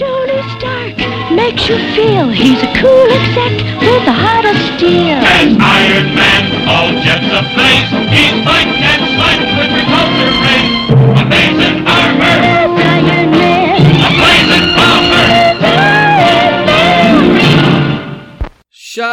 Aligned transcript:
Tony 0.00 0.40
Stark 0.56 0.96
makes 1.30 1.68
you 1.68 1.76
feel 1.94 2.30
he's 2.30 2.62
a 2.62 2.72
cool 2.80 3.12
exec 3.12 3.52
with 3.82 4.08
a 4.08 4.16
heart 4.16 4.46
of 4.46 4.56
steel. 4.72 5.20
As 5.20 5.52
Iron 5.60 6.14
Man, 6.14 6.66
all 6.66 6.88
jets 7.04 7.28
of 7.28 7.44
ablaze, 7.44 7.92
he's 8.08 8.32
fighting 8.42 8.80
and 8.80 9.02
fight 9.20 9.40
with 9.60 9.68
repulsor 9.76 10.32
rays. 10.40 10.79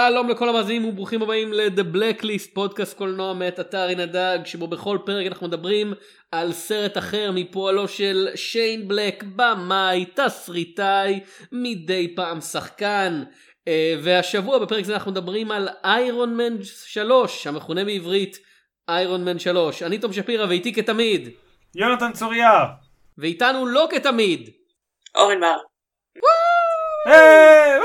שלום 0.09 0.29
לכל 0.29 0.49
המאזינים 0.49 0.85
וברוכים 0.85 1.21
הבאים 1.21 1.53
ל-The 1.53 1.95
Blacklist, 1.95 2.53
פודקאסט 2.53 2.97
קולנוע 2.97 3.33
מאת 3.33 3.59
אתר 3.59 3.87
עין 3.87 3.99
הדג, 3.99 4.39
שבו 4.45 4.67
בכל 4.67 4.97
פרק 5.05 5.27
אנחנו 5.27 5.47
מדברים 5.47 5.93
על 6.31 6.51
סרט 6.51 6.97
אחר 6.97 7.31
מפועלו 7.33 7.87
של 7.87 8.27
שיין 8.35 8.87
בלק, 8.87 9.23
במאי, 9.35 10.05
תסריטאי, 10.15 11.19
מדי 11.51 12.15
פעם 12.15 12.41
שחקן. 12.41 13.23
אה, 13.67 13.95
והשבוע 14.03 14.59
בפרק 14.59 14.85
זה 14.85 14.93
אנחנו 14.93 15.11
מדברים 15.11 15.51
על 15.51 15.69
איירון 15.83 16.37
מן 16.37 16.63
3, 16.63 17.47
המכונה 17.47 17.85
בעברית 17.85 18.37
איירון 18.89 19.25
מן 19.25 19.39
3. 19.39 19.83
אני 19.83 19.97
תום 19.97 20.13
שפירא 20.13 20.45
ואיתי 20.45 20.73
כתמיד, 20.73 21.29
יונתן 21.75 22.11
צוריה! 22.13 22.65
ואיתנו 23.17 23.65
לא 23.65 23.87
כתמיד. 23.91 24.49
אורן 25.15 25.39
בר. 25.39 25.57
וואו, 27.07 27.81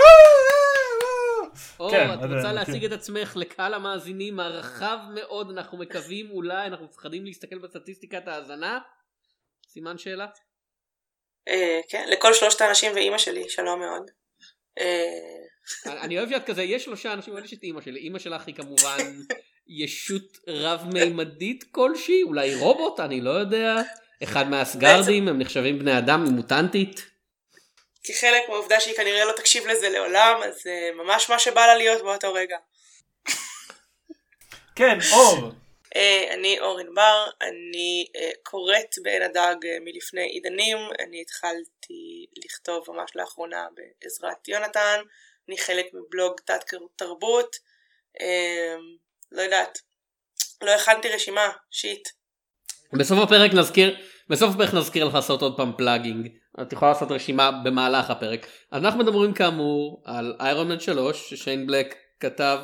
אור, 1.83 1.91
כן, 1.91 2.13
את 2.15 2.19
רוצה 2.19 2.49
אה, 2.49 2.53
להציג 2.53 2.81
כן. 2.81 2.87
את 2.87 2.93
עצמך 2.93 3.37
לקהל 3.37 3.75
המאזינים 3.75 4.41
הרחב 4.41 4.99
מאוד, 5.15 5.51
אנחנו 5.51 5.79
מקווים 5.79 6.31
אולי, 6.31 6.67
אנחנו 6.67 6.85
מפחדים 6.87 7.25
להסתכל 7.25 7.59
בסטטיסטיקת 7.59 8.29
ההאזנה? 8.29 8.79
סימן 9.69 9.99
שאלה? 9.99 10.27
אה, 11.49 11.81
כן, 11.89 12.07
לכל 12.13 12.35
שלושת 12.35 12.61
האנשים 12.61 12.93
ואימא 12.95 13.19
שלי, 13.19 13.49
שלום 13.49 13.81
מאוד. 13.81 14.11
אה, 14.79 15.07
אני- 15.87 16.01
אני 16.01 16.19
אוהב 16.19 16.31
שאת 16.31 16.45
כזה, 16.47 16.63
יש 16.63 16.85
שלושה 16.85 17.13
אנשים, 17.13 17.35
אבל 17.35 17.45
יש 17.45 17.55
את 17.55 17.63
אימא 17.63 17.81
שלי, 17.81 18.01
אימא 18.01 18.19
שלך 18.19 18.47
היא 18.47 18.55
כמובן 18.55 18.99
ישות 19.69 20.39
רב-מימדית 20.49 21.65
כלשהי, 21.71 22.23
אולי 22.23 22.55
רובוט, 22.55 23.01
אני 23.01 23.21
לא 23.21 23.31
יודע. 23.31 23.75
אחד 24.23 24.49
מהסגרדים, 24.51 25.29
הם 25.29 25.39
נחשבים 25.39 25.79
בני 25.79 25.99
אדם, 25.99 26.25
היא 26.25 26.33
מוטנטית. 26.33 27.12
כחלק 28.05 28.49
מהעובדה 28.49 28.81
שהיא 28.81 28.97
כנראה 28.97 29.25
לא 29.25 29.33
תקשיב 29.33 29.67
לזה 29.67 29.89
לעולם, 29.89 30.41
אז 30.45 30.67
אה, 30.67 30.91
ממש 30.95 31.31
מה 31.31 31.39
שבא 31.39 31.67
לה 31.67 31.75
להיות 31.75 32.03
באותו 32.03 32.33
רגע. 32.33 32.57
כן, 34.77 34.99
אור! 35.13 35.53
אה, 35.97 36.35
אני 36.35 36.61
אורן 36.61 36.95
בר, 36.95 37.27
אני 37.43 38.07
אה, 38.17 38.31
קוראת 38.43 38.95
בעין 39.03 39.23
הדג 39.23 39.57
מלפני 39.81 40.27
עידנים, 40.27 40.77
אני 41.01 41.21
התחלתי 41.21 42.27
לכתוב 42.45 42.85
ממש 42.89 43.11
לאחרונה 43.15 43.67
בעזרת 43.75 44.49
יונתן, 44.49 45.01
אני 45.49 45.59
חלק 45.59 45.87
מבלוג 45.93 46.41
תת 46.45 46.75
תרבות, 46.97 47.57
לא 49.33 49.43
יודעת, 49.43 49.79
לא 50.63 50.71
הכנתי 50.71 51.09
רשימה, 51.09 51.49
שיט. 51.71 52.09
בסוף 52.93 53.19
הפרק 53.19 53.51
נזכיר, 53.55 53.97
בסוף 54.29 54.55
הפרק 54.55 54.75
נזכיר 54.75 55.05
לך 55.05 55.15
לעשות 55.15 55.43
עוד 55.43 55.57
פעם 55.57 55.73
פלאגינג. 55.79 56.42
את 56.61 56.73
יכולה 56.73 56.91
לעשות 56.91 57.11
רשימה 57.11 57.51
במהלך 57.65 58.11
הפרק. 58.11 58.47
אנחנו 58.73 59.01
מדברים 59.01 59.33
כאמור 59.33 60.03
על 60.05 60.37
איירון 60.41 60.69
מן 60.69 60.81
3 60.81 61.31
ששיין 61.31 61.67
בלק 61.67 61.95
כתב 62.21 62.59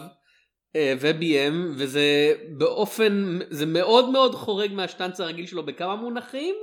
אה, 0.77 0.95
וביים 1.01 1.75
וזה 1.77 2.35
באופן 2.59 3.39
זה 3.51 3.67
מאוד 3.67 4.11
מאוד 4.11 4.35
חורג 4.35 4.73
מהשטנץ 4.73 5.21
הרגיל 5.21 5.47
שלו 5.47 5.67
בכמה 5.67 5.97
מונחים 5.97 6.55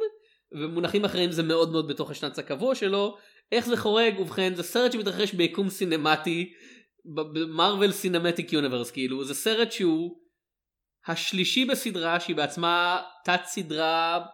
ומונחים 0.52 1.06
אחרים 1.06 1.32
זה 1.32 1.44
מאוד 1.44 1.72
מאוד 1.72 1.88
בתוך 1.88 2.12
השטנץ 2.12 2.40
הקבוע 2.40 2.76
שלו. 2.76 3.18
איך 3.52 3.66
זה 3.66 3.78
חורג? 3.78 4.20
ובכן 4.20 4.56
זה 4.56 4.64
סרט 4.64 4.92
שמתרחש 4.92 5.34
ביקום 5.34 5.70
סינמטי 5.70 6.54
במרוויל 7.06 7.92
סינמטיק 7.92 8.54
יוניברס 8.54 8.92
כאילו 8.92 9.24
זה 9.24 9.34
סרט 9.34 9.72
שהוא 9.72 10.18
השלישי 11.08 11.66
בסדרה 11.66 12.20
שהיא 12.20 12.36
בעצמה 12.36 13.02
תת 13.26 13.42
סדרה 13.46 14.26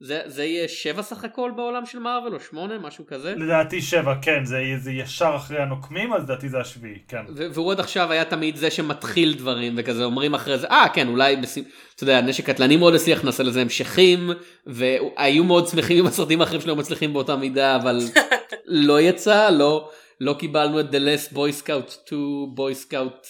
זה, 0.00 0.20
זה 0.26 0.44
יהיה 0.44 0.68
שבע 0.68 1.02
סך 1.02 1.24
הכל 1.24 1.50
בעולם 1.56 1.86
של 1.86 1.98
מארוול 1.98 2.34
או 2.34 2.40
שמונה 2.40 2.78
משהו 2.78 3.06
כזה 3.06 3.34
לדעתי 3.36 3.82
שבע, 3.82 4.14
כן, 4.22 4.44
זה, 4.44 4.62
זה 4.78 4.92
ישר 4.92 5.32
אחרי 5.36 5.58
הנוקמים, 5.58 6.12
אז 6.12 6.22
לדעתי 6.22 6.48
זה 6.48 6.60
השביעי, 6.60 6.98
כן. 7.08 7.24
ו- 7.36 7.46
והוא 7.54 7.72
עד 7.72 7.80
עכשיו 7.80 8.12
היה 8.12 8.24
תמיד 8.24 8.56
זה 8.56 8.70
שמתחיל 8.70 9.34
דברים 9.34 9.74
וכזה 9.76 10.04
אומרים 10.04 10.34
אחרי 10.34 10.58
זה 10.58 10.66
אה 10.66 10.86
כן 10.94 11.08
אולי 11.08 11.36
בס... 11.36 11.58
אתה 11.94 12.02
יודע 12.02 12.20
נשק 12.20 12.46
קטלני 12.46 12.76
מאוד 12.76 12.94
הצליח 12.94 13.24
נעשה 13.24 13.42
לזה 13.42 13.60
המשכים 13.60 14.30
והיו 14.66 15.44
מאוד 15.44 15.66
שמחים 15.68 15.98
אם 15.98 16.06
הסרטים 16.06 16.40
האחרים 16.40 16.60
שלו 16.60 16.76
מצליחים 16.76 17.12
באותה 17.12 17.36
מידה 17.36 17.76
אבל 17.76 17.98
לא 18.66 19.00
יצא 19.00 19.50
לא 19.50 19.90
לא 20.20 20.34
קיבלנו 20.38 20.80
את 20.80 20.86
The 20.90 20.98
Last 20.98 21.32
Boy 21.34 21.62
Scout 21.62 21.90
2 21.90 22.20
Boy 22.56 22.86
Scout 22.86 23.26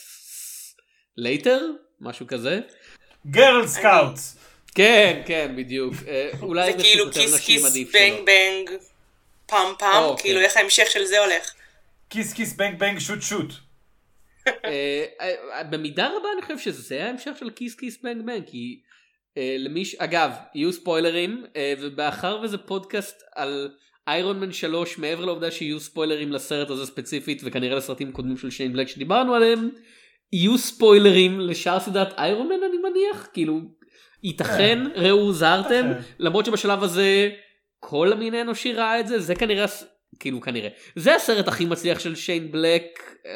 later 1.20 1.60
משהו 2.00 2.26
כזה 2.26 2.60
Girl 3.26 3.66
Scouts! 3.66 4.35
כן 4.76 5.22
כן 5.26 5.52
בדיוק 5.56 5.94
אה, 6.08 6.30
אולי 6.42 6.72
זה 6.72 6.82
כאילו 6.82 7.12
כיס 7.12 7.46
כיס 7.46 7.76
בנג. 7.92 8.24
בנג 8.26 8.70
פאם 9.46 9.74
פאם. 9.78 10.16
כאילו 10.18 10.40
איך 10.40 10.56
ההמשך 10.56 10.86
של 10.90 11.04
זה 11.04 11.18
הולך. 11.18 11.54
כיס 12.10 12.32
כיס 12.32 12.52
בנג 12.52 12.78
בנג 12.78 12.98
שוט 12.98 13.22
שוט. 13.22 13.52
במידה 15.70 16.06
רבה 16.06 16.28
אני 16.34 16.42
חושב 16.42 16.58
שזה 16.58 17.04
ההמשך 17.04 17.30
של 17.38 17.50
Kiss 17.50 17.74
Kiss 17.74 17.98
Bang 18.02 18.26
Bang 18.26 18.42
כי 18.46 18.80
אה, 19.38 19.56
למי 19.58 19.84
ש... 19.84 19.94
אגב 19.94 20.30
יהיו 20.54 20.72
ספוילרים 20.72 21.44
אה, 21.56 21.74
ומאחר 21.80 22.40
וזה 22.42 22.58
פודקאסט 22.58 23.22
על 23.34 23.70
איירון 24.08 24.40
מן 24.40 24.52
3 24.52 24.98
מעבר 24.98 25.24
לעובדה 25.24 25.50
שיהיו 25.50 25.80
ספוילרים 25.80 26.32
לסרט 26.32 26.70
הזה 26.70 26.86
ספציפית 26.86 27.42
וכנראה 27.44 27.76
לסרטים 27.76 28.12
קודמים 28.12 28.36
של 28.36 28.50
שיין 28.50 28.72
בלק 28.72 28.88
שדיברנו 28.88 29.34
עליהם 29.34 29.70
יהיו 30.32 30.58
ספוילרים 30.58 31.40
לשאר 31.40 31.80
סדרת 31.80 32.18
איירון 32.18 32.46
מן 32.46 32.62
אני 32.68 32.76
מניח 32.90 33.28
כאילו 33.32 33.60
ייתכן 34.22 34.78
ראו 34.94 35.20
הוזהרתם. 35.20 35.86
למרות 36.18 36.46
שבשלב 36.46 36.82
הזה 36.82 37.30
כל 37.80 38.12
המין 38.12 38.34
האנושי 38.34 38.72
ראה 38.72 39.00
את 39.00 39.08
זה 39.08 39.20
זה 39.20 39.34
כנראה 39.34 39.64
כאילו 40.20 40.40
כנראה. 40.40 40.68
זה 40.96 41.14
הסרט 41.14 41.48
הכי 41.48 41.64
מצליח 41.64 41.98
של 41.98 42.14
שיין 42.14 42.52
בלק. 42.52 42.82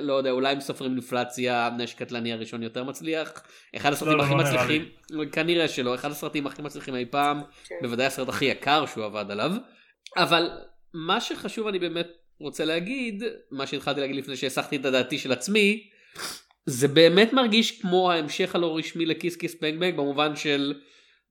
לא 0.01 0.15
יודע 0.15 0.31
אולי 0.31 0.53
אם 0.53 0.61
סופרים 0.61 0.93
אינפלציה 0.93 1.71
נשק 1.79 1.99
קטלני 1.99 2.33
הראשון 2.33 2.63
יותר 2.63 2.85
מצליח. 2.85 3.33
אחד 3.77 3.93
הסרטים 3.93 4.19
לא, 4.19 4.23
הכי 4.23 4.33
לא 4.33 4.39
מצליחים 4.39 4.89
כנראה 5.33 5.69
שלא 5.69 5.95
אחד 5.95 6.11
הסרטים 6.11 6.47
הכי 6.47 6.63
מצליחים 6.63 6.95
אי 6.95 7.05
פעם 7.11 7.43
כן. 7.69 7.75
בוודאי 7.83 8.07
הסרט 8.07 8.29
הכי 8.29 8.45
יקר 8.45 8.87
שהוא 8.87 9.05
עבד 9.05 9.31
עליו. 9.31 9.53
אבל 10.17 10.51
מה 10.95 11.21
שחשוב 11.21 11.67
אני 11.67 11.79
באמת 11.79 12.09
רוצה 12.41 12.65
להגיד 12.65 13.25
מה 13.51 13.67
שהתחלתי 13.67 14.01
להגיד 14.01 14.17
לפני 14.17 14.37
שהסחתי 14.37 14.77
את 14.77 14.85
הדעתי 14.85 15.19
של 15.19 15.33
עצמי 15.33 15.91
זה 16.67 16.89
באמת 16.89 17.33
מרגיש 17.33 17.81
כמו 17.81 18.13
ההמשך 18.13 18.55
הלא 18.55 18.77
רשמי 18.77 19.07
לכיס 19.07 19.37
כיס 19.37 19.61
בנג 19.61 19.81
בנג 19.81 19.97
במובן 19.97 20.37
של 20.37 20.75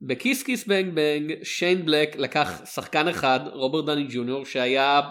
ב 0.01 0.09
Kiss 0.09 0.43
Kiss 0.43 0.67
Bang 0.67 0.93
Bang 0.93 1.43
שיין 1.43 1.85
בלק 1.85 2.15
לקח 2.15 2.61
שחקן 2.65 3.07
אחד 3.07 3.39
רוברט 3.53 3.85
דאוני 3.85 4.07
ג'וניור 4.09 4.45
שהיה 4.45 5.01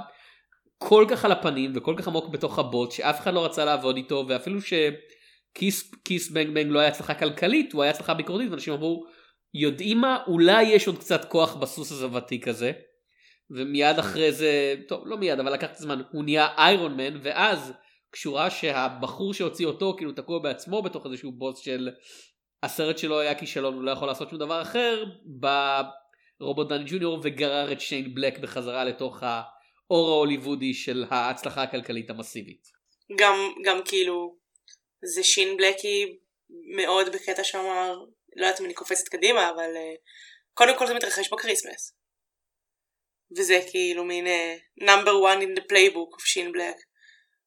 כל 0.79 1.05
כך 1.09 1.25
על 1.25 1.33
הפנים 1.33 1.73
וכל 1.75 1.95
כך 1.99 2.09
עמוק 2.09 2.29
בתוך 2.29 2.59
הבוץ 2.59 2.93
שאף 2.93 3.21
אחד 3.21 3.35
לא 3.35 3.45
רצה 3.45 3.65
לעבוד 3.65 3.97
איתו 3.97 4.25
ואפילו 4.29 4.61
ש 4.61 5.05
Kiss 5.05 5.95
Kiss 6.05 6.31
Bang 6.31 6.55
Bang 6.55 6.67
לא 6.71 6.79
היה 6.79 6.89
הצלחה 6.89 7.15
כלכלית 7.15 7.73
הוא 7.73 7.83
היה 7.83 7.91
הצלחה 7.91 8.15
ביקורתית 8.15 8.51
ואנשים 8.51 8.75
אמרו 8.75 9.05
יודעים 9.55 10.01
מה? 10.01 10.19
אולי 10.27 10.63
יש 10.63 10.87
עוד 10.87 10.99
קצת 10.99 11.25
כוח 11.25 11.55
בסוס 11.55 11.93
הזה 11.93 12.17
ותיק 12.17 12.49
הזה. 12.49 12.73
ומיד 13.51 13.99
אחרי 13.99 14.33
זה 14.33 14.75
טוב 14.89 15.03
לא 15.07 15.17
מיד 15.17 15.41
אבל 15.41 15.53
לקח 15.53 15.69
זמן 15.75 16.03
הוא 16.13 16.25
נהיה 16.25 16.49
איירון 16.59 16.97
מן 16.97 17.19
ואז 17.23 17.73
כשהוא 18.13 18.37
ראה 18.37 18.51
שהבחור 18.51 19.35
שהוציא 19.35 19.67
אותו 19.67 19.95
כאילו 19.97 20.13
תקוע 20.13 20.39
בעצמו 20.39 20.83
בתוך 20.83 21.07
איזשהו 21.07 21.33
בוץ 21.33 21.59
של 21.59 21.89
הסרט 22.63 22.99
שלו 22.99 23.21
היה 23.21 23.39
כישלון 23.39 23.75
הוא 23.75 23.83
לא 23.83 23.91
יכול 23.91 24.09
לעשות 24.09 24.31
שום 24.31 24.39
דבר 24.39 24.63
אחר 24.63 25.05
בא 25.25 25.83
רוברט 26.41 26.69
דאוני 26.69 26.85
ג'וניור 26.87 27.21
וגרר 27.23 27.73
את 27.73 27.81
שיין 27.81 28.15
בלק 28.15 28.39
בחזרה 28.39 28.85
לתוך 28.85 29.23
האור 29.23 30.09
ההוליוודי 30.09 30.75
של 30.75 31.05
ההצלחה 31.11 31.63
הכלכלית 31.63 32.11
המסיבית. 32.11 32.63
גם, 33.17 33.35
גם 33.65 33.81
כאילו, 33.85 34.37
זה 35.15 35.23
שיין 35.25 35.57
בלקי 35.57 36.19
מאוד 36.77 37.09
בקטע 37.13 37.45
שאמר, 37.45 37.95
לא 38.37 38.47
יודעת 38.47 38.61
אם 38.61 38.65
אני 38.65 38.75
קופצת 38.75 39.09
קדימה, 39.09 39.51
אבל 39.51 39.75
אה, 39.75 40.01
קודם 40.55 40.79
כל 40.79 40.87
זה 40.87 40.95
מתרחש 40.95 41.33
ב 41.33 41.38
Christmas. 41.38 41.95
וזה 43.39 43.61
כאילו 43.71 44.05
מין 44.05 44.27
אה, 44.27 44.83
number 44.83 45.13
one 45.13 45.43
in 45.43 45.61
the 45.61 45.63
playbook 45.63 46.21
of 46.21 46.25
שיין 46.25 46.53
בלק. 46.53 46.77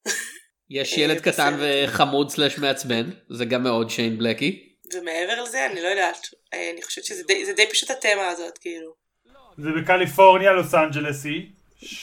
יש 0.72 0.98
אה, 0.98 1.04
ילד 1.04 1.20
קטן 1.20 1.54
בסרט. 1.58 1.90
וחמוד 1.90 2.30
סלאש 2.30 2.58
מעצבן 2.58 3.10
זה 3.30 3.46
גם 3.46 3.64
מאוד 3.64 3.90
שיין 3.90 4.18
בלקי. 4.18 4.70
ומעבר 4.94 5.44
לזה, 5.44 5.66
אני 5.66 5.82
לא 5.82 5.88
יודעת, 5.88 6.28
אה, 6.54 6.72
אני 6.74 6.82
חושבת 6.82 7.06
שזה 7.06 7.24
די, 7.56 7.68
פשוט 7.72 7.90
התמה 7.90 8.28
הזאת, 8.28 8.58
כאילו. 8.58 8.94
זה 9.58 9.70
בקליפורניה, 9.82 10.52
לוס 10.52 10.74
אנג'לסי. 10.74 11.52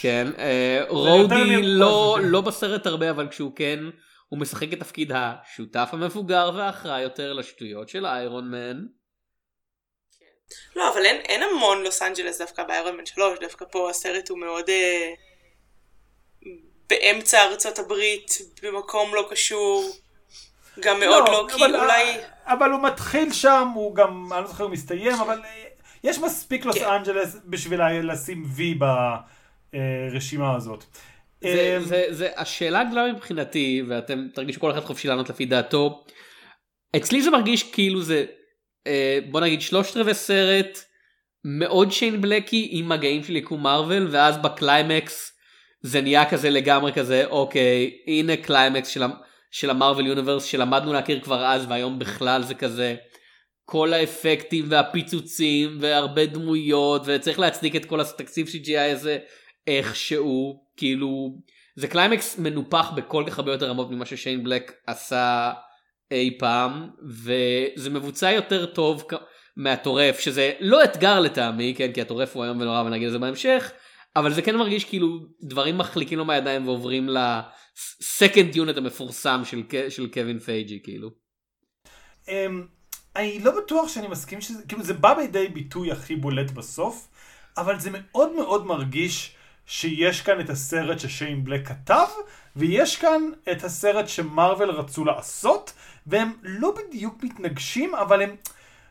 כן, 0.01 0.27
אה, 0.39 0.85
רודי 0.89 1.63
לא. 1.63 2.19
לא 2.23 2.41
בסרט 2.41 2.87
הרבה 2.87 3.11
אבל 3.11 3.29
כשהוא 3.29 3.53
כן 3.57 3.79
הוא 4.29 4.39
משחק 4.39 4.73
את 4.73 4.81
תפקיד 4.81 5.13
השותף 5.15 5.89
המבוגר 5.93 6.51
והאחראי 6.57 7.03
יותר 7.03 7.33
לשטויות 7.33 7.89
של 7.89 8.07
איירון 8.07 8.51
מן. 8.51 8.79
לא, 10.77 10.93
אבל 10.93 11.05
אין, 11.05 11.17
אין 11.17 11.43
המון 11.43 11.83
לוס 11.83 12.03
אנג'לס 12.03 12.41
דווקא 12.41 12.65
באיירון 12.65 12.97
מן 12.97 13.07
3, 13.07 13.39
דווקא 13.39 13.65
פה 13.71 13.91
הסרט 13.91 14.29
הוא 14.29 14.39
מאוד... 14.39 14.69
אה, 14.69 15.15
באמצע 16.91 17.39
ארצות 17.45 17.79
הברית, 17.79 18.39
במקום 18.63 19.15
לא 19.15 19.27
קשור, 19.31 19.91
גם 20.81 21.01
מאוד 21.01 21.29
לא, 21.29 21.47
כי 21.49 21.65
אבל- 21.65 21.77
אולי... 21.77 22.17
אבל 22.47 22.71
הוא 22.71 22.83
מתחיל 22.83 23.33
שם, 23.33 23.69
הוא 23.75 23.95
גם, 23.95 24.33
אני 24.33 24.43
לא 24.43 24.49
זוכר 24.49 24.65
אם 24.65 24.69
הוא 24.69 24.73
מסתיים, 24.73 25.15
אבל 25.15 25.41
אה, 25.45 25.65
יש 26.05 26.19
מספיק 26.19 26.65
לוס 26.65 26.69
אנג'לס 26.69 26.79
כן. 26.79 27.37
בשביל 27.45 27.81
לשים 28.13 28.45
V 28.47 28.79
ברשימה 29.75 30.57
הזאת. 30.57 30.85
זה, 31.41 31.49
אה, 31.49 31.81
זה, 31.81 32.05
זה 32.11 32.29
השאלה 32.37 32.81
הגדולה 32.81 33.13
מבחינתי 33.13 33.83
ואתם 33.89 34.27
תרגישו 34.35 34.61
כל 34.61 34.71
אחד 34.71 34.81
חופשי 34.81 35.09
לענות 35.09 35.31
לפי 35.31 35.47
דעתו. 35.47 36.05
אצלי 36.97 37.23
זה 37.23 37.31
מרגיש 37.31 37.63
כאילו 37.73 38.03
זה 38.03 38.25
אה, 38.87 39.19
בוא 39.31 39.41
נגיד 39.41 39.61
שלושת 39.61 39.97
רבעי 39.97 40.15
סרט 40.15 40.79
מאוד 41.45 41.93
שיין 41.93 42.21
בלקי 42.21 42.69
עם 42.71 42.89
מגעים 42.89 43.25
של 43.25 43.37
יקום 43.37 43.63
מרוויל 43.63 44.09
ואז 44.11 44.39
בקליימקס 44.39 45.33
זה 45.83 46.01
נהיה 46.01 46.31
כזה 46.31 46.51
לגמרי 46.51 46.93
כזה 46.93 47.27
אוקיי 47.27 47.91
הנה 48.07 48.37
קליימקס 48.37 48.89
של, 48.89 49.03
של 49.51 49.71
המרוויל 49.71 50.07
universe 50.07 50.45
שלמדנו 50.45 50.93
להכיר 50.93 51.21
כבר 51.21 51.47
אז 51.47 51.67
והיום 51.69 51.99
בכלל 51.99 52.43
זה 52.43 52.55
כזה. 52.55 52.95
כל 53.65 53.93
האפקטים 53.93 54.65
והפיצוצים 54.69 55.77
והרבה 55.81 56.27
דמויות 56.27 57.03
וצריך 57.05 57.39
להצדיק 57.39 57.77
את 57.77 57.85
כל 57.85 58.01
התקציב 58.01 58.47
CGI 58.47 58.93
הזה 58.93 59.19
איכשהו. 59.67 60.65
כאילו 60.77 61.39
זה 61.77 61.89
קליימקס 61.89 62.39
מנופח 62.39 62.91
בכל 62.97 63.25
כך 63.27 63.39
הרבה 63.39 63.53
יותר 63.53 63.71
רמות 63.71 63.91
ממה 63.91 64.07
ששיין 64.07 64.45
בלק 64.45 64.73
עשה 64.87 65.53
אי 66.11 66.39
פעם 66.39 66.89
וזה 67.09 67.91
מבוצע 67.91 68.31
יותר 68.31 68.67
טוב 68.67 69.05
מהטורף 69.57 70.21
שזה 70.21 70.53
לא 70.61 70.85
אתגר 70.85 71.21
לטעמי 71.21 71.75
כן 71.77 71.93
כי 71.93 72.01
הטורף 72.01 72.37
הוא 72.37 72.45
איום 72.45 72.61
ונורא 72.61 72.83
ונגיד 72.83 73.07
על 73.07 73.13
זה 73.13 73.19
בהמשך 73.19 73.73
אבל 74.19 74.35
זה 74.35 74.43
כן 74.43 74.57
מרגיש 74.57 74.85
כאילו 74.85 75.19
דברים 75.43 75.79
מחליקים 75.79 76.19
לו 76.19 76.25
מהידיים 76.25 76.69
ועוברים 76.69 77.09
ל 77.09 77.30
second 77.30 78.57
unit 78.57 78.77
המפורסם 78.77 79.43
של, 79.45 79.63
של 79.89 80.09
קווין 80.13 80.39
פייג'י 80.39 80.81
כאילו. 80.83 81.11
אמ, 82.29 82.67
אני 83.17 83.41
לא 83.41 83.61
בטוח 83.61 83.89
שאני 83.89 84.09
מסכים 84.09 84.41
שזה, 84.41 84.63
כאילו 84.69 84.83
זה 84.83 84.95
בא 84.95 85.15
לידי 85.15 85.49
ביטוי 85.49 85.93
הכי 85.93 86.17
בולט 86.17 86.51
בסוף, 86.51 87.09
אבל 87.57 87.81
זה 87.81 87.91
מאוד 87.93 88.33
מאוד 88.33 88.67
מרגיש 88.67 89.35
שיש 89.67 90.21
כאן 90.21 90.41
את 90.41 90.51
הסרט 90.51 90.99
ששיין 90.99 91.45
בלק 91.45 91.69
כתב, 91.69 92.07
ויש 92.57 92.97
כאן 92.97 93.23
את 93.53 93.65
הסרט 93.65 94.09
שמרוויל 94.09 94.71
רצו 94.71 95.05
לעשות, 95.05 95.73
והם 96.07 96.33
לא 96.43 96.75
בדיוק 96.77 97.23
מתנגשים, 97.23 97.95
אבל 97.95 98.23
הם 98.23 98.37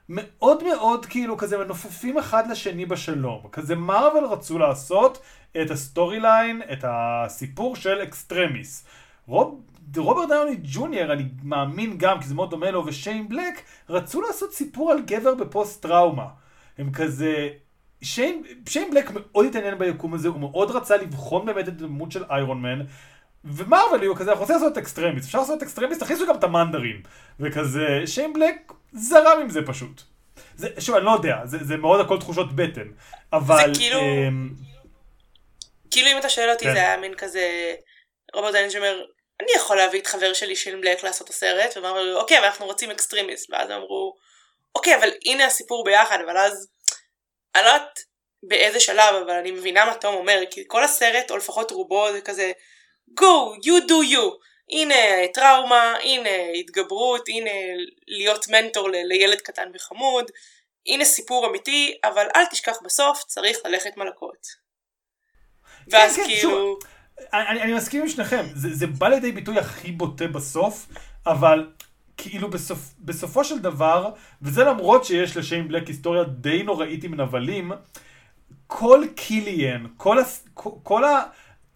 מאוד 0.10 0.64
מאוד 0.64 1.06
כאילו 1.06 1.38
כזה 1.38 1.58
מנופפים 1.58 2.18
אחד 2.18 2.52
לשני 2.52 2.86
בשלום. 2.86 3.48
כזה 3.52 3.76
מרוויל 3.76 4.24
רצו 4.24 4.58
לעשות 4.58 5.22
את 5.62 5.72
ה 5.72 5.80
story 5.80 6.20
line, 6.20 6.62
את 6.74 6.86
הסיפור 6.88 7.76
של 7.76 8.04
אקסטרמיס. 8.04 8.86
רוב, 9.28 9.62
רוברט 9.98 10.30
דאוני 10.30 10.58
ג'וניור, 10.64 11.14
אני 11.14 11.24
מאמין 11.44 11.98
גם, 11.98 12.20
כי 12.20 12.28
זה 12.28 12.36
מאוד 12.36 12.50
דומה 12.50 12.72
לו, 12.72 12.86
ושיין 12.86 13.30
בלק, 13.30 13.62
רצו 13.90 14.22
לעשות 14.22 14.54
סיפור 14.54 14.92
על 14.92 15.02
גבר 15.02 15.36
בפוסט 15.36 15.82
טראומה. 15.82 16.28
הם 16.78 16.92
כזה... 16.92 17.50
שיין, 18.02 18.44
שיין 18.70 18.92
בלק 18.92 19.12
מאוד 19.14 19.46
התעניין 19.46 19.78
ביקום 19.78 20.14
הזה, 20.14 20.28
הוא 20.28 20.40
מאוד 20.40 20.72
רצה 20.72 20.98
לבחון 20.98 21.46
באמת 21.46 21.68
את 21.68 21.82
הדמות 21.82 22.12
של 22.12 22.24
איירון 22.30 22.62
מן, 22.62 22.82
ומרוויל 23.56 24.02
היו 24.02 24.16
כזה, 24.16 24.30
אנחנו 24.30 24.42
רוצים 24.42 24.56
לעשות 24.56 24.78
אקסטרמיס, 24.78 25.26
אפשר 25.26 25.40
לעשות 25.40 25.64
אקסטרמיס, 25.64 26.04
תכניסו 26.04 26.28
גם 26.28 26.36
את 26.36 26.44
המנדרין. 26.44 27.04
וכזה, 27.40 27.88
שיין 28.06 28.34
בלק 28.34 28.72
זרם 28.94 29.40
עם 29.42 29.50
זה 29.50 29.60
פשוט. 29.68 30.02
זה, 30.56 30.68
שוב, 30.80 30.96
אני 30.96 31.06
לא 31.06 31.12
יודע, 31.12 31.36
זה, 31.46 31.58
זה 31.62 31.78
מאוד 31.78 32.00
הכל 32.00 32.20
תחושות 32.20 32.56
בטן, 32.56 32.88
אבל... 33.34 33.74
זה 33.74 33.80
כאילו- 33.80 34.00
אמ, 34.00 34.50
כאילו 35.92 36.08
אם 36.12 36.18
אתה 36.18 36.30
שואל 36.30 36.50
אותי 36.50 36.66
כן. 36.66 36.74
זה 36.74 36.80
היה 36.80 36.98
מין 36.98 37.16
כזה 37.16 37.76
רוברט 38.34 38.52
דאוני 38.52 38.78
ג'וניור 38.78 39.02
אני 39.42 39.48
יכול 39.56 39.78
להביא 39.78 40.02
את 40.02 40.08
חבר 40.08 40.34
שלי 40.34 40.56
שיין 40.56 40.82
בלק 40.82 41.04
לעשות 41.04 41.28
את 41.28 41.34
הסרט 41.34 41.78
והם 41.78 41.86
אמרו 41.86 42.20
אוקיי 42.20 42.38
אבל 42.38 42.46
אנחנו 42.46 42.66
רוצים 42.66 42.92
אקסטרימיס 42.92 43.52
ואז 43.52 43.72
אמרו 43.72 44.16
אוקיי 44.76 44.96
אבל 44.96 45.10
הנה 45.26 45.46
הסיפור 45.46 45.84
ביחד 45.84 46.18
אבל 46.26 46.38
אז 46.38 46.68
אני 47.56 47.64
לא 47.64 47.70
יודעת 47.70 48.00
באיזה 48.44 48.80
שלב 48.80 49.16
אבל 49.26 49.34
אני 49.34 49.52
מבינה 49.52 49.86
מה 49.86 49.94
תום 49.94 50.16
אומר 50.16 50.40
כי 50.52 50.64
כל 50.68 50.84
הסרט 50.84 51.32
או 51.32 51.38
לפחות 51.38 51.72
רובו 51.72 52.12
זה 52.12 52.22
כזה 52.22 52.52
go 53.20 53.56
you 53.64 53.88
do 53.88 54.14
you. 54.14 54.48
הנה 54.72 54.96
טראומה 55.34 55.94
הנה 56.04 56.30
התגברות 56.60 57.28
הנה 57.28 57.52
להיות 58.08 58.48
מנטור 58.48 58.90
ל- 58.90 59.08
לילד 59.08 59.42
קטן 59.42 59.70
וחמוד 59.74 60.32
הנה 60.88 61.06
סיפור 61.06 61.48
אמיתי 61.48 61.98
אבל 62.04 62.28
אל 62.36 62.46
תשכח 62.46 62.78
בסוף 62.84 63.24
צריך 63.28 63.58
ללכת 63.66 63.98
מלקות. 63.98 64.48
ואז 65.88 66.16
כן, 66.16 66.24
כאילו 66.26 66.42
שוב, 66.42 66.80
אני, 67.34 67.62
אני 67.62 67.74
מסכים 67.74 68.02
עם 68.02 68.10
שניכם, 68.10 68.46
זה, 68.56 68.74
זה 68.74 68.88
בא 68.88 69.08
לידי 69.08 69.32
ביטוי 69.32 69.60
הכי 69.60 69.92
בוטה 69.92 70.28
בסוף, 70.28 70.88
אבל 71.26 71.70
כאילו 72.18 72.50
בסופ, 72.50 72.80
בסופו 73.00 73.44
של 73.44 73.60
דבר, 73.60 74.10
וזה 74.42 74.64
למרות 74.64 75.06
שיש 75.06 75.38
לשיין 75.38 75.68
בלק 75.68 75.88
היסטוריה 75.88 76.24
די 76.24 76.64
נוראית 76.64 77.04
עם 77.04 77.22
נבלים, 77.22 77.72
כל 78.68 79.04
קיליאן, 79.16 79.86
כל, 79.98 80.20
הס, 80.20 80.48
כל, 80.54 80.70
כל 80.84 81.04
התת 81.06 81.28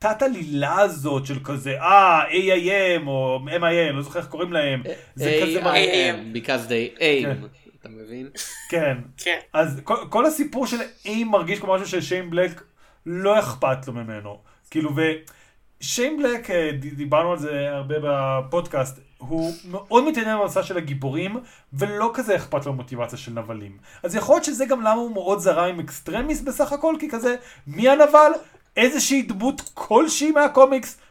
עלילה 0.05 0.79
הזאת 0.81 1.25
של 1.25 1.39
כזה, 1.43 1.81
אה, 1.81 2.21
AIM 2.29 3.07
או 3.07 3.39
MIM, 3.45 3.61
לא 3.93 4.01
זוכר 4.01 4.19
איך 4.19 4.27
קוראים 4.27 4.53
להם, 4.53 4.83
זה 5.15 5.39
כזה, 5.43 5.61
מראה- 5.63 6.11
A.I.M. 6.11 6.37
because 6.37 6.67
they 6.69 6.97
aim. 6.99 7.25
כן. 7.25 7.37
אתה 7.79 7.89
מבין? 7.89 8.29
כן, 8.69 8.97
כן. 9.17 9.39
אז 9.53 9.81
כל, 9.83 9.95
כל 10.09 10.25
הסיפור 10.25 10.67
של 10.67 10.77
A.I.M. 11.05 11.27
מרגיש 11.27 11.59
כמו 11.59 11.73
משהו 11.75 11.87
ששיין 11.87 12.29
בלק 12.29 12.63
לא 13.05 13.39
אכפת 13.39 13.87
לו 13.87 13.93
ממנו. 13.93 14.37
כאילו, 14.71 14.89
ושיין 14.95 16.23
בלק, 16.23 16.49
אה, 16.51 16.69
דיברנו 16.95 17.31
על 17.31 17.37
זה 17.39 17.69
הרבה 17.71 17.95
בפודקאסט, 18.03 18.99
הוא 19.17 19.53
מאוד 19.71 20.07
מתעניין 20.09 20.37
במסע 20.39 20.63
של 20.63 20.77
הגיבורים, 20.77 21.39
ולא 21.73 22.11
כזה 22.13 22.35
אכפת 22.35 22.65
לו 22.65 22.73
מוטיבציה 22.73 23.17
של 23.17 23.31
נבלים. 23.31 23.77
אז 24.03 24.15
יכול 24.15 24.35
להיות 24.35 24.43
שזה 24.45 24.65
גם 24.65 24.79
למה 24.81 24.91
הוא 24.93 25.11
מאוד 25.13 25.39
זרם 25.39 25.69
עם 25.69 25.79
אקסטרמיס 25.79 26.43
בסך 26.45 26.71
הכל, 26.73 26.95
כי 26.99 27.09
כזה, 27.09 27.35
מי 27.67 27.89
הנבל? 27.89 28.31
איזושהי 28.77 29.21
דמות 29.21 29.61
כלשהי 29.73 30.31
מהקומיקס? 30.31 31.01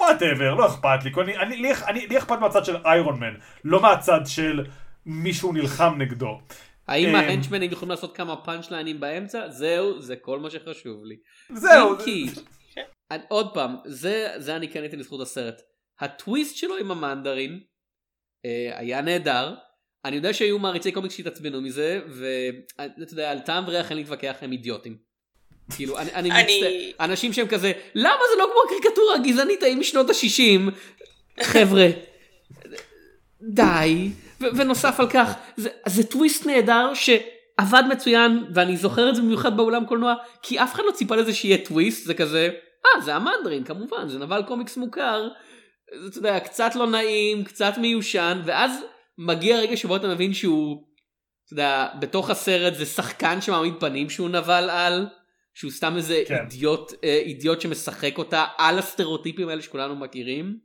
whatever, 0.00 0.54
לא 0.54 0.66
אכפת 0.66 1.04
לי. 1.04 1.10
אני, 1.22 1.36
אני, 1.36 1.56
לי, 1.56 1.72
אני, 1.86 2.06
לי 2.06 2.18
אכפת 2.18 2.38
מהצד 2.40 2.64
של 2.64 2.76
איירון 2.84 3.20
מן, 3.20 3.34
לא 3.64 3.82
מהצד 3.82 4.20
של 4.26 4.66
מישהו 5.06 5.52
נלחם 5.52 5.94
נגדו. 5.98 6.40
האם 6.88 7.08
אמ, 7.08 7.14
ה 7.14 7.19
henchmen 7.19 7.61
ים 7.61 7.72
יכולים 7.72 7.90
לעשות 7.90 8.16
כמה 8.16 8.36
punch 8.36 8.70
line 8.70 8.90
ים 8.90 9.00
באמצע? 9.00 9.48
זהו, 9.48 10.02
זה 10.02 10.16
כל 10.16 10.38
מה 10.38 10.50
שחשוב 10.50 11.04
לי. 11.04 11.16
זהו. 11.52 11.98
כי, 12.04 12.26
אני- 13.10 13.22
עוד 13.28 13.54
פעם, 13.54 13.76
זה, 13.84 14.28
זה 14.36 14.56
אני 14.56 14.68
כן 14.68 14.84
אתן 14.84 14.98
לזכות 14.98 15.20
הסרט. 15.20 15.60
הטוויסט 16.00 16.56
שלו 16.56 16.76
עם 16.76 16.90
המנדרין 16.90 17.60
אה, 18.44 18.78
היה 18.78 19.00
נהדר. 19.00 19.54
אני 20.04 20.16
יודע 20.16 20.32
שהיו 20.32 20.58
מעריצי 20.58 20.92
קומיקס 20.92 21.14
שהתעצבנו 21.16 21.60
מזה, 21.60 22.00
ואתה 22.08 23.12
יודע, 23.12 23.30
על 23.30 23.40
טעם 23.40 23.64
וריח 23.66 23.90
אין 23.90 23.98
להתווכח, 23.98 24.36
הם 24.42 24.52
אידיוטים. 24.52 25.13
כאילו, 25.76 25.98
אני, 25.98 26.12
אני, 26.14 26.30
אני- 26.30 26.42
מצטער, 26.42 27.04
אנשים 27.06 27.32
שהם 27.32 27.46
כזה, 27.48 27.72
למה 27.94 28.20
זה 28.34 28.38
לא 28.38 28.48
כמו 28.52 28.60
הקריקטורה 28.66 29.14
הגזענית 29.14 29.62
ההיא 29.62 29.76
משנות 29.76 30.10
ה-60? 30.10 30.70
חבר'ה, 31.42 31.86
די. 33.42 34.08
ו- 34.40 34.46
ונוסף 34.56 35.00
על 35.00 35.10
כך, 35.10 35.32
זה, 35.56 35.68
זה 35.86 36.04
טוויסט 36.06 36.46
נהדר 36.46 36.92
שעבד 36.94 37.82
מצוין, 37.90 38.44
ואני 38.54 38.76
זוכר 38.76 39.08
את 39.10 39.14
זה 39.14 39.22
במיוחד 39.22 39.56
באולם 39.56 39.86
קולנוע, 39.86 40.14
כי 40.42 40.58
אף 40.62 40.74
אחד 40.74 40.82
לא 40.86 40.92
ציפה 40.92 41.16
לזה 41.16 41.34
שיהיה 41.34 41.58
טוויסט, 41.58 42.06
זה 42.06 42.14
כזה, 42.14 42.50
אה, 42.86 43.00
זה 43.00 43.14
המנדרין, 43.14 43.64
כמובן, 43.64 44.08
זה 44.08 44.18
נבל 44.18 44.42
קומיקס 44.42 44.76
מוכר, 44.76 45.28
זה, 46.02 46.08
אתה 46.08 46.18
יודע, 46.18 46.40
קצת 46.40 46.74
לא 46.74 46.86
נעים, 46.86 47.44
קצת 47.44 47.78
מיושן, 47.78 48.40
ואז 48.44 48.72
מגיע 49.18 49.56
רגע 49.58 49.76
שבו 49.76 49.96
אתה 49.96 50.08
מבין 50.08 50.34
שהוא, 50.34 50.76
אתה 51.44 51.52
יודע, 51.52 51.86
בתוך 51.98 52.30
הסרט 52.30 52.74
זה 52.74 52.86
שחקן 52.86 53.40
שמעמיד 53.40 53.74
פנים 53.80 54.10
שהוא 54.10 54.28
נבל 54.28 54.70
על, 54.70 55.06
שהוא 55.54 55.70
סתם 55.70 55.96
איזה 55.96 56.22
כן. 56.26 56.34
אידיוט, 56.34 56.92
אה, 57.04 57.20
אידיוט 57.24 57.60
שמשחק 57.60 58.18
אותה 58.18 58.44
על 58.58 58.78
הסטריאוטיפים 58.78 59.48
האלה 59.48 59.62
שכולנו 59.62 59.96
מכירים. 59.96 60.58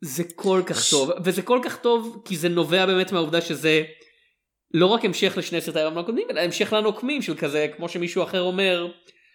זה 0.00 0.24
כל 0.36 0.62
כך 0.66 0.90
טוב, 0.90 1.10
וזה 1.24 1.42
כל 1.42 1.60
כך 1.64 1.76
טוב 1.76 2.22
כי 2.24 2.36
זה 2.36 2.48
נובע 2.48 2.86
באמת 2.86 3.12
מהעובדה 3.12 3.40
שזה 3.40 3.82
לא 4.74 4.86
רק 4.86 5.04
המשך 5.04 5.36
לשני 5.36 5.60
סרטי 5.60 5.78
היום 5.78 5.98
הקודמים, 5.98 6.30
אלא 6.30 6.40
המשך 6.40 6.72
לנוקמים 6.72 7.22
של 7.22 7.36
כזה, 7.36 7.66
כמו 7.76 7.88
שמישהו 7.88 8.22
אחר 8.22 8.42
אומר, 8.42 8.86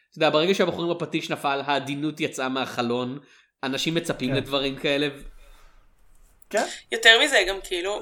אתה 0.09 0.17
יודע, 0.17 0.29
ברגע 0.29 0.53
שהבחורים 0.53 0.89
בפטיש 0.89 1.29
נפל, 1.29 1.61
העדינות 1.65 2.19
יצאה 2.19 2.49
מהחלון, 2.49 3.19
אנשים 3.63 3.95
מצפים 3.95 4.29
כן. 4.29 4.35
לדברים 4.35 4.75
כאלה. 4.75 5.07
כן? 6.49 6.65
יותר 6.91 7.19
מזה 7.23 7.37
גם 7.47 7.57
כאילו, 7.63 7.93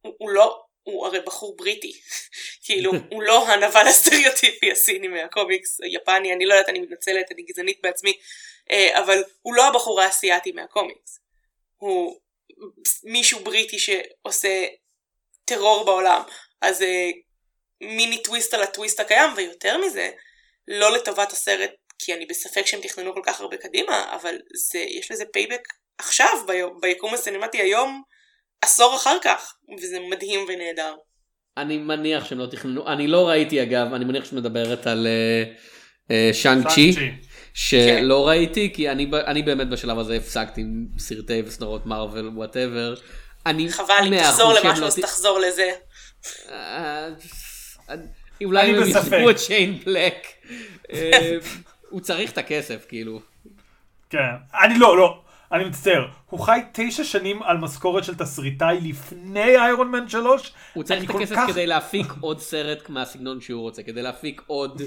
הוא, 0.00 0.14
הוא 0.18 0.30
לא, 0.30 0.62
הוא 0.90 1.06
הרי 1.06 1.20
בחור 1.20 1.56
בריטי, 1.56 2.00
כאילו 2.64 2.92
הוא 3.10 3.22
לא 3.22 3.48
הנבל 3.48 3.86
הסטריאוטיפי 3.88 4.72
הסיני 4.72 5.08
מהקומיקס 5.08 5.80
היפני, 5.80 6.32
אני 6.32 6.46
לא 6.46 6.54
יודעת, 6.54 6.68
אני 6.68 6.80
מתנצלת, 6.80 7.32
אני 7.32 7.42
גזענית 7.42 7.78
בעצמי, 7.82 8.18
אה, 8.70 8.98
אבל 8.98 9.24
הוא 9.42 9.54
לא 9.54 9.68
הבחור 9.68 10.00
האסייתי 10.00 10.52
מהקומיקס, 10.52 11.20
הוא 11.76 12.20
מישהו 13.04 13.40
בריטי 13.40 13.78
שעושה 13.78 14.66
טרור 15.44 15.84
בעולם, 15.84 16.22
אז 16.60 16.82
אה, 16.82 17.10
מיני 17.80 18.22
טוויסט 18.22 18.54
על 18.54 18.62
הטוויסט 18.62 19.00
הקיים, 19.00 19.30
ויותר 19.36 19.78
מזה, 19.78 20.10
לא 20.68 20.92
לטובת 20.92 21.32
הסרט 21.32 21.70
כי 21.98 22.14
אני 22.14 22.26
בספק 22.26 22.66
שהם 22.66 22.80
תכננו 22.80 23.14
כל 23.14 23.22
כך 23.24 23.40
הרבה 23.40 23.56
קדימה, 23.56 24.14
אבל 24.14 24.38
זה, 24.54 24.78
יש 24.78 25.10
לזה 25.10 25.24
payback 25.32 25.68
עכשיו, 25.98 26.46
ביקום 26.80 27.14
הסינמטי 27.14 27.58
היום, 27.58 28.02
עשור 28.62 28.96
אחר 28.96 29.16
כך, 29.24 29.54
וזה 29.78 29.98
מדהים 30.10 30.40
ונהדר. 30.48 30.94
אני 31.56 31.78
מניח 31.78 32.24
שהם 32.24 32.38
לא 32.38 32.46
תכננו, 32.46 32.88
אני 32.88 33.06
לא 33.06 33.28
ראיתי 33.28 33.62
אגב, 33.62 33.94
אני 33.94 34.04
מניח 34.04 34.24
שאת 34.24 34.32
מדברת 34.32 34.86
על 34.86 35.06
אה, 35.06 35.44
אה, 36.10 36.30
שאנג 36.32 36.68
צ'י. 36.68 36.94
שלא 37.54 38.28
ראיתי, 38.28 38.72
כי 38.74 38.90
אני, 38.90 39.10
אני 39.26 39.42
באמת 39.42 39.68
בשלב 39.68 39.98
הזה 39.98 40.14
הפסקתי 40.14 40.60
עם 40.60 40.86
סרטי 40.98 41.42
וסדרות 41.46 41.86
מארוול 41.86 42.28
whatever. 42.34 42.94
אני 43.46 43.70
חבל, 43.70 43.94
אם 44.06 44.18
תחזור 44.22 44.52
למשהו 44.52 44.82
לא 44.82 44.86
אז 44.86 44.98
תחזור 44.98 45.38
לזה. 45.38 45.70
אה, 46.50 47.08
אולי 48.44 48.70
הם. 48.70 48.88
יחזקו 48.88 49.30
את 49.30 49.38
שיין 49.38 49.78
בלק. 49.86 50.26
הוא 51.90 52.00
צריך 52.00 52.32
את 52.32 52.38
הכסף 52.38 52.86
כאילו. 52.88 53.20
כן. 54.10 54.18
אני 54.64 54.78
לא, 54.78 54.96
לא. 54.96 55.20
אני 55.52 55.64
מצטער. 55.64 56.06
הוא 56.30 56.40
חי 56.40 56.60
תשע 56.72 57.04
שנים 57.04 57.42
על 57.42 57.56
משכורת 57.58 58.04
של 58.04 58.14
תסריטאי 58.14 58.78
לפני 58.82 59.56
איירון 59.58 59.90
מן 59.90 60.08
3. 60.08 60.52
הוא 60.74 60.84
צריך 60.84 61.04
את 61.10 61.14
הכסף 61.14 61.34
כך- 61.36 61.48
כדי 61.50 61.66
להפיק 61.66 62.06
עוד 62.20 62.40
סרט 62.40 62.88
מהסגנון 62.88 63.40
שהוא 63.40 63.62
רוצה, 63.62 63.82
כדי 63.82 64.02
להפיק 64.02 64.42
עוד 64.46 64.82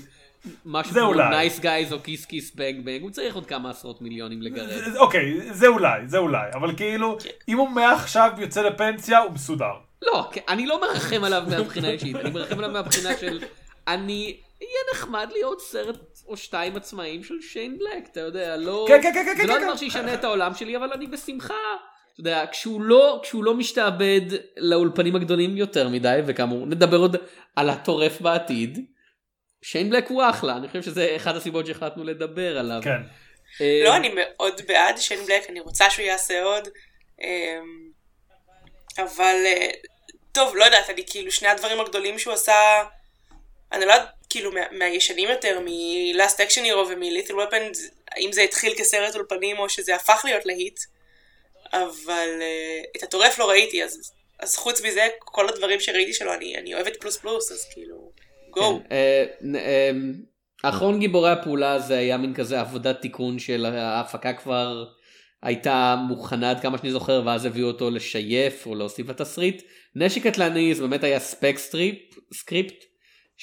משהו 0.66 0.94
זה 0.94 1.00
כמו. 1.00 1.14
נייס 1.14 1.60
גייז 1.60 1.94
או 1.94 2.04
קיס 2.04 2.26
קיס 2.26 2.56
בנג 2.56 2.86
בנג, 2.86 3.02
הוא 3.02 3.10
צריך 3.12 3.36
עוד 3.36 3.46
כמה 3.46 3.70
עשרות 3.70 4.02
מיליונים 4.02 4.42
לגרד. 4.42 4.68
זה- 4.70 5.00
אוקיי, 5.00 5.54
זה 5.54 5.68
אולי, 5.68 6.08
זה 6.08 6.18
אולי. 6.18 6.48
אבל 6.54 6.76
כאילו, 6.76 7.18
אם 7.48 7.58
הוא 7.58 7.70
מעכשיו 7.70 8.32
יוצא 8.38 8.62
לפנסיה, 8.62 9.20
הוא 9.20 9.32
מסודר. 9.32 9.72
לא, 10.02 10.30
אני 10.50 10.66
לא 10.68 10.82
מרחם 10.82 11.24
עליו 11.24 11.44
מהבחינה 11.50 11.88
האישית, 11.88 12.16
אני 12.16 12.30
מרחם 12.30 12.58
עליו 12.58 12.72
מהבחינה 12.72 13.10
של 13.20 13.44
אני, 13.88 14.38
יהיה 14.62 14.80
נחמד 14.94 15.28
להיות 15.32 15.62
סרט 15.62 16.00
או 16.28 16.38
שתיים 16.38 16.76
עצמאיים 16.76 17.24
של 17.24 17.42
שיין 17.42 17.78
בלק, 17.78 18.08
אתה 18.12 18.20
יודע, 18.20 18.58
לא, 18.58 18.86
כן, 18.88 19.02
כן, 19.02 19.14
כן, 19.14 19.26
כן, 19.26 19.38
זה 19.38 19.44
לא 19.48 19.54
כן, 19.54 19.62
דבר 19.64 19.72
כן. 19.72 19.78
שישנה 19.78 20.14
את 20.14 20.24
העולם 20.24 20.54
שלי, 20.54 20.78
אבל 20.78 20.94
אני 20.94 21.08
בשמחה. 21.08 21.54
אתה 22.14 22.20
יודע, 22.20 22.46
כשהוא 22.52 22.82
לא, 22.82 23.20
כשהוא 23.24 23.44
לא 23.44 23.54
משתעבד 23.54 24.22
לאולפנים 24.58 25.16
הגדולים 25.16 25.58
יותר 25.58 25.90
מדי, 25.90 26.20
וכאמור, 26.26 26.66
נדבר 26.66 26.98
עוד 26.98 27.16
על 27.56 27.70
הטורף 27.70 28.22
בעתיד, 28.22 28.86
שיין 29.62 29.90
בלק 29.90 30.08
הוא 30.08 30.24
אחלה, 30.30 30.58
אני 30.58 30.68
חושב 30.68 30.82
שזה 30.82 31.14
אחת 31.16 31.36
הסיבות 31.36 31.66
שהחלטנו 31.66 32.04
לדבר 32.04 32.58
עליו. 32.60 32.80
כן. 32.84 33.02
אה, 33.62 33.82
לא, 33.84 33.96
אני 33.96 34.12
מאוד 34.16 34.62
בעד 34.68 34.98
שיין 34.98 35.26
בלק, 35.26 35.50
אני 35.50 35.60
רוצה 35.60 35.90
שהוא 35.90 36.06
יעשה 36.06 36.44
עוד. 36.44 36.68
אמ, 37.22 37.92
אבל, 38.98 39.36
אה, 39.46 39.70
טוב, 40.32 40.56
לא 40.56 40.64
יודעת, 40.64 40.90
אני 40.90 41.04
כאילו, 41.08 41.32
שני 41.32 41.48
הדברים 41.48 41.80
הגדולים 41.80 42.20
שהוא 42.20 42.34
עשה, 42.34 42.54
אני 43.72 43.86
לא 43.86 43.92
יודעת, 43.94 44.10
כאילו, 44.32 44.52
מה- 44.52 44.72
מהישנים 44.72 45.30
יותר, 45.30 45.60
מ-Last 45.60 46.38
Action 46.38 46.66
Hero 46.66 46.78
ומ-Little 46.90 47.56
האם 48.12 48.32
זה 48.32 48.42
התחיל 48.42 48.74
כסרט 48.78 49.16
אולפנים 49.16 49.60
או 49.60 49.70
שזה 49.70 49.96
הפך 49.96 50.22
להיות 50.26 50.46
להיט. 50.46 50.80
אבל 51.74 52.30
אה, 52.42 52.82
את 52.98 53.04
הטורף 53.04 53.40
לא 53.40 53.50
ראיתי, 53.50 53.84
אז, 53.84 54.14
אז 54.40 54.56
חוץ 54.56 54.82
מזה, 54.82 55.08
כל 55.20 55.50
הדברים 55.50 55.80
שראיתי 55.80 56.14
שלו, 56.14 56.34
אני, 56.34 56.58
אני 56.58 56.74
אוהבת 56.74 56.98
פלוס 57.02 57.18
פלוס, 57.18 57.52
אז 57.52 57.66
כאילו, 57.74 58.12
גו. 58.50 58.80
כן, 58.90 58.96
נ- 59.42 59.56
אה, 59.56 59.92
אחרון 60.64 61.00
גיבורי 61.00 61.32
הפעולה 61.32 61.80
זה 61.80 61.98
היה 61.98 62.18
מין 62.18 62.34
כזה 62.34 62.60
עבודת 62.60 63.02
תיקון 63.02 63.40
של 63.40 63.66
ההפקה 63.66 64.34
כבר 64.34 64.86
הייתה 65.44 65.96
מוכנה 66.08 66.50
עד 66.52 66.62
כמה 66.62 66.78
שאני 66.78 66.92
זוכר 66.92 67.22
ואז 67.26 67.46
הביאו 67.46 67.68
אותו 67.68 67.90
לשייף 67.90 68.66
או 68.66 68.76
להוסיף 68.76 69.10
לתסריט. 69.10 69.64
נשק 69.96 70.28
קטלני 70.28 70.76
זה 70.76 70.82
באמת 70.82 71.04
היה 71.04 71.20
ספק 71.20 71.54
סטריפ 71.58 71.96
סקריפט 72.34 72.84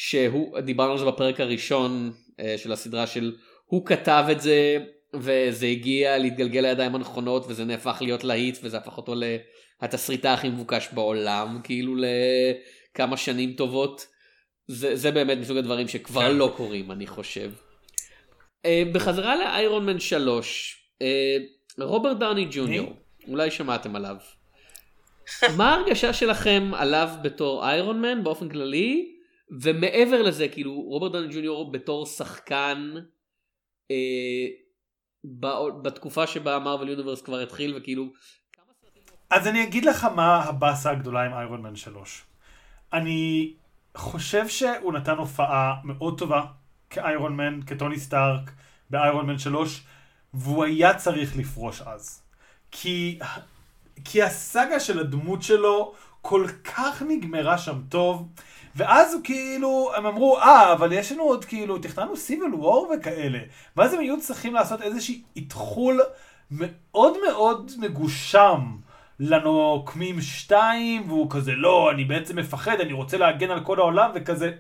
שהוא 0.01 0.61
דיברנו 0.61 0.93
על 0.93 0.99
זה 0.99 1.05
בפרק 1.05 1.41
הראשון 1.41 2.13
אה, 2.41 2.55
של 2.59 2.73
הסדרה 2.73 3.07
של 3.07 3.37
הוא 3.67 3.87
כתב 3.87 4.25
את 4.31 4.41
זה 4.41 4.79
וזה 5.15 5.67
הגיע 5.67 6.19
להתגלגל 6.19 6.61
לידיים 6.61 6.95
הנכונות 6.95 7.45
וזה 7.49 7.65
נהפך 7.65 7.99
להיות 8.01 8.25
להיט 8.25 8.59
וזה 8.63 8.77
הפך 8.77 8.97
אותו 8.97 9.15
לתסריטאי 9.83 10.33
הכי 10.33 10.49
מבוקש 10.49 10.89
בעולם 10.93 11.61
כאילו 11.65 11.95
לכמה 12.95 13.17
שנים 13.17 13.53
טובות. 13.53 14.07
זה, 14.67 14.97
זה 14.97 15.11
באמת 15.11 15.39
מסוג 15.39 15.57
הדברים 15.57 15.89
שכבר. 15.89 16.33
לא 16.33 16.53
קורים 16.57 16.91
אני 16.91 17.07
חושב. 17.07 17.53
Uh, 18.67 18.69
בחזרה 18.93 19.37
לאיירון 19.37 19.87
מן 19.87 20.01
3, 20.01 20.77
uh, 20.99 21.05
רוברט 21.83 22.17
דאוני 22.17 22.47
ג'וניור, 22.51 22.97
אולי 23.29 23.51
שמעתם 23.51 23.97
עליו. 23.97 24.17
מה 25.57 25.75
ההרגשה 25.75 26.13
שלכם 26.13 26.71
עליו 26.75 27.09
בתור 27.23 27.69
איירון 27.69 28.01
מן 28.01 28.25
באופן 28.25 28.49
כללי, 28.49 29.18
ומעבר 29.51 30.23
לזה 30.23 30.49
כאילו 30.49 30.81
רוברט 30.81 31.13
דאוני 31.13 31.35
ג'וניור 31.35 31.73
בתור 31.73 32.07
שחקן 32.07 32.95
uh, 33.93 33.95
ב- 35.25 35.83
בתקופה 35.83 36.27
שבה 36.27 36.59
מרוויל 36.59 36.89
יוניברס 36.89 37.23
כבר 37.23 37.39
התחיל 37.39 37.77
וכאילו 37.77 38.13
אז 39.31 39.47
אני 39.47 39.65
אגיד 39.65 39.85
לך 39.85 40.05
מה 40.05 40.43
הבאסה 40.43 40.91
הגדולה 40.91 41.23
עם 41.23 41.33
איירון 41.33 41.63
מן 41.63 41.77
3. 41.77 42.23
אני 42.93 43.53
חושב 43.97 44.49
שהוא 44.49 44.93
נתן 44.93 45.17
הופעה 45.17 45.75
מאוד 45.85 46.19
טובה 46.19 46.45
כאיירון 46.91 47.37
מן, 47.37 47.61
כטוני 47.67 47.99
סטארק 47.99 48.51
באיירון 48.91 49.27
מן 49.27 49.39
3, 49.39 49.83
והוא 50.35 50.65
היה 50.65 50.95
צריך 50.95 51.37
לפרוש 51.37 51.81
אז. 51.81 52.23
כי, 52.71 53.19
כי 54.05 54.23
הסאגה 54.23 54.81
של 54.81 54.99
הדמות 54.99 55.43
שלו 55.43 55.95
כל 56.23 56.47
כך 56.65 57.03
נגמרה 57.09 57.59
שם 57.59 57.81
טוב, 57.89 58.29
ואז 58.79 59.15
הוא 59.15 59.21
כאילו, 59.25 59.91
הם 59.97 60.07
אמרו, 60.07 60.39
אה, 60.39 60.73
אבל 60.73 60.93
יש 60.93 61.13
לנו 61.13 61.23
עוד 61.23 61.45
כאילו, 61.45 61.79
תכננו 61.79 62.17
סיביל 62.17 62.55
וור 62.55 62.93
וכאלה. 62.95 63.39
ואז 63.77 63.95
הם 63.95 64.01
היו 64.01 64.21
צריכים 64.21 64.55
לעשות 64.55 64.83
איזושהי 64.83 65.23
איתחול 65.37 66.01
מאוד 66.51 67.17
מאוד 67.27 67.71
מגושם. 67.79 68.61
לנוקמים 69.21 70.21
2, 70.21 71.11
והוא 71.11 71.31
כזה, 71.31 71.53
לא, 71.53 71.91
אני 71.91 72.05
בעצם 72.05 72.39
מפחד, 72.39 72.81
אני 72.81 72.93
רוצה 72.93 73.19
להגן 73.19 73.51
על 73.51 73.65
כל 73.65 73.79
העולם, 73.79 74.11
וכזה, 74.15 74.51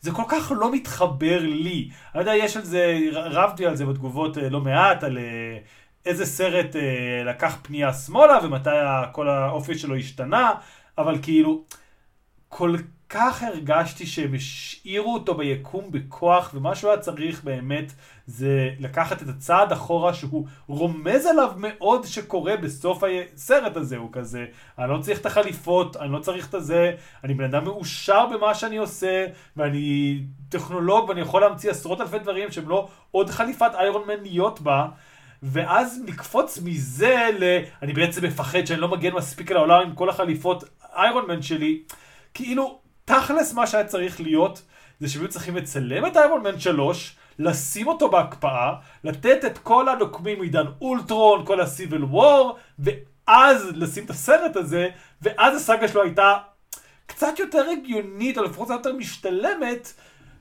זה 0.00 0.10
כל 0.10 0.22
כך 0.28 0.52
לא 0.56 0.72
מתחבר 0.72 1.38
לי. 1.40 1.90
אני 2.14 2.20
יודע, 2.20 2.34
יש 2.34 2.56
על 2.56 2.62
זה, 2.62 2.98
רבתי 3.12 3.66
על 3.66 3.76
זה 3.76 3.86
בתגובות 3.86 4.38
אה, 4.38 4.48
לא 4.48 4.60
מעט, 4.60 5.04
על 5.04 5.18
אה, 5.18 5.58
איזה 6.06 6.26
סרט 6.26 6.76
אה, 6.76 7.22
לקח 7.24 7.56
פנייה 7.62 7.92
שמאלה, 7.92 8.38
ומתי 8.42 8.70
כל 9.12 9.28
האופי 9.28 9.78
שלו 9.78 9.96
השתנה, 9.96 10.52
אבל 10.98 11.18
כאילו, 11.22 11.64
כל 12.48 12.76
כך 13.08 13.42
הרגשתי 13.42 14.06
שהם 14.06 14.34
השאירו 14.34 15.14
אותו 15.14 15.34
ביקום 15.34 15.84
בכוח, 15.90 16.50
ומה 16.54 16.74
שהוא 16.74 16.90
היה 16.90 17.00
צריך 17.00 17.44
באמת 17.44 17.92
זה 18.26 18.70
לקחת 18.78 19.22
את 19.22 19.28
הצעד 19.28 19.72
אחורה 19.72 20.14
שהוא 20.14 20.46
רומז 20.66 21.26
עליו 21.26 21.52
מאוד 21.56 22.06
שקורה 22.06 22.56
בסוף 22.56 23.02
הסרט 23.34 23.76
הזה, 23.76 23.96
הוא 23.96 24.08
כזה, 24.12 24.46
אני 24.78 24.90
לא 24.90 24.98
צריך 24.98 25.20
את 25.20 25.26
החליפות, 25.26 25.96
אני 25.96 26.12
לא 26.12 26.18
צריך 26.18 26.48
את 26.48 26.54
הזה, 26.54 26.92
אני 27.24 27.34
בן 27.34 27.44
אדם 27.44 27.64
מאושר 27.64 28.26
במה 28.26 28.54
שאני 28.54 28.76
עושה, 28.76 29.26
ואני 29.56 30.20
טכנולוג 30.48 31.08
ואני 31.08 31.20
יכול 31.20 31.40
להמציא 31.40 31.70
עשרות 31.70 32.00
אלפי 32.00 32.18
דברים 32.18 32.52
שהם 32.52 32.68
לא 32.68 32.88
עוד 33.10 33.30
חליפת 33.30 33.70
איירון 33.74 34.02
מן 34.06 34.22
להיות 34.22 34.60
בה. 34.60 34.86
ואז 35.42 36.02
לקפוץ 36.06 36.58
מזה 36.64 37.28
ל... 37.38 37.58
אני 37.82 37.92
בעצם 37.92 38.24
מפחד 38.24 38.64
שאני 38.64 38.80
לא 38.80 38.88
מגן 38.88 39.12
מספיק 39.12 39.50
על 39.50 39.56
העולם 39.56 39.80
עם 39.80 39.94
כל 39.94 40.10
החליפות 40.10 40.64
איירון 40.96 41.24
מן 41.28 41.42
שלי. 41.42 41.82
כאילו, 42.34 42.80
תכלס 43.04 43.52
מה 43.52 43.66
שהיה 43.66 43.84
צריך 43.84 44.20
להיות, 44.20 44.62
זה 45.00 45.08
שהם 45.08 45.22
היו 45.22 45.30
צריכים 45.30 45.56
לצלם 45.56 46.06
את 46.06 46.16
איירון 46.16 46.42
מן 46.42 46.60
3, 46.60 47.16
לשים 47.38 47.88
אותו 47.88 48.10
בהקפאה, 48.10 48.74
לתת 49.04 49.44
את 49.44 49.58
כל 49.58 49.88
הנוקמים 49.88 50.38
מעידן 50.38 50.66
אולטרון, 50.80 51.46
כל 51.46 51.60
הסיביל 51.60 52.04
וור, 52.04 52.58
ואז 52.78 53.70
לשים 53.74 54.04
את 54.04 54.10
הסרט 54.10 54.56
הזה, 54.56 54.88
ואז 55.22 55.56
הסאגה 55.56 55.88
שלו 55.88 56.02
הייתה 56.02 56.36
קצת 57.06 57.38
יותר 57.38 57.64
הגיונית, 57.72 58.38
או 58.38 58.44
לפחות 58.44 58.70
יותר 58.70 58.92
משתלמת, 58.92 59.92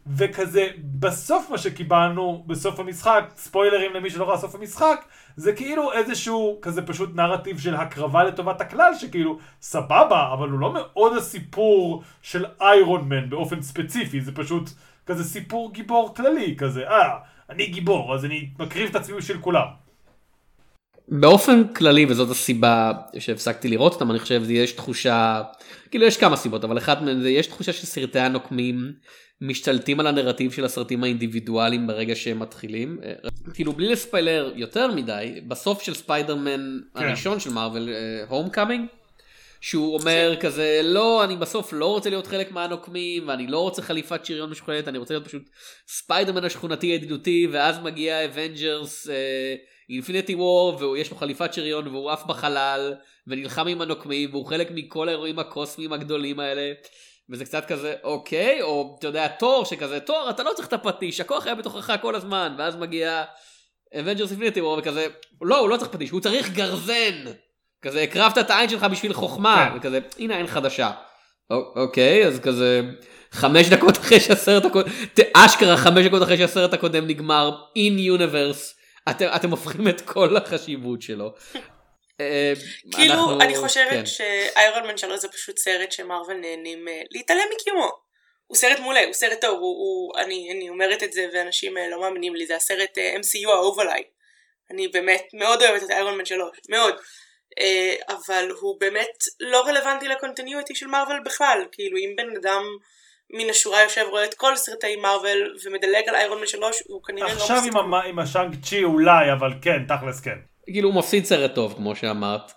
וכזה, 0.08 0.68
בסוף 1.00 1.50
מה 1.50 1.58
שקיבלנו 1.58 2.44
בסוף 2.48 2.80
המשחק, 2.80 3.24
ספוילרים 3.38 3.94
למי 3.94 4.10
שלא 4.10 4.30
ראה 4.30 4.38
סוף 4.38 4.56
המשחק, 4.56 5.06
זה 5.38 5.54
כאילו 5.54 5.94
איזשהו 5.94 6.60
כזה 6.62 6.82
פשוט 6.82 7.16
נרטיב 7.16 7.60
של 7.60 7.76
הקרבה 7.76 8.24
לטובת 8.24 8.62
הכלל, 8.62 8.92
שכאילו, 9.00 9.38
סבבה, 9.62 10.34
אבל 10.34 10.50
הוא 10.50 10.60
לא 10.60 10.74
מאוד 10.74 11.18
הסיפור 11.18 12.04
של 12.22 12.46
איירון 12.62 13.10
מן 13.10 13.30
באופן 13.30 13.62
ספציפי, 13.62 14.22
זה 14.22 14.32
פשוט 14.36 14.70
כזה 15.06 15.24
סיפור 15.24 15.74
גיבור 15.74 16.14
כללי, 16.16 16.56
כזה, 16.58 16.90
אה, 16.90 17.18
אני 17.50 17.66
גיבור, 17.66 18.16
אז 18.16 18.26
אני 18.26 18.50
מקריב 18.60 18.90
את 18.90 18.96
עצמי 18.96 19.18
בשביל 19.18 19.38
כולם. 19.38 19.87
באופן 21.08 21.68
כללי 21.68 22.06
וזאת 22.10 22.30
הסיבה 22.30 22.92
שהפסקתי 23.20 23.68
לראות 23.68 23.94
אותם 23.94 24.12
אני 24.12 24.20
חושב 24.20 24.44
יש 24.50 24.72
תחושה 24.72 25.42
כאילו 25.92 26.06
יש 26.06 26.18
כמה 26.18 26.36
סיבות 26.36 26.64
אבל 26.64 26.78
אחת 26.78 27.02
מהן 27.02 27.22
זה 27.22 27.30
יש 27.30 27.48
תחושה 27.48 27.74
שסרטי 27.74 28.20
הנוקמים 28.20 28.94
משתלטים 29.42 30.00
על 30.00 30.08
הנרטיב 30.08 30.52
של 30.52 30.66
הסרטים 30.66 31.04
האינדיבידואליים 31.04 31.88
ברגע 31.88 32.16
שהם 32.16 32.40
מתחילים 32.40 33.00
אה, 33.04 33.14
כאילו 33.54 33.74
בלי 33.74 33.90
לספיילר 33.90 34.52
יותר 34.56 34.92
מדי 34.92 35.42
בסוף 35.48 35.82
של 35.82 35.94
ספיידרמן 35.94 36.80
כן. 36.94 37.06
הראשון 37.06 37.40
של 37.40 37.50
מארוול 37.50 37.90
הום 38.30 38.50
קאמינג 38.50 38.86
שהוא 39.62 40.00
אומר 40.00 40.36
כזה 40.40 40.82
לא 40.84 41.24
אני 41.24 41.36
בסוף 41.36 41.74
לא 41.74 41.86
רוצה 41.86 42.10
להיות 42.10 42.28
חלק 42.28 42.52
מהנוקמים 42.52 43.28
ואני 43.28 43.48
לא 43.48 43.60
רוצה 43.60 43.82
חליפת 43.82 44.26
שריון 44.26 44.50
משוכללת 44.50 44.88
אני 44.88 44.98
רוצה 44.98 45.14
להיות 45.14 45.28
פשוט 45.28 45.50
ספיידרמן 45.88 46.46
השכונתי 46.46 46.88
הידידותי 46.88 47.48
ואז 47.52 47.80
מגיע 47.80 48.26
Avengers 48.26 49.08
Infinity 49.90 50.36
War 50.36 50.78
ויש 50.80 51.12
לו 51.12 51.18
חליפת 51.18 51.54
שריון 51.54 51.88
והוא 51.88 52.12
עף 52.12 52.26
בחלל 52.26 52.94
ונלחם 53.28 53.68
עם 53.68 53.82
הנוקמים 53.82 54.30
והוא 54.32 54.46
חלק 54.46 54.68
מכל 54.72 55.08
האירועים 55.08 55.40
הקוסמיים 55.40 55.94
הגדולים 55.94 56.40
האלה. 56.40 56.74
וזה 57.30 57.46
קצת 57.46 57.66
כזה 57.66 57.96
אוקיי 58.04 58.62
או 58.62 58.96
אתה 59.00 59.08
יודע 59.08 59.28
תור 59.28 59.66
שכזה 59.66 60.00
תור 60.00 60.30
אתה 60.30 60.44
לא 60.44 60.52
צריך 60.56 60.68
את 60.68 60.74
הפטיש 60.74 61.20
הכוח 61.20 61.46
היה 61.46 61.56
בתוכך 61.56 61.96
כל 62.02 62.16
הזמן 62.16 62.56
ואז 62.58 62.76
מגיע 62.76 63.24
Avengers 64.00 64.32
Infinity 64.32 64.62
War 64.62 64.78
וכזה 64.80 65.08
לא 65.42 65.60
הוא 65.60 65.70
לא 65.70 65.78
צריך 65.78 65.92
פטיש 65.92 66.10
הוא 66.10 66.22
צריך 66.22 66.50
גרזן 66.50 67.32
כזה 67.82 68.02
הקרבת 68.02 68.38
את 68.38 68.50
העין 68.50 68.70
שלך 68.70 68.84
בשביל 68.84 69.14
חוכמה 69.14 69.70
כן. 69.72 69.78
וכזה 69.78 70.00
הנה 70.20 70.38
עין 70.38 70.48
חדשה. 70.48 70.92
אוקיי 71.76 72.28
אז 72.28 72.40
כזה 72.40 72.82
חמש 73.32 73.70
דקות 73.70 73.98
אחרי 73.98 74.20
שהסרט 74.20 74.66
הקודם 74.66 74.90
אשכרה 75.34 75.78
חמש 75.78 76.06
דקות 76.06 76.24
אחרי 76.24 76.38
שהסרט 76.38 76.74
הקודם 76.74 77.08
נגמר 77.08 77.52
in 77.78 78.20
universe 78.20 78.77
אתם, 79.10 79.26
אתם 79.36 79.50
הופכים 79.52 79.88
את 79.88 80.02
כל 80.02 80.38
החשיבות 80.38 81.02
שלו. 81.02 81.34
אה, 82.22 82.54
כאילו, 82.92 83.14
אנחנו- 83.14 83.42
אני 83.42 83.56
חושבת 83.56 83.90
כן. 83.90 84.06
שאיירון 84.06 84.88
מן 84.88 84.98
3 84.98 85.20
זה 85.20 85.28
פשוט 85.28 85.58
סרט 85.58 85.92
שמרוויל 85.92 86.38
נהנים 86.38 86.88
אה, 86.88 87.02
להתעלם 87.12 87.46
מקיומו. 87.56 87.92
הוא 88.48 88.58
סרט 88.58 88.80
מעולה, 88.80 89.04
הוא 89.06 89.14
סרט 89.14 89.42
טוב, 89.42 89.60
הוא, 89.60 89.62
הוא, 89.62 90.20
אני, 90.20 90.52
אני 90.52 90.70
אומרת 90.70 91.04
את 91.04 91.14
זה 91.14 91.26
ואנשים 91.34 91.78
אה, 91.78 91.90
לא 91.90 92.02
מאמינים 92.02 92.36
לי, 92.36 92.46
זה 92.48 92.56
הסרט 92.56 92.98
MCU 92.98 93.50
האהוב 93.50 93.80
עליי. 93.80 94.04
אני 94.72 94.88
באמת 94.88 95.28
מאוד 95.34 95.62
אוהבת 95.62 95.84
את 95.84 95.92
איירון 95.92 96.18
מן 96.18 96.26
3, 96.26 96.50
מאוד. 96.70 96.96
אבל 98.10 98.50
הוא 98.60 98.80
באמת 98.80 99.18
לא 99.40 99.62
רלוונטי 99.68 100.08
לקונטיניויטי 100.08 100.76
של 100.76 100.88
מארוול 100.88 101.20
בכלל. 101.26 101.66
כאילו, 101.72 101.98
אם 101.98 102.14
בן 102.18 102.36
אדם 102.38 102.64
מן 103.34 103.50
השורה 103.50 103.84
יושב 103.84 104.06
רואה 104.10 104.26
את 104.26 104.34
כל 104.34 104.56
סרטי 104.56 104.96
מארוול 104.96 105.56
ומדלג 105.66 106.04
על 106.10 106.16
איירון 106.16 106.40
מן 106.40 106.48
3, 106.48 106.76
הוא 106.88 107.04
כנראה 107.04 107.28
לא 107.28 107.34
עכשיו 107.34 107.58
מפסיק. 107.58 107.72
עם 107.74 107.78
המ- 107.78 107.94
עם 107.94 108.20
השאנג 108.20 108.56
צ'י 108.66 108.84
אולי, 108.84 109.34
אבל 109.34 109.50
כן, 109.62 109.84
תכלס 109.88 110.20
כן. 110.20 110.38
כאילו 110.74 110.90
הוא 110.90 110.98
מפסיד 110.98 111.26
סרט 111.26 111.56
טוב 111.56 111.74
כמו 111.74 111.96
שאמרת. 111.96 112.52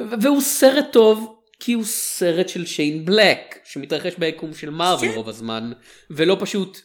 והוא 0.00 0.40
סרט 0.40 0.84
טוב 0.92 1.34
כי 1.60 1.72
הוא 1.72 1.84
סרט 1.84 2.48
של 2.48 2.66
שיין 2.66 3.04
בלק 3.04 3.58
שמתרחש 3.64 4.14
ביקום 4.18 4.54
של 4.54 4.70
מארוול 4.70 5.08
כן. 5.08 5.14
רוב 5.14 5.28
הזמן 5.28 5.72
ולא 6.10 6.36
פשוט 6.40 6.78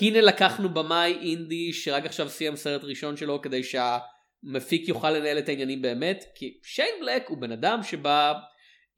הנה 0.00 0.20
לקחנו 0.20 0.68
במאי 0.68 1.18
אינדי 1.22 1.72
שרק 1.72 2.06
עכשיו 2.06 2.28
סיים 2.28 2.56
סרט 2.56 2.84
ראשון 2.84 3.16
שלו 3.16 3.42
כדי 3.42 3.60
שהמפיק 3.62 4.88
יוכל 4.88 5.10
לנהל 5.10 5.38
את 5.38 5.48
העניינים 5.48 5.82
באמת 5.82 6.24
כי 6.34 6.58
שיין 6.64 6.94
בלק 7.00 7.28
הוא 7.28 7.38
בן 7.38 7.52
אדם 7.52 7.82
שבא 7.82 8.32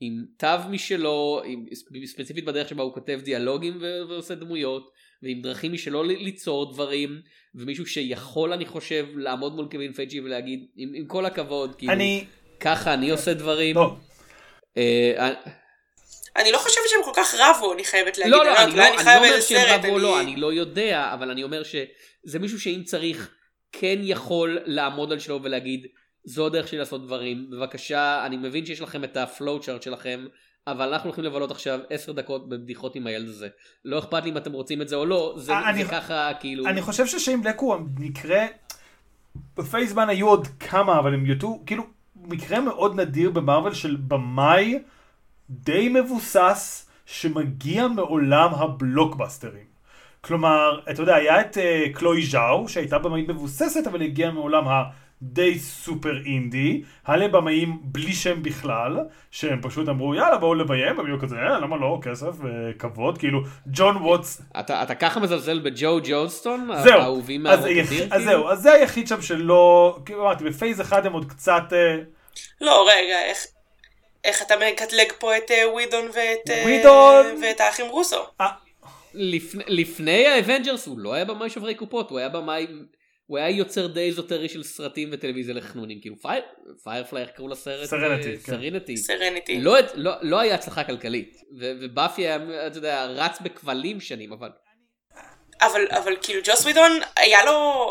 עם 0.00 0.24
תו 0.38 0.46
משלו 0.70 1.42
עם, 1.44 1.64
ספציפית 2.06 2.44
בדרך 2.44 2.68
שבה 2.68 2.82
הוא 2.82 2.94
כותב 2.94 3.20
דיאלוגים 3.24 3.78
ו- 3.80 4.08
ועושה 4.08 4.34
דמויות 4.34 4.90
ועם 5.22 5.40
דרכים 5.42 5.72
משלו 5.72 6.02
ל- 6.02 6.06
ליצור 6.22 6.72
דברים 6.72 7.20
ומישהו 7.54 7.86
שיכול 7.86 8.52
אני 8.52 8.66
חושב 8.66 9.06
לעמוד 9.16 9.54
מול 9.54 9.68
קווין 9.70 9.92
פייג'י 9.92 10.20
ולהגיד 10.20 10.66
עם, 10.76 10.92
עם 10.94 11.06
כל 11.06 11.26
הכבוד 11.26 11.74
כאילו 11.78 11.92
אני... 11.92 12.24
ככה 12.60 12.94
אני 12.94 13.10
עושה 13.10 13.34
דברים. 13.34 13.76
לא, 13.76 13.96
אה, 14.76 15.32
אני 16.36 16.52
לא 16.52 16.58
חושבת 16.58 16.84
שהם 16.88 17.00
כל 17.04 17.20
כך 17.22 17.34
רבו, 17.38 17.72
אני 17.72 17.84
חייבת 17.84 18.18
להגיד. 18.18 18.32
לא, 18.32 18.44
לא, 18.44 18.62
אני 18.62 18.72
אולי 18.72 18.76
לא 18.76 19.00
אני 19.00 19.06
לא 19.06 19.16
אומר 19.26 19.40
שהם 19.40 19.78
רבו 19.78 19.88
או 19.88 19.94
אני- 19.96 20.02
לא, 20.02 20.20
אני 20.20 20.36
לא 20.36 20.52
יודע, 20.52 21.10
אבל 21.14 21.30
אני 21.30 21.42
אומר 21.42 21.62
שזה 21.62 22.38
מישהו 22.38 22.60
שאם 22.60 22.82
צריך, 22.84 23.34
כן 23.72 23.98
יכול 24.02 24.58
לעמוד 24.64 25.12
על 25.12 25.18
שלו 25.18 25.40
ולהגיד, 25.42 25.86
זו 26.24 26.46
הדרך 26.46 26.68
שלי 26.68 26.78
לעשות 26.78 27.06
דברים, 27.06 27.50
בבקשה, 27.50 28.26
אני 28.26 28.36
מבין 28.36 28.66
שיש 28.66 28.80
לכם 28.80 29.04
את 29.04 29.16
ה 29.16 29.25
flow 29.25 29.60
chart 29.60 29.82
שלכם, 29.82 30.26
אבל 30.66 30.92
אנחנו 30.92 31.08
הולכים 31.08 31.24
לבלות 31.24 31.50
עכשיו 31.50 31.78
עשר 31.90 32.12
דקות 32.12 32.48
בבדיחות 32.48 32.94
עם 32.96 33.06
הילד 33.06 33.28
הזה. 33.28 33.48
לא 33.84 33.98
אכפת 33.98 34.24
לי 34.24 34.30
אם 34.30 34.36
אתם 34.36 34.52
רוצים 34.52 34.82
את 34.82 34.88
זה 34.88 34.96
או 34.96 35.06
לא, 35.06 35.34
זה 35.36 35.58
אני- 35.58 35.84
זה 35.84 35.90
ככה 35.90 36.30
כאילו... 36.40 36.66
אני 36.66 36.82
חושב 36.82 37.06
ששיין 37.06 37.42
בלק 37.42 37.58
הוא 37.58 37.74
המקרה, 37.74 38.46
ב 39.56 39.62
phase 39.62 39.91
one 39.91 40.08
היו 40.08 40.28
עוד 40.28 40.46
כמה, 40.60 40.98
אבל 40.98 41.14
הם 41.14 41.26
יוטו, 41.26 41.62
כאילו, 41.66 41.82
מקרה 42.16 42.60
מאוד 42.60 43.00
נדיר 43.00 43.30
במרוויל 43.30 43.74
של 43.74 43.96
במאי 43.96 44.78
די 45.50 45.88
מבוסס 45.88 46.90
שמגיע 47.06 47.88
מעולם 47.88 48.54
הבלוקבאסטרים. 48.54 49.74
כלומר, 50.20 50.80
אתה 50.90 51.02
יודע, 51.02 51.14
היה 51.14 51.40
את 51.40 51.56
uh, 51.56 51.98
קלוי 51.98 52.26
ז'או, 52.26 52.68
שהייתה 52.68 52.98
במאית 52.98 53.28
מבוססת, 53.28 53.87
אבל 53.87 54.02
הגיעה 54.02 54.30
מעולם 54.30 54.64
הדי 55.24 55.58
סופר 55.58 56.16
אינדי. 56.26 56.82
היה 57.06 57.28
במאים 57.28 57.78
בלי 57.82 58.12
שם 58.12 58.42
בכלל, 58.42 58.98
שהם 59.30 59.62
פשוט 59.62 59.88
אמרו, 59.88 60.14
יאללה, 60.14 60.37
בואו 60.38 60.54
לביים, 60.54 61.00
הם 61.00 61.06
היו 61.06 61.20
כזה, 61.20 61.37
אה, 61.37 61.58
למה 61.58 61.76
לא, 61.76 61.98
כסף 62.02 62.34
וכבוד, 62.42 63.18
כאילו, 63.18 63.40
ג'ון 63.66 63.96
ווטס 63.96 64.42
אתה 64.60 64.82
אתה 64.82 64.94
ככה 64.94 65.20
מזלזל 65.20 65.58
בג'ו 65.58 65.98
ג'ונסטון? 66.04 66.68
זהו, 66.82 67.00
האהובים 67.00 67.46
אז? 67.46 67.64
היחיד, 67.64 68.02
אז 68.02 68.08
כאילו? 68.10 68.24
זהו, 68.24 68.48
אז 68.48 68.62
זה 68.62 68.72
היחיד 68.72 69.08
שם 69.08 69.22
שלא, 69.22 69.98
כאילו 70.06 70.22
אמרתי, 70.22 70.44
ב 70.44 70.50
phase 70.50 70.80
אחד 70.80 71.06
הם 71.06 71.12
עוד 71.12 71.30
קצת, 71.30 71.62
אה, 71.72 71.96
לא, 72.60 72.88
רגע, 72.88 73.22
איך... 73.24 73.46
איך 74.24 74.42
אתה 74.42 74.54
מקטלג 74.56 75.12
פה 75.18 75.37
את 75.37 75.50
אה, 75.50 75.72
ווידון 75.72 76.04
ואת, 76.04 76.50
אה, 76.50 76.62
ווידון! 76.64 77.26
ואת 77.42 77.60
האחים 77.60 77.87
רוסו? 77.87 78.16
לפני, 79.14 79.64
לפני 79.66 80.26
האבנג'רס 80.26 80.87
הוא 80.87 80.98
לא 80.98 81.14
היה 81.14 81.24
במאי 81.24 81.50
שוברי 81.50 81.74
קופות, 81.74 82.10
הוא 82.10 82.18
היה 82.18 82.28
במאי, 82.28 82.66
הוא 83.26 83.38
היה 83.38 83.50
יוצר 83.50 83.87
די 83.87 84.08
אזוטרי 84.08 84.48
של 84.48 84.62
סרטים 84.62 85.08
וטלוויזיה 85.12 85.54
לחנונים, 85.54 85.98
כאילו 86.00 86.16
פייר, 86.16 86.42
Firefly, 86.85 87.22
איך 87.22 87.30
קראו 87.37 87.48
לסרט? 87.48 87.88
Serenity, 87.88 88.28
אה, 88.28 88.37
כן. 88.37 88.52
Serenity. 88.52 88.96
Serenity. 88.96 89.61
לא, 89.60 89.76
לא, 89.94 90.12
לא 90.22 90.40
היה 90.40 90.54
הצלחה 90.54 90.84
כלכלית, 90.84 91.37
ו- 91.60 91.72
ובאפי 91.80 92.22
היה, 92.22 92.37
אתה 92.66 92.78
יודע, 92.78 93.04
רץ 93.04 93.40
בכבלים 93.40 94.00
שנים, 94.00 94.32
אבל 94.32 94.48
אבל, 95.62 95.87
אבל 95.90 96.14
כאילו 96.22 96.40
ג'וס 96.44 96.62
ווידון 96.62 96.90
היה 97.16 97.44
לו, 97.44 97.87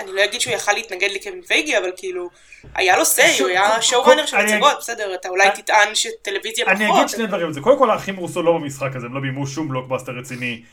אני 0.00 0.12
לא 0.12 0.24
אגיד 0.24 0.40
שהוא 0.40 0.54
יכל 0.54 0.72
להתנגד 0.72 1.08
לקווין 1.14 1.42
פייגי, 1.42 1.78
אבל 1.78 1.90
כאילו, 1.96 2.28
היה 2.74 2.96
לו 2.98 3.04
say, 3.04 3.38
הוא 3.40 3.48
היה 3.48 3.74
כל- 3.76 3.82
show 3.82 4.04
כל- 4.04 4.10
runner 4.10 4.26
של 4.26 4.36
הצגות, 4.36 4.76
בסדר, 4.78 5.14
אתה 5.14 5.28
אולי 5.28 5.46
אני- 5.48 5.62
תטען 5.62 5.94
שטלוויזיה 5.94 6.64
פחות. 6.66 6.76
אני 6.80 6.96
אגיד 6.96 7.08
שני 7.08 7.26
דברים 7.26 7.52
זה. 7.52 7.60
קודם 7.60 7.78
כל, 7.78 7.90
האחים 7.90 8.16
רוסו 8.16 8.42
לא 8.42 8.52
במשחק 8.52 8.96
הזה, 8.96 9.06
הם 9.06 9.14
לא 9.14 9.20
ביימו 9.20 9.46
שום 9.46 9.68
בלוקבאסטר 9.68 10.12
רציני 10.12 10.62
אה, 10.62 10.68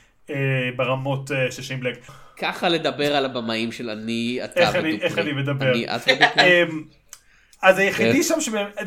ברמות 0.76 1.32
אה, 1.32 1.52
של 1.52 1.62
שיין 1.62 1.80
בלק. 1.80 1.98
ככה 2.38 2.70
לדבר 2.70 3.16
על 3.16 3.26
הבמאים 3.26 3.72
של 3.72 3.90
אני, 3.90 4.40
אתה 4.44 4.62
ודופני. 4.62 5.00
איך 5.02 5.18
אני 5.18 5.34
מדבר? 5.34 5.72
אני, 5.72 5.96
את. 5.96 6.08
אמ, 6.40 6.84
אז 7.62 7.78
היחידי. 7.78 8.24
שם 8.24 8.36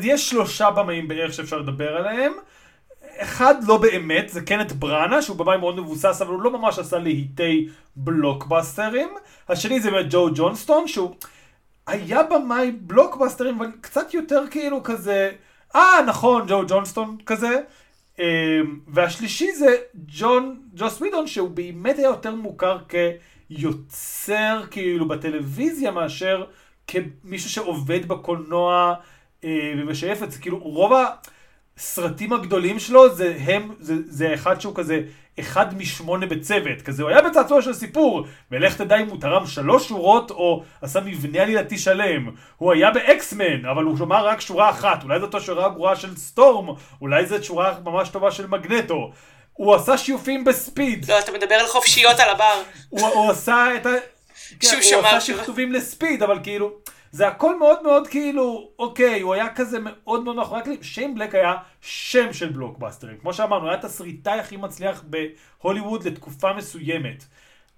יש 0.01 0.29
שלושה 0.29 0.71
במאים 0.71 1.07
בערך 1.07 1.33
שאפשר 1.33 1.57
לדבר 1.57 1.97
עליהם. 1.97 2.33
אחד 3.17 3.55
לא 3.67 3.77
באמת, 3.77 4.29
זה 4.29 4.41
קנט 4.41 4.71
בראנה, 4.71 5.21
שהוא 5.21 5.37
במאי 5.37 5.57
מאוד 5.57 5.79
מבוסס, 5.79 6.21
אבל 6.21 6.33
הוא 6.33 6.41
לא 6.41 6.51
ממש 6.51 6.79
עשה 6.79 6.97
להיטי 6.97 7.69
בלוקבאסטרים. 7.95 9.09
השני 9.49 9.79
זה 9.79 9.91
באמת 9.91 10.05
ג'ו 10.09 10.29
ג'ונסטון, 10.35 10.87
שהוא 10.87 11.15
היה 11.87 12.23
במאי 12.23 12.71
בלוקבאסטרים, 12.71 13.55
אבל 13.55 13.67
קצת 13.81 14.13
יותר 14.13 14.43
כאילו 14.51 14.83
כזה, 14.83 15.31
אה, 15.75 16.01
נכון, 16.07 16.45
ג'ו 16.47 16.63
ג'ונסטון 16.67 17.17
כזה. 17.25 17.61
אמ, 18.19 18.79
והשלישי 18.87 19.51
זה 19.51 19.75
ג'ון, 20.07 20.61
ג'וס 20.73 21.01
ווידון, 21.01 21.27
שהוא 21.27 21.49
באמת 21.49 21.97
היה 21.97 22.07
יותר 22.07 22.35
מוכר 22.35 22.77
כיוצר 23.49 24.63
כאילו 24.71 25.07
בטלוויזיה 25.07 25.91
מאשר 25.91 26.45
כמישהו 26.87 27.49
שעובד 27.49 28.07
בקולנוע 28.07 28.93
אה, 29.43 29.73
ומשייף 29.77 30.23
את 30.23 30.31
זה. 30.31 30.39
כאילו 30.39 30.57
רוב 30.59 30.91
הסרטים 31.77 32.33
הגדולים 32.33 32.79
שלו 32.79 33.15
זה 33.15 33.37
הם, 33.39 33.71
זה, 33.79 33.95
זה 34.05 34.33
אחד 34.33 34.61
שהוא 34.61 34.75
כזה 34.75 35.01
אחד 35.39 35.77
משמונה 35.77 36.25
בצוות. 36.25 36.81
כזה 36.85 37.03
הוא 37.03 37.09
היה 37.09 37.21
בצעצוע 37.21 37.61
של 37.61 37.73
סיפור, 37.73 38.25
ולך 38.51 38.77
תדע 38.77 38.97
אם 38.97 39.09
הוא 39.09 39.21
תרם 39.21 39.47
שלוש 39.47 39.87
שורות 39.87 40.31
או 40.31 40.63
עשה 40.81 40.99
מבנה 40.99 41.41
עלילתי 41.41 41.77
שלם. 41.77 42.29
הוא 42.57 42.73
היה 42.73 42.91
באקסמן, 42.91 43.65
אבל 43.65 43.83
הוא 43.83 43.97
שמע 43.97 44.21
רק 44.21 44.41
שורה 44.41 44.69
אחת. 44.69 45.03
אולי 45.03 45.19
זאת 45.19 45.35
השורה 45.35 45.65
הגרועה 45.65 45.95
של 45.95 46.17
סטורם, 46.17 46.75
אולי 47.01 47.25
זאת 47.25 47.43
שורה 47.43 47.73
ממש 47.83 48.09
טובה 48.09 48.31
של 48.31 48.47
מגנטו. 48.47 49.11
הוא 49.53 49.75
עשה 49.75 49.97
שיופים 49.97 50.43
בספיד. 50.43 51.11
לא, 51.11 51.19
אתה 51.19 51.31
מדבר 51.31 51.55
על 51.55 51.67
חופשיות 51.67 52.19
על 52.19 52.29
הבר. 52.29 52.61
הוא, 52.89 53.07
הוא 53.07 53.31
עשה 53.31 53.67
את 53.75 53.85
ה... 53.85 53.89
כן, 54.59 54.67
שהוא 54.67 54.75
הוא 54.75 54.83
שמר 54.83 55.07
עשה 55.07 55.21
שם. 55.21 55.37
שכתובים 55.37 55.73
לספיד, 55.73 56.23
אבל 56.23 56.39
כאילו, 56.43 56.71
זה 57.11 57.27
הכל 57.27 57.59
מאוד 57.59 57.83
מאוד 57.83 58.07
כאילו, 58.07 58.69
אוקיי, 58.79 59.21
הוא 59.21 59.33
היה 59.33 59.53
כזה 59.55 59.77
מאוד 59.81 60.23
מאוד 60.23 60.35
מאחורי 60.35 60.59
הקלעים. 60.59 60.83
שיין 60.83 61.15
בלק 61.15 61.35
היה 61.35 61.55
שם 61.81 62.33
של 62.33 62.49
בלוקבאסטרים. 62.49 63.17
כמו 63.17 63.33
שאמרנו, 63.33 63.63
הוא 63.63 63.69
היה 63.69 63.79
התסריטאי 63.79 64.39
הכי 64.39 64.57
מצליח 64.57 65.03
בהוליווד 65.03 66.07
לתקופה 66.07 66.53
מסוימת. 66.53 67.25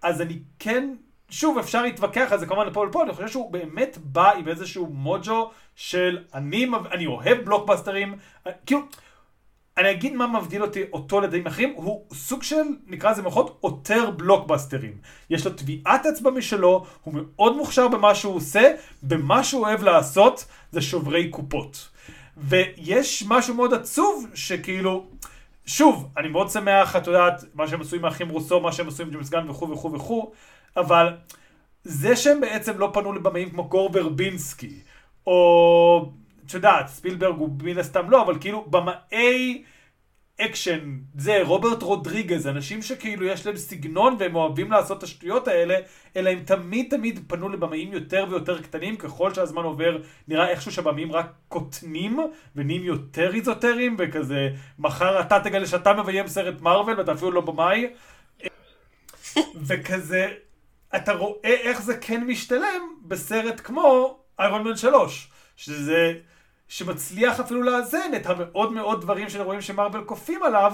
אז 0.01 0.21
אני 0.21 0.39
כן, 0.59 0.95
שוב, 1.29 1.57
אפשר 1.57 1.81
להתווכח 1.81 2.27
על 2.31 2.39
זה 2.39 2.45
כמובן 2.45 2.67
לפה 2.67 2.79
ולפה, 2.79 3.03
אני 3.03 3.13
חושב 3.13 3.27
שהוא 3.27 3.51
באמת 3.51 3.97
בא 4.03 4.31
עם 4.31 4.47
איזשהו 4.47 4.87
מוג'ו 4.87 5.51
של 5.75 6.23
אני, 6.33 6.67
אני 6.91 7.05
אוהב 7.05 7.37
בלוקבאסטרים, 7.37 8.17
כאילו... 8.65 8.81
אני 9.79 9.91
אגיד 9.91 10.13
מה 10.13 10.27
מבדיל 10.27 10.61
אותי 10.61 10.83
אותו 10.93 11.21
לדעים 11.21 11.47
אחרים, 11.47 11.73
הוא 11.75 12.05
סוג 12.13 12.43
של, 12.43 12.61
נקרא 12.87 13.11
לזה 13.11 13.21
מוחות, 13.21 13.57
עותר 13.61 14.11
בלוקבאסטרים. 14.11 14.93
יש 15.29 15.45
לו 15.45 15.51
טביעת 15.51 16.05
אצבע 16.05 16.31
משלו, 16.31 16.85
הוא 17.03 17.13
מאוד 17.13 17.57
מוכשר 17.57 17.87
במה 17.87 18.15
שהוא 18.15 18.35
עושה, 18.35 18.71
במה 19.03 19.43
שהוא 19.43 19.61
אוהב 19.61 19.83
לעשות 19.83 20.45
זה 20.71 20.81
שוברי 20.81 21.29
קופות. 21.29 21.89
ויש 22.37 23.23
משהו 23.27 23.55
מאוד 23.55 23.73
עצוב, 23.73 24.27
שכאילו, 24.33 25.05
שוב, 25.65 26.09
אני 26.17 26.27
מאוד 26.27 26.49
שמח, 26.49 26.95
את 26.95 27.07
יודעת, 27.07 27.43
מה 27.53 27.67
שהם 27.67 27.81
עשו 27.81 27.95
עם 27.95 28.05
האחים 28.05 28.29
רוסו, 28.29 28.59
מה 28.59 28.71
שהם 28.71 28.87
עשו 28.87 29.03
עם 29.03 29.09
ג'יימס 29.09 29.29
גן 29.29 29.49
וכו' 29.49 29.69
וכו' 29.69 29.93
וכו', 29.93 30.31
אבל 30.77 31.13
זה 31.83 32.15
שהם 32.15 32.41
בעצם 32.41 32.77
לא 32.77 32.89
פנו 32.93 33.13
לבמאים 33.13 33.49
כמו 33.49 33.67
גור 33.67 33.89
ברבינסקי, 33.89 34.79
או, 35.27 36.11
את 36.49 36.53
יודעת, 36.53 36.87
ספילברג 36.87 37.35
הוא 37.37 37.49
מן 37.63 37.77
הסתם 37.77 38.09
לא, 38.09 38.21
אבל 38.21 38.37
כאילו, 38.39 38.65
במאי 38.69 39.63
אקשן, 40.41 40.97
זה 41.15 41.39
רוברט 41.43 41.83
רודריגז, 41.83 42.47
אנשים 42.47 42.81
שכאילו 42.81 43.25
יש 43.25 43.45
להם 43.45 43.57
סגנון 43.57 44.15
והם 44.19 44.35
אוהבים 44.35 44.71
לעשות 44.71 44.97
את 44.97 45.03
השטויות 45.03 45.47
האלה, 45.47 45.75
אלא 46.15 46.29
הם 46.29 46.39
תמיד 46.39 46.87
תמיד 46.89 47.19
פנו 47.27 47.49
לבמאים 47.49 47.93
יותר 47.93 48.25
ויותר 48.29 48.61
קטנים, 48.61 48.95
ככל 48.95 49.33
שהזמן 49.33 49.63
עובר 49.63 49.97
נראה 50.27 50.49
איכשהו 50.49 50.71
שהבמאים 50.71 51.11
רק 51.11 51.31
קוטנים 51.47 52.19
ונהיים 52.55 52.83
יותר 52.83 53.35
איזוטריים, 53.35 53.95
וכזה, 53.99 54.49
מחר 54.79 55.21
אתה 55.21 55.39
תגלה 55.39 55.67
שאתה 55.67 55.93
מביים 55.93 56.27
סרט 56.27 56.61
מארוול 56.61 56.97
ואתה 56.97 57.11
אפילו 57.11 57.31
לא 57.31 57.41
במאי, 57.41 57.87
וכזה, 59.55 60.27
אתה 60.95 61.13
רואה 61.13 61.55
איך 61.61 61.81
זה 61.81 61.97
כן 61.97 62.23
משתלם 62.23 62.81
בסרט 63.01 63.61
כמו 63.63 64.19
איירון 64.39 64.63
מן 64.63 64.75
3, 64.75 65.29
שזה, 65.55 66.13
שמצליח 66.69 67.39
אפילו 67.39 67.63
לאזן 67.63 68.11
את 68.15 68.25
המאוד 68.25 68.71
מאוד 68.71 69.01
דברים 69.01 69.29
שרואים 69.29 69.61
שמרוויל 69.61 70.03
כופים 70.03 70.43
עליו, 70.43 70.73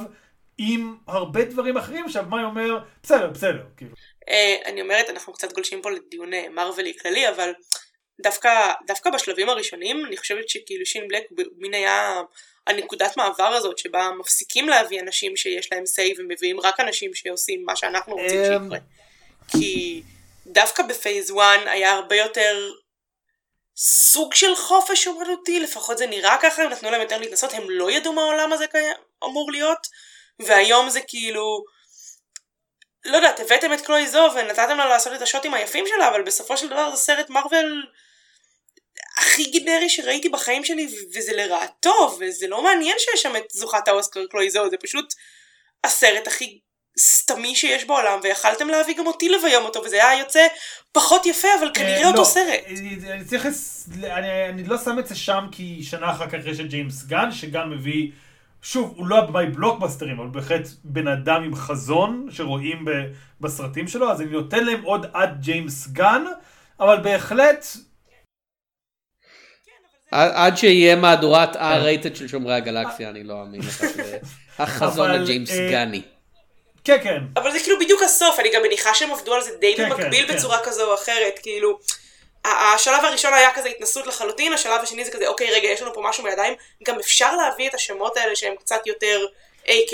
עם 0.57 0.95
הרבה 1.07 1.43
דברים 1.43 1.77
אחרים 1.77 2.09
שהבמאי 2.09 2.43
אומר, 2.43 2.77
בסדר, 3.03 3.27
בסדר, 3.27 3.63
כאילו. 3.77 3.91
אה, 4.29 4.55
אני 4.65 4.81
אומרת, 4.81 5.09
אנחנו 5.09 5.33
קצת 5.33 5.53
גולשים 5.53 5.81
פה 5.81 5.91
לדיון 5.91 6.33
אה, 6.33 6.49
מרווילי 6.49 6.97
כללי, 7.01 7.29
אבל 7.29 7.51
דווקא, 8.21 8.73
דווקא 8.87 9.09
בשלבים 9.09 9.49
הראשונים, 9.49 10.05
אני 10.05 10.17
חושבת 10.17 10.49
שכאילו 10.49 10.85
שין 10.85 11.07
בלק 11.07 11.23
מין 11.57 11.73
היה 11.73 12.21
הנקודת 12.67 13.17
מעבר 13.17 13.43
הזאת, 13.43 13.77
שבה 13.77 14.09
מפסיקים 14.19 14.69
להביא 14.69 15.01
אנשים 15.01 15.37
שיש 15.37 15.71
להם 15.71 15.83
say 15.83 16.21
ומביאים 16.21 16.59
רק 16.59 16.79
אנשים 16.79 17.13
שעושים 17.13 17.63
מה 17.65 17.75
שאנחנו 17.75 18.15
רוצים 18.15 18.39
אמ. 18.39 18.63
שיקרה. 18.63 18.79
כי 19.47 20.01
דווקא 20.47 20.83
בפייס 20.83 21.31
1 21.31 21.39
היה 21.65 21.91
הרבה 21.93 22.15
יותר 22.15 22.71
סוג 23.77 24.33
של 24.33 24.55
חופש 24.55 25.07
אומנותי, 25.07 25.59
לפחות 25.59 25.97
זה 25.97 26.07
נראה 26.07 26.37
ככה, 26.41 26.63
הם 26.63 26.69
נתנו 26.69 26.91
להם 26.91 27.01
יותר 27.01 27.17
להתנסות, 27.17 27.53
הם 27.53 27.69
לא 27.69 27.91
ידעו 27.91 28.13
מה 28.13 28.21
העולם 28.21 28.53
הזה 28.53 28.67
קיים, 28.67 28.95
אמור 29.23 29.51
להיות, 29.51 29.87
והיום 30.39 30.89
זה 30.89 31.01
כאילו, 31.01 31.63
לא 33.05 33.15
יודעת, 33.15 33.39
הבאתם 33.39 33.73
את 33.73 33.81
קלוי 33.81 34.07
זו 34.07 34.29
ונתתם 34.35 34.77
לה 34.77 34.85
לעשות 34.85 35.13
את 35.13 35.21
השוטים 35.21 35.53
היפים 35.53 35.85
שלה, 35.87 36.09
אבל 36.09 36.21
בסופו 36.21 36.57
של 36.57 36.67
דבר 36.67 36.95
זה 36.95 36.97
סרט 36.97 37.29
מארוול 37.29 37.85
הכי 39.17 39.43
גנרי 39.43 39.89
שראיתי 39.89 40.29
בחיים 40.29 40.65
שלי, 40.65 40.87
וזה 41.13 41.33
לרעתו, 41.33 42.17
וזה 42.19 42.47
לא 42.47 42.63
מעניין 42.63 42.97
שיש 42.99 43.21
שם 43.21 43.35
את 43.35 43.45
זוכת 43.51 43.87
האוסקר 43.87 44.25
קלוי 44.27 44.49
זו, 44.49 44.69
זה 44.69 44.77
פשוט 44.77 45.13
הסרט 45.83 46.27
הכי 46.27 46.59
סתמי 46.99 47.55
שיש 47.55 47.85
בעולם, 47.85 48.19
ויכלתם 48.23 48.67
להביא 48.67 48.95
גם 48.97 49.07
אותי 49.07 49.29
לביים 49.29 49.61
אותו, 49.63 49.81
וזה 49.85 49.95
היה 49.95 50.19
יוצא 50.19 50.47
פחות 50.91 51.25
יפה, 51.25 51.47
אבל 51.59 51.71
כנראה 51.73 52.01
אה, 52.01 52.07
אותו 52.07 52.19
לא, 52.19 52.23
סרט. 52.25 52.59
אני 52.67 52.97
אני 53.11 53.25
צריך, 53.25 53.45
לס- 53.45 53.89
אני, 54.03 54.49
אני 54.49 54.63
לא 54.63 54.77
שם 54.77 54.99
את 54.99 55.07
זה 55.07 55.15
שם 55.15 55.45
כי 55.51 55.83
שנה 55.83 56.11
אחר 56.11 56.29
כך 56.29 56.45
יש 56.45 56.59
את 56.59 56.69
ג'יימס 56.69 57.03
גן, 57.05 57.31
שגם 57.31 57.69
מביא, 57.69 58.11
שוב, 58.61 58.93
הוא 58.97 59.07
לא 59.07 59.17
הבמאי 59.17 59.45
בלוקבאסטרים, 59.45 60.19
אבל 60.19 60.29
בהחלט 60.29 60.67
בן 60.83 61.07
אדם 61.07 61.43
עם 61.43 61.55
חזון 61.55 62.27
שרואים 62.31 62.85
ב, 62.85 62.89
בסרטים 63.41 63.87
שלו, 63.87 64.11
אז 64.11 64.21
אני 64.21 64.29
נותן 64.31 64.63
להם 64.63 64.81
עוד 64.81 65.05
עד 65.13 65.41
ג'יימס 65.41 65.87
גן, 65.87 66.23
אבל 66.79 66.99
בהחלט, 67.03 67.65
עד 70.11 70.57
שיהיה 70.57 70.95
מהדורת 70.95 71.55
R-rated 71.55 72.15
של 72.15 72.27
שומרי 72.27 72.53
הגלקסיה, 72.53 73.09
אני 73.09 73.23
לא 73.23 73.41
אאמין 73.41 73.61
לך 73.61 73.73
שזה 73.73 74.17
החזון 74.59 75.09
אה, 75.11 75.71
גני. 75.71 76.01
כן, 76.85 76.97
כן. 77.03 77.19
אבל 77.37 77.51
זה 77.51 77.59
כאילו 77.59 77.79
בדיוק 77.79 78.01
הסוף, 78.01 78.39
אני 78.39 78.49
גם 78.49 78.61
מניחה 78.61 78.93
שהם 78.93 79.11
עבדו 79.11 79.33
על 79.33 79.41
זה 79.41 79.51
די 79.59 79.73
כן, 79.77 79.89
במקביל 79.89 80.27
כן, 80.27 80.35
בצורה 80.35 80.57
כזו 80.63 80.89
או 80.89 80.95
אחרת, 80.95 81.39
כאילו, 81.41 81.79
השלב 82.45 83.05
הראשון 83.05 83.33
היה 83.33 83.51
כזה 83.53 83.69
התנסות 83.69 84.07
לחלוטין, 84.07 84.53
השלב 84.53 84.81
השני 84.81 85.05
זה 85.05 85.11
כזה, 85.11 85.27
אוקיי, 85.27 85.51
רגע, 85.51 85.67
יש 85.67 85.81
לנו 85.81 85.93
פה 85.93 86.01
משהו 86.09 86.23
בידיים, 86.23 86.53
גם 86.87 86.99
אפשר 86.99 87.35
להביא 87.35 87.69
את 87.69 87.73
השמות 87.73 88.17
האלה 88.17 88.35
שהם 88.35 88.55
קצת 88.55 88.87
יותר 88.87 89.25
AK 89.65 89.93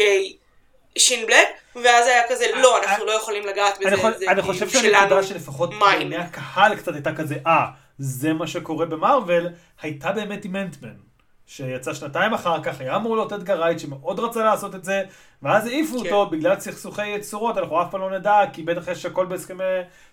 שין 0.97 1.25
בלק, 1.25 1.47
ואז 1.75 2.07
היה 2.07 2.21
כזה, 2.29 2.45
לא, 2.55 2.83
אנחנו 2.83 3.05
לא 3.05 3.11
יכולים 3.11 3.45
לגעת 3.45 3.77
בזה, 3.79 3.95
זה 3.95 4.07
אני 4.07 4.41
כאילו 4.41 4.43
חושב 4.43 4.69
שלנו. 4.69 4.83
שהנקודה 4.83 5.23
שלפחות. 5.23 5.79
בעיני 5.79 6.17
הקהל 6.17 6.75
קצת 6.75 6.93
הייתה 6.93 7.15
כזה, 7.15 7.35
אה, 7.47 7.65
זה 7.99 8.33
מה 8.33 8.47
שקורה 8.47 8.85
במרוויל, 8.85 9.49
הייתה 9.81 10.11
באמת 10.11 10.45
עם 10.45 10.55
אנטמן. 10.55 11.10
שיצא 11.51 11.93
שנתיים 11.93 12.33
אחר 12.33 12.63
כך, 12.63 12.81
היה 12.81 12.95
אמור 12.95 13.15
להיות 13.15 13.33
אדגר 13.33 13.61
רייט 13.61 13.79
שמאוד 13.79 14.19
רצה 14.19 14.43
לעשות 14.43 14.75
את 14.75 14.83
זה, 14.83 15.03
ואז 15.41 15.67
העיפו 15.67 15.99
כן. 15.99 16.05
אותו 16.05 16.29
בגלל 16.29 16.59
סכסוכי 16.59 17.07
יצורות, 17.07 17.57
אנחנו 17.57 17.81
אף 17.81 17.91
פעם 17.91 18.01
לא 18.01 18.19
נדע, 18.19 18.39
כי 18.53 18.63
בטח 18.63 18.87
יש 18.87 19.05
הכל 19.05 19.25
בהסכמי 19.25 19.63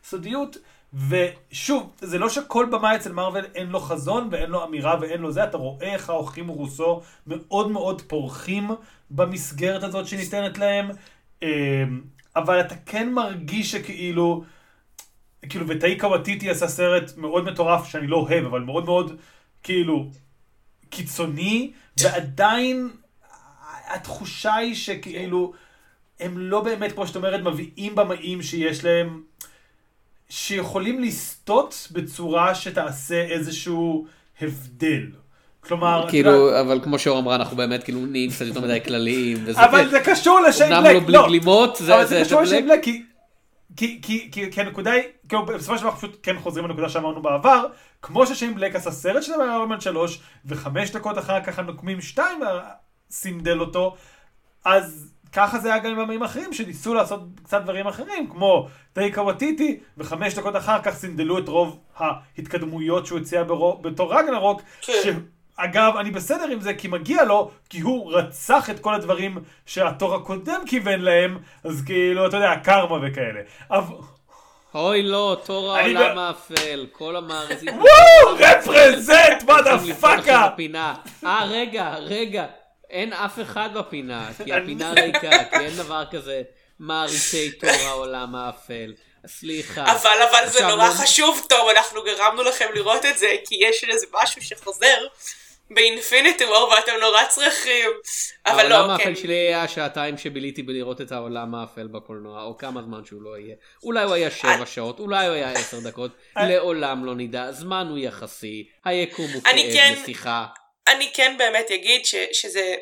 סודיות. 0.04 0.56
ושוב, 1.08 1.92
זה 2.00 2.18
לא 2.18 2.28
שכל 2.28 2.66
במה 2.70 2.96
אצל 2.96 3.12
מארוול 3.12 3.44
אין 3.54 3.66
לו 3.66 3.80
חזון 3.80 4.28
ואין 4.30 4.50
לו 4.50 4.64
אמירה 4.64 4.96
ואין 5.00 5.20
לו 5.20 5.32
זה, 5.32 5.44
אתה 5.44 5.56
רואה 5.56 5.92
איך 5.92 6.10
האורחים 6.10 6.48
רוסו 6.48 7.00
מאוד 7.26 7.70
מאוד 7.70 8.02
פורחים 8.02 8.70
במסגרת 9.10 9.82
הזאת 9.82 10.06
שניתנת 10.06 10.58
להם, 10.58 10.90
אמ, 11.42 11.48
אבל 12.36 12.60
אתה 12.60 12.74
כן 12.86 13.12
מרגיש 13.12 13.72
שכאילו, 13.72 14.44
כאילו, 15.48 15.68
וטאיקה 15.68 16.08
וטיטי 16.08 16.50
עשה 16.50 16.68
סרט 16.68 17.12
מאוד 17.16 17.44
מטורף 17.44 17.88
שאני 17.88 18.06
לא 18.06 18.16
אוהב, 18.16 18.44
אבל 18.44 18.60
מאוד 18.60 18.84
מאוד, 18.84 19.16
כאילו, 19.62 20.06
קיצוני, 20.90 21.70
ועדיין 22.00 22.88
התחושה 23.88 24.54
היא 24.54 24.74
שכאילו, 24.74 25.52
הם 26.20 26.38
לא 26.38 26.60
באמת, 26.60 26.92
כמו 26.92 27.06
שאת 27.06 27.16
אומרת, 27.16 27.40
מביאים 27.40 27.94
במאים 27.94 28.42
שיש 28.42 28.84
להם, 28.84 29.22
שיכולים 30.28 31.02
לסטות 31.02 31.88
בצורה 31.90 32.54
שתעשה 32.54 33.20
איזשהו 33.24 34.06
הבדל. 34.40 35.06
כלומר, 35.60 36.06
כאילו, 36.08 36.60
אבל 36.60 36.80
כמו 36.82 36.98
שאור 36.98 37.18
אמרה, 37.18 37.34
אנחנו 37.36 37.56
באמת 37.56 37.84
כאילו 37.84 38.06
נהיים 38.06 38.30
קצת 38.30 38.46
יותר 38.46 38.60
מדי 38.60 38.78
כלליים. 38.84 39.38
וזה- 39.44 39.64
אבל 39.64 39.90
זה 39.90 40.00
קשור 40.04 40.40
לשיין 40.40 40.72
אמנם 40.72 40.84
בלק, 40.84 41.02
לא 41.08 41.22
בלי 41.26 41.38
גלימות, 41.38 41.76
זה 41.76 41.84
זה 41.84 42.04
זה 42.04 42.20
קשור. 42.24 42.42
לשיין 42.42 42.68
בלק, 42.68 42.82
כי... 42.84 43.02
כי, 43.78 43.98
כי, 44.02 44.28
כי, 44.32 44.52
כי 44.52 44.60
הנקודה 44.60 44.92
היא, 44.92 45.02
כאילו 45.28 45.46
בסופו 45.46 45.78
של 45.78 45.82
דבר 45.82 45.96
פשוט 45.96 46.18
כן 46.22 46.38
חוזרים 46.38 46.66
לנקודה 46.66 46.88
שאמרנו 46.88 47.22
בעבר, 47.22 47.66
כמו 48.02 48.26
ששיין 48.26 48.54
בלק 48.54 48.76
עשה 48.76 48.90
סרט 48.90 49.22
שלו 49.22 49.38
באיירמן 49.38 49.80
3, 49.80 50.20
וחמש 50.46 50.90
דקות 50.90 51.18
אחר 51.18 51.44
כך 51.44 51.58
הנוקמים 51.58 52.00
2 52.00 52.40
סינדל 53.10 53.60
אותו, 53.60 53.96
אז 54.64 55.12
ככה 55.32 55.58
זה 55.58 55.68
היה 55.68 55.78
גם 55.78 55.90
עם 55.90 55.98
במאים 55.98 56.22
אחרים 56.22 56.52
שניסו 56.52 56.94
לעשות 56.94 57.20
קצת 57.42 57.62
דברים 57.62 57.86
אחרים, 57.86 58.30
כמו 58.30 58.68
טייקה 58.92 59.22
וטיטי, 59.22 59.80
וחמש 59.98 60.34
דקות 60.34 60.56
אחר 60.56 60.82
כך 60.82 60.94
סינדלו 60.94 61.38
את 61.38 61.48
רוב 61.48 61.80
ההתקדמויות 61.96 63.06
שהוא 63.06 63.18
הציע 63.18 63.42
בתור 63.80 64.18
רגנרוק, 64.18 64.62
כן. 64.80 65.18
שאגב, 65.60 65.96
אני 65.96 66.10
בסדר 66.10 66.44
עם 66.44 66.60
זה 66.60 66.74
כי 66.74 66.88
מגיע 66.88 67.24
לו, 67.24 67.50
כי 67.70 67.80
הוא 67.80 68.12
רצח 68.12 68.70
את 68.70 68.80
כל 68.80 68.94
הדברים 68.94 69.38
שהתור 69.66 70.14
הקודם 70.14 70.60
כיוון 70.66 71.00
להם, 71.00 71.38
אז 71.64 71.82
כאילו, 71.86 72.26
אתה 72.26 72.36
יודע, 72.36 72.52
קרמה 72.64 73.08
וכאלה. 73.08 73.40
אבל... 73.70 73.94
אוי 74.74 75.02
לא, 75.02 75.36
תור 75.44 75.76
העולם 75.76 76.18
האפל, 76.18 76.86
כל 76.92 77.16
המארזים. 77.16 77.68
וואו, 77.78 78.36
רפרזנט, 78.38 79.42
עכשיו 79.48 79.80
מודפאקה! 79.86 80.48
בפינה. 80.54 80.94
אה, 81.26 81.44
רגע, 81.44 81.94
רגע, 81.98 82.46
אין 82.90 83.12
אף 83.12 83.40
אחד 83.40 83.68
בפינה, 83.74 84.28
כי 84.44 84.52
הפינה 84.52 84.92
ריקה, 84.92 85.44
כי 85.50 85.56
אין 85.64 85.76
דבר 85.76 86.04
כזה 86.10 86.42
מעריצי 86.78 87.52
תור 87.52 87.70
העולם 87.86 88.34
האפל. 88.34 88.92
סליחה. 89.26 89.92
אבל 89.92 90.16
אבל 90.30 90.48
זה 90.48 90.66
נורא 90.66 90.88
לא- 90.88 90.94
חשוב, 90.94 91.40
תום, 91.48 91.70
אנחנו 91.70 92.00
גרמנו 92.02 92.42
לכם 92.42 92.66
לראות 92.74 93.04
את 93.06 93.18
זה, 93.18 93.26
כי 93.44 93.54
יש 93.60 93.84
איזה 93.84 94.06
משהו 94.22 94.42
שחוזר 94.42 95.06
ב 95.70 95.79
Infinity 95.79 96.44
War 96.44 96.68
ואתם 96.68 96.92
נורא 97.00 97.24
צריכים. 97.24 97.90
אבל 98.46 98.72
העולם 98.72 98.90
לא, 98.90 98.96
כן. 98.96 99.08
האפל 99.08 99.20
שלי 99.20 99.34
היה 99.34 99.62
השעתיים 99.62 100.18
שביליתי 100.18 100.62
בלראות 100.62 101.00
את 101.00 101.12
העולם 101.12 101.54
האפל 101.54 101.86
בקולנוע, 101.86 102.42
או 102.42 102.58
כמה 102.58 102.82
זמן 102.82 103.04
שהוא 103.04 103.22
לא 103.22 103.38
יהיה. 103.38 103.54
אולי 103.82 104.04
הוא 104.04 104.14
היה 104.14 104.30
שבע 104.30 104.66
שעות, 104.66 104.98
אולי 104.98 105.26
הוא 105.26 105.34
היה 105.34 105.52
עשר 105.52 105.80
דקות, 105.80 106.10
לעולם 106.36 107.04
לא 107.04 107.14
נדע, 107.14 107.52
זמן 107.52 107.86
הוא 107.90 107.98
יחסי, 107.98 108.68
היקום 108.84 109.26
הוא 109.34 109.42
כאב 109.42 109.52
כן- 109.52 109.94
לשיחה. 110.02 110.46
אני 110.88 111.10
כן 111.14 111.34
באמת 111.38 111.70
אגיד 111.70 112.06
ש, 112.06 112.14
שזה, 112.32 112.74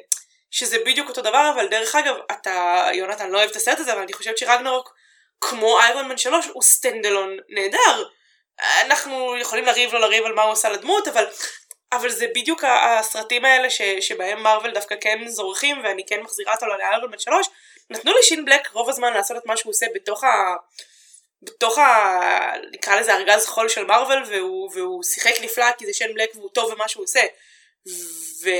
שזה 0.50 0.76
בדיוק 0.86 1.08
אותו 1.08 1.22
דבר, 1.22 1.52
אבל 1.54 1.66
דרך 1.68 1.94
אגב, 1.94 2.14
אתה, 2.32 2.86
יונתן 2.94 3.30
לא 3.30 3.38
אוהב 3.38 3.50
את 3.50 3.56
הסרט 3.56 3.80
הזה, 3.80 3.92
אבל 3.92 4.02
אני 4.02 4.12
חושבת 4.12 4.38
שרגנרוק, 4.38 4.94
כמו 5.40 5.80
איירון 5.80 6.08
מן 6.08 6.18
3, 6.18 6.46
הוא 6.52 6.62
standalone 6.62 7.36
נהדר. 7.48 8.04
אנחנו 8.86 9.36
יכולים 9.40 9.64
לריב 9.64 9.92
לא 9.92 10.00
לריב 10.00 10.24
על 10.24 10.32
מה 10.34 10.42
הוא 10.42 10.52
עושה 10.52 10.68
לדמות, 10.68 11.08
אבל, 11.08 11.24
אבל 11.92 12.10
זה 12.10 12.26
בדיוק 12.34 12.64
הסרטים 12.64 13.44
האלה 13.44 13.70
ש, 13.70 13.82
שבהם 14.00 14.42
מארוול 14.42 14.70
דווקא 14.70 14.94
כן 15.00 15.28
זורחים, 15.28 15.80
ואני 15.84 16.06
כן 16.06 16.20
מחזירה 16.20 16.54
אותו 16.54 16.66
לאיירון 16.66 17.10
מן 17.10 17.18
3, 17.18 17.46
נתנו 17.90 18.12
לשין 18.18 18.44
בלק 18.44 18.68
רוב 18.72 18.88
הזמן 18.88 19.12
לעשות 19.12 19.36
את 19.36 19.46
מה 19.46 19.56
שהוא 19.56 19.70
עושה 19.70 19.86
בתוך 19.94 20.24
ה... 20.24 20.54
בתוך 21.42 21.78
ה... 21.78 22.52
נקרא 22.72 22.96
לזה 23.00 23.14
ארגז 23.14 23.46
חול 23.46 23.68
של 23.68 23.84
מארוול 23.84 24.22
והוא, 24.28 24.70
והוא 24.74 25.02
שיחק 25.02 25.32
נפלא 25.42 25.72
כי 25.78 25.86
זה 25.86 25.92
שיין 25.92 26.14
בלק 26.14 26.30
והוא 26.34 26.50
טוב 26.54 26.72
במה 26.74 26.88
שהוא 26.88 27.04
עושה 27.04 27.20
ו... 28.42 28.50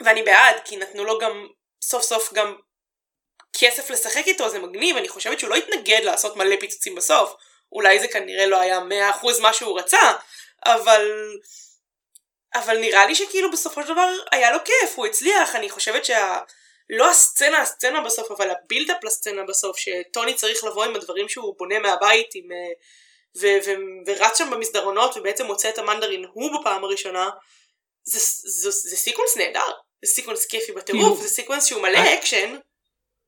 ואני 0.00 0.22
בעד, 0.22 0.56
כי 0.64 0.76
נתנו 0.76 1.04
לו 1.04 1.18
גם 1.18 1.48
סוף 1.82 2.02
סוף 2.02 2.32
גם 2.32 2.56
כסף 3.58 3.90
לשחק 3.90 4.26
איתו, 4.26 4.48
זה 4.48 4.58
מגניב, 4.58 4.96
אני 4.96 5.08
חושבת 5.08 5.40
שהוא 5.40 5.50
לא 5.50 5.54
התנגד 5.54 6.00
לעשות 6.02 6.36
מלא 6.36 6.56
פיצוצים 6.60 6.94
בסוף. 6.94 7.34
אולי 7.72 7.98
זה 7.98 8.08
כנראה 8.08 8.46
לא 8.46 8.60
היה 8.60 8.80
100% 9.22 9.40
מה 9.40 9.52
שהוא 9.52 9.78
רצה, 9.78 10.12
אבל... 10.66 11.10
אבל 12.54 12.78
נראה 12.78 13.06
לי 13.06 13.14
שכאילו 13.14 13.50
בסופו 13.50 13.82
של 13.82 13.88
דבר 13.92 14.08
היה 14.32 14.50
לו 14.50 14.58
כיף, 14.64 14.92
הוא 14.96 15.06
הצליח, 15.06 15.56
אני 15.56 15.70
חושבת 15.70 16.04
שה... 16.04 16.38
לא 16.90 17.10
הסצנה 17.10 17.60
הסצנה 17.60 18.00
בסוף, 18.00 18.30
אבל 18.30 18.50
ה 18.50 18.56
build-up 18.56 19.04
לסצנה 19.04 19.42
בסוף, 19.48 19.76
שטוני 19.78 20.34
צריך 20.34 20.64
לבוא 20.64 20.84
עם 20.84 20.96
הדברים 20.96 21.28
שהוא 21.28 21.54
בונה 21.58 21.78
מהבית, 21.78 22.26
עם, 22.34 22.52
אה, 22.52 22.72
ו- 23.40 23.66
ו- 23.66 24.06
ורץ 24.06 24.38
שם 24.38 24.50
במסדרונות 24.50 25.16
ובעצם 25.16 25.46
מוצא 25.46 25.68
את 25.68 25.78
המנדרין 25.78 26.24
הוא 26.32 26.60
בפעם 26.60 26.84
הראשונה, 26.84 27.30
זה, 28.02 28.18
זה, 28.50 28.70
זה, 28.70 28.96
sequence 28.96 29.36
נהדר, 29.36 29.70
זה 30.04 30.12
sequence 30.12 30.46
כיפי 30.46 30.72
בטירוף, 30.72 31.02
כאילו- 31.02 31.22
זה 31.22 31.28
sequence 31.28 31.66
שהוא 31.66 31.82
מלא 31.82 32.14
אקשן, 32.14 32.56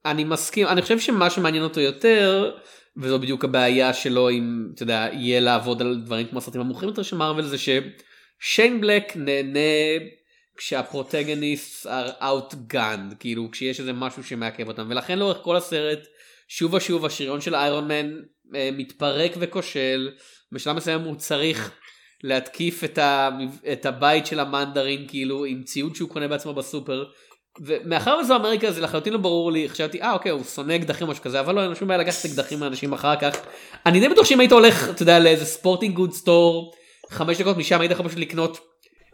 אני 0.05 0.25
מסכים, 0.25 0.67
אני 0.67 0.83
חושב 0.83 0.99
שמה 0.99 1.31
שמעניין 1.31 1.65
אותו 1.65 1.81
יותר, 1.81 2.57
וזו 2.97 3.19
בדיוק 3.19 3.45
הבעיה 3.45 3.95
שלו 3.95 4.31
אם, 4.31 4.67
אתה 4.75 4.83
יודע, 4.83 5.09
יהיה 5.13 5.41
לעבוד 5.41 5.83
על 5.83 6.01
דברים 6.05 6.27
כמו 6.27 6.39
הסרטים 6.39 6.61
המוכרים 6.61 6.89
יותר 6.89 7.03
של 7.03 7.17
מארוול, 7.17 7.43
זה 7.43 7.57
ששיין 7.59 8.81
בלק 8.81 9.17
נהנה 9.17 9.61
כשהפרוטגניסט 10.57 11.87
are 11.87 12.23
outgunned, 12.23 13.15
כאילו 13.21 13.51
כשיש 13.53 13.81
איזה 13.81 13.93
משהו 13.93 14.25
שמעכב 14.25 14.69
אותם, 14.69 14.87
ולכן 14.91 15.19
לאורך 15.19 15.39
כל 15.43 15.57
הסרט, 15.57 15.99
שוב 16.49 16.75
ושוב 16.75 17.07
השריון 17.07 17.41
של 17.41 17.55
איירון 17.55 17.89
מן 17.89 18.13
אה, 18.55 18.71
מתפרק 18.73 19.33
וכושל, 19.39 20.11
בשלב 20.53 20.77
מסוים 20.77 21.01
הוא 21.01 21.17
צריך 21.17 21.73
להתקיף 22.23 22.85
את, 22.85 22.99
ה, 22.99 23.31
את 23.73 23.87
הבית 23.87 24.27
של 24.27 24.41
המנדרין, 24.41 25.09
כאילו 25.09 25.45
עם 25.45 25.63
ציוד 25.63 25.97
שהוא 25.97 26.09
קונה 26.09 26.29
בעצמו 26.29 26.55
בסופר. 26.55 27.05
ומאחר 27.61 28.17
וזו 28.21 28.37
אמריקה 28.37 28.71
זה 28.71 28.81
לחלוטין 28.81 29.13
לא 29.13 29.19
ברור 29.19 29.53
לי 29.53 29.69
חשבתי 29.69 30.03
אה 30.03 30.13
אוקיי 30.13 30.31
הוא 30.31 30.45
שונא 30.45 30.77
אקדחים 30.77 31.07
או 31.07 31.13
משהו 31.13 31.25
כזה 31.25 31.41
אבל 31.41 31.55
לא 31.55 31.61
אין 31.61 31.69
לו 31.69 31.77
שום 31.77 31.89
בעיה 31.89 32.01
לקחת 32.01 32.25
אקדחים 32.25 32.61
מאנשים 32.61 32.93
אחר 32.93 33.17
כך. 33.17 33.37
אני 33.87 34.01
די 34.01 34.09
בטוח 34.09 34.27
שאם 34.27 34.41
היית 34.41 34.53
הולך 34.53 34.91
אתה 34.91 35.03
יודע 35.03 35.19
לאיזה 35.19 35.45
sporting 35.45 35.95
good 35.95 36.13
store 36.13 36.75
חמש 37.11 37.39
דקות 37.39 37.57
משם 37.57 37.81
היית 37.81 37.93
יכול 37.93 38.07
פשוט 38.09 38.19
לקנות 38.19 38.59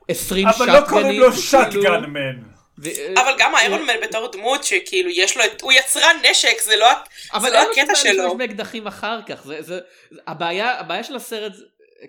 20 0.09 0.47
אבל 0.47 0.55
שוטגנים. 0.57 0.75
לא 0.75 0.89
קוראים 0.89 1.21
לו 1.21 1.33
כאילו, 1.33 1.43
shotgun 1.43 2.05
מן. 2.05 2.43
ו- 2.79 3.21
אבל 3.21 3.33
גם 3.39 3.55
איירון 3.55 3.83
מן 3.83 4.09
בתור 4.09 4.33
דמות 4.33 4.65
שכאילו 4.65 5.11
יש 5.11 5.37
לו 5.37 5.45
את, 5.45 5.63
הוא 5.63 5.73
יצרן 5.73 6.17
נשק, 6.31 6.61
זה 6.63 6.77
לא, 6.77 6.87
אבל 7.35 7.51
זה 7.51 7.51
לא 7.51 7.59
אין 7.59 7.69
לו 7.69 7.75
שום 7.75 7.85
הקטע 7.85 7.95
שלו. 7.95 8.39
באקדחים 8.39 8.87
אחר 8.87 9.21
כך 9.29 9.45
זה, 9.45 9.63
זה, 9.63 9.81
זה 10.11 10.21
הבעיה 10.27 10.81
הבעיה 10.81 11.05
של 11.05 11.17
הסרט 11.17 11.53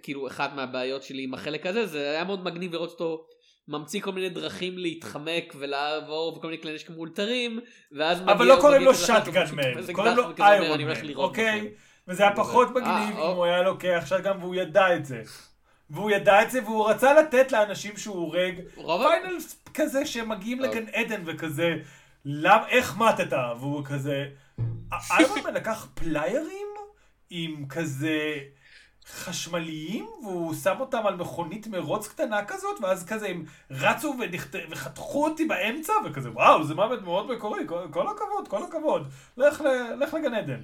כאילו 0.04 0.28
אחת 0.28 0.52
מהבעיות 0.56 1.04
שלי 1.04 1.24
עם 1.24 1.34
החלק 1.34 1.66
הזה 1.66 1.86
זה 1.86 2.10
היה 2.10 2.24
מאוד 2.24 2.44
מגניב 2.44 2.74
לראות 2.74 2.90
אותו 2.92 3.26
ממציא 3.70 4.02
כל 4.02 4.12
מיני 4.12 4.30
דרכים 4.30 4.78
להתחמק 4.78 5.54
ולעבור 5.60 6.38
וכל 6.38 6.48
מיני 6.48 6.62
כלי 6.62 6.76
נשק 6.76 6.90
מאולתרים 6.90 7.60
ואז 7.92 8.22
אבל 8.22 8.46
לא 8.46 8.58
קוראים 8.62 8.82
לו 8.82 8.96
שטגן 8.96 9.46
מן, 9.54 9.94
קוראים 9.94 10.18
לו 10.18 10.24
איירון 10.40 10.72
"אני 10.72 10.84
הולך 10.84 11.04
מן, 11.04 11.14
אוקיי? 11.14 11.60
בכם". 11.60 11.68
וזה 12.08 12.24
היה 12.24 12.36
פחות 12.36 12.68
אה, 12.68 12.74
מגניב 12.74 13.20
אם 13.20 13.36
הוא 13.36 13.46
היה 13.46 13.62
לוקח 13.62 14.04
שטגן 14.06 14.38
והוא 14.40 14.56
ידע 14.56 14.96
את 14.96 15.06
זה. 15.06 15.22
והוא 15.90 16.12
ידע 16.12 16.42
את 16.42 16.52
זה 16.52 16.64
והוא 16.64 16.90
רצה 16.90 17.14
לתת 17.14 17.52
לאנשים 17.52 17.98
שהוא 17.98 18.16
הורג 18.16 18.56
פיינל 18.76 19.38
כזה 19.74 20.06
שהם 20.06 20.30
מגיעים 20.30 20.66
טוב. 20.66 20.76
לגן 20.76 20.86
עדן 20.94 21.22
וכזה 21.26 21.76
למ, 22.26 22.60
איך 22.70 22.98
מתת? 22.98 23.34
והוא 23.60 23.86
כזה 23.86 24.26
איירון 25.12 25.40
מן 25.46 25.54
לקח 25.60 25.88
פליירים 25.94 26.68
עם 27.30 27.66
כזה 27.70 28.38
חשמליים 29.14 30.08
והוא 30.24 30.54
שם 30.54 30.76
אותם 30.80 31.08
על 31.08 31.16
מכונית 31.16 31.68
מרוץ 31.68 32.08
קטנה 32.08 32.46
כזאת 32.46 32.82
ואז 32.82 33.06
כזה 33.06 33.28
הם 33.28 33.46
רצו 33.72 34.16
ונכת... 34.20 34.60
וחתכו 34.72 35.26
אותי 35.26 35.46
באמצע 35.46 35.94
וכזה 36.06 36.32
וואו 36.32 36.64
זה 36.64 36.76
מוות 36.76 37.02
מאוד 37.02 37.32
מקורי 37.32 37.64
כל, 37.68 37.82
כל 37.92 38.08
הכבוד 38.08 38.48
כל 38.48 38.64
הכבוד 38.64 39.08
לך, 39.38 39.62
ל... 39.62 39.68
לך 40.04 40.14
לגן 40.14 40.34
עדן 40.34 40.60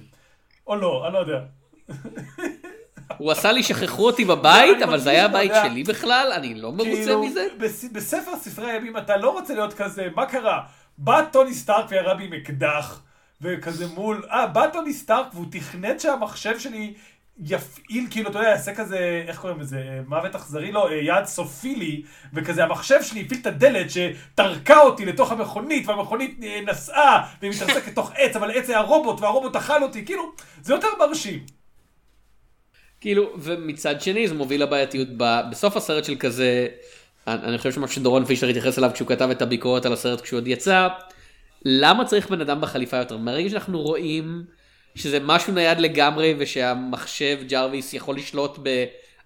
או 0.66 0.76
לא 0.76 1.06
אני 1.06 1.14
לא 1.14 1.18
יודע 1.18 1.38
הוא 3.18 3.32
עשה 3.32 3.52
לי 3.52 3.62
שכחו 3.62 4.06
אותי 4.06 4.24
בבית 4.24 4.76
אני 4.76 4.84
אבל 4.84 4.98
זה 4.98 5.10
היה 5.10 5.26
אתה 5.26 5.30
הבית 5.30 5.52
שלי 5.62 5.82
בכלל 5.82 6.32
אני 6.36 6.54
לא 6.54 6.72
מרוצה 6.72 6.92
כאילו, 6.92 7.22
מזה. 7.22 7.46
בס... 7.58 7.84
בספר 7.84 8.36
ספרי 8.36 8.70
הימים 8.70 8.96
אתה 8.96 9.16
לא 9.16 9.30
רוצה 9.30 9.54
להיות 9.54 9.74
כזה, 9.74 10.08
מה 10.14 10.26
קרה? 10.26 10.62
בא 10.98 11.22
טוני 11.32 11.54
סטארק 11.54 11.86
וירה 11.88 12.14
בי 12.14 12.24
עם 12.24 12.32
אקדח, 12.32 13.02
וכזה 13.40 13.86
מול, 13.86 14.22
אה, 14.30 14.46
בא 14.46 14.66
טוני 14.66 14.92
סטארק 14.92 15.26
והוא 15.34 15.46
תכנת 15.50 16.00
שהמחשב 16.00 16.58
שלי 16.58 16.94
יפעיל, 17.44 18.06
כאילו, 18.10 18.30
אתה 18.30 18.38
יודע, 18.38 18.48
יעשה 18.48 18.74
כזה, 18.74 19.24
איך 19.28 19.40
קוראים 19.40 19.60
לזה, 19.60 20.00
מוות 20.06 20.34
אכזרי? 20.34 20.72
לא, 20.72 20.90
אה, 20.90 20.94
יעד 20.94 21.24
סופי 21.24 21.74
לי, 21.74 22.02
וכזה 22.34 22.64
המחשב 22.64 23.02
שלי 23.02 23.20
הפעיל 23.20 23.40
את 23.40 23.46
הדלת 23.46 23.86
שטרקה 23.90 24.80
אותי 24.80 25.04
לתוך 25.04 25.32
המכונית, 25.32 25.88
והמכונית 25.88 26.40
אה, 26.42 26.60
נסעה, 26.66 27.32
והיא 27.40 27.52
מתעסקת 27.52 27.86
לתוך 27.86 28.12
עץ, 28.16 28.36
אבל 28.36 28.50
העץ 28.50 28.68
היה 28.68 28.80
רובוט, 28.80 29.20
והרובוט 29.20 29.56
אכל 29.56 29.82
אותי, 29.82 30.04
כאילו, 30.04 30.32
זה 30.62 30.74
יותר 30.74 30.88
מרשים. 30.98 31.40
כאילו 33.00 33.32
ומצד 33.38 34.00
שני 34.00 34.28
זה 34.28 34.34
מוביל 34.34 34.62
לבעייתיות 34.62 35.08
בסוף 35.50 35.76
הסרט 35.76 36.04
של 36.04 36.16
כזה 36.16 36.66
אני 37.26 37.42
אני 37.42 37.58
חושב 37.58 37.72
שמה 37.72 37.88
שדורון 37.88 38.24
פישר 38.24 38.46
התייחס 38.46 38.78
אליו 38.78 38.90
כשהוא 38.94 39.08
כתב 39.08 39.30
את 39.30 39.42
הביקורת 39.42 39.86
על 39.86 39.92
הסרט 39.92 40.20
כשהוא 40.20 40.38
עוד 40.38 40.48
יצא 40.48 40.88
למה 41.64 42.04
צריך 42.04 42.30
בן 42.30 42.40
אדם 42.40 42.60
בחליפה 42.60 42.96
יותר 42.96 43.16
מרגע 43.16 43.50
שאנחנו 43.50 43.82
רואים 43.82 44.44
שזה 44.96 45.20
משהו 45.20 45.52
נייד 45.52 45.80
לגמרי 45.80 46.34
ושהמחשב 46.38 47.38
ג'רוויס 47.48 47.94
יכול 47.94 48.16
לשלוט 48.16 48.58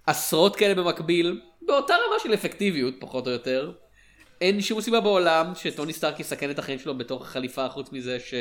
בעשרות 0.07 0.57
כאלה 0.57 0.75
במקביל 0.75 1.41
באותה 1.63 1.95
רמה 1.95 2.19
של 2.23 2.35
אפקטיביות 2.35 2.95
פחות 2.99 3.27
או 3.27 3.33
יותר. 3.33 3.73
אין 4.41 4.61
שום 4.61 4.81
סיבה 4.81 5.01
בעולם 5.01 5.53
שטוני 5.55 5.93
סטארק 5.93 6.21
יסכן 6.21 6.51
את 6.51 6.59
החיים 6.59 6.79
שלו 6.79 6.99
בתוך 6.99 7.23
החליפה 7.23 7.69
חוץ 7.69 7.93
מזה 7.93 8.21
ש... 8.21 8.35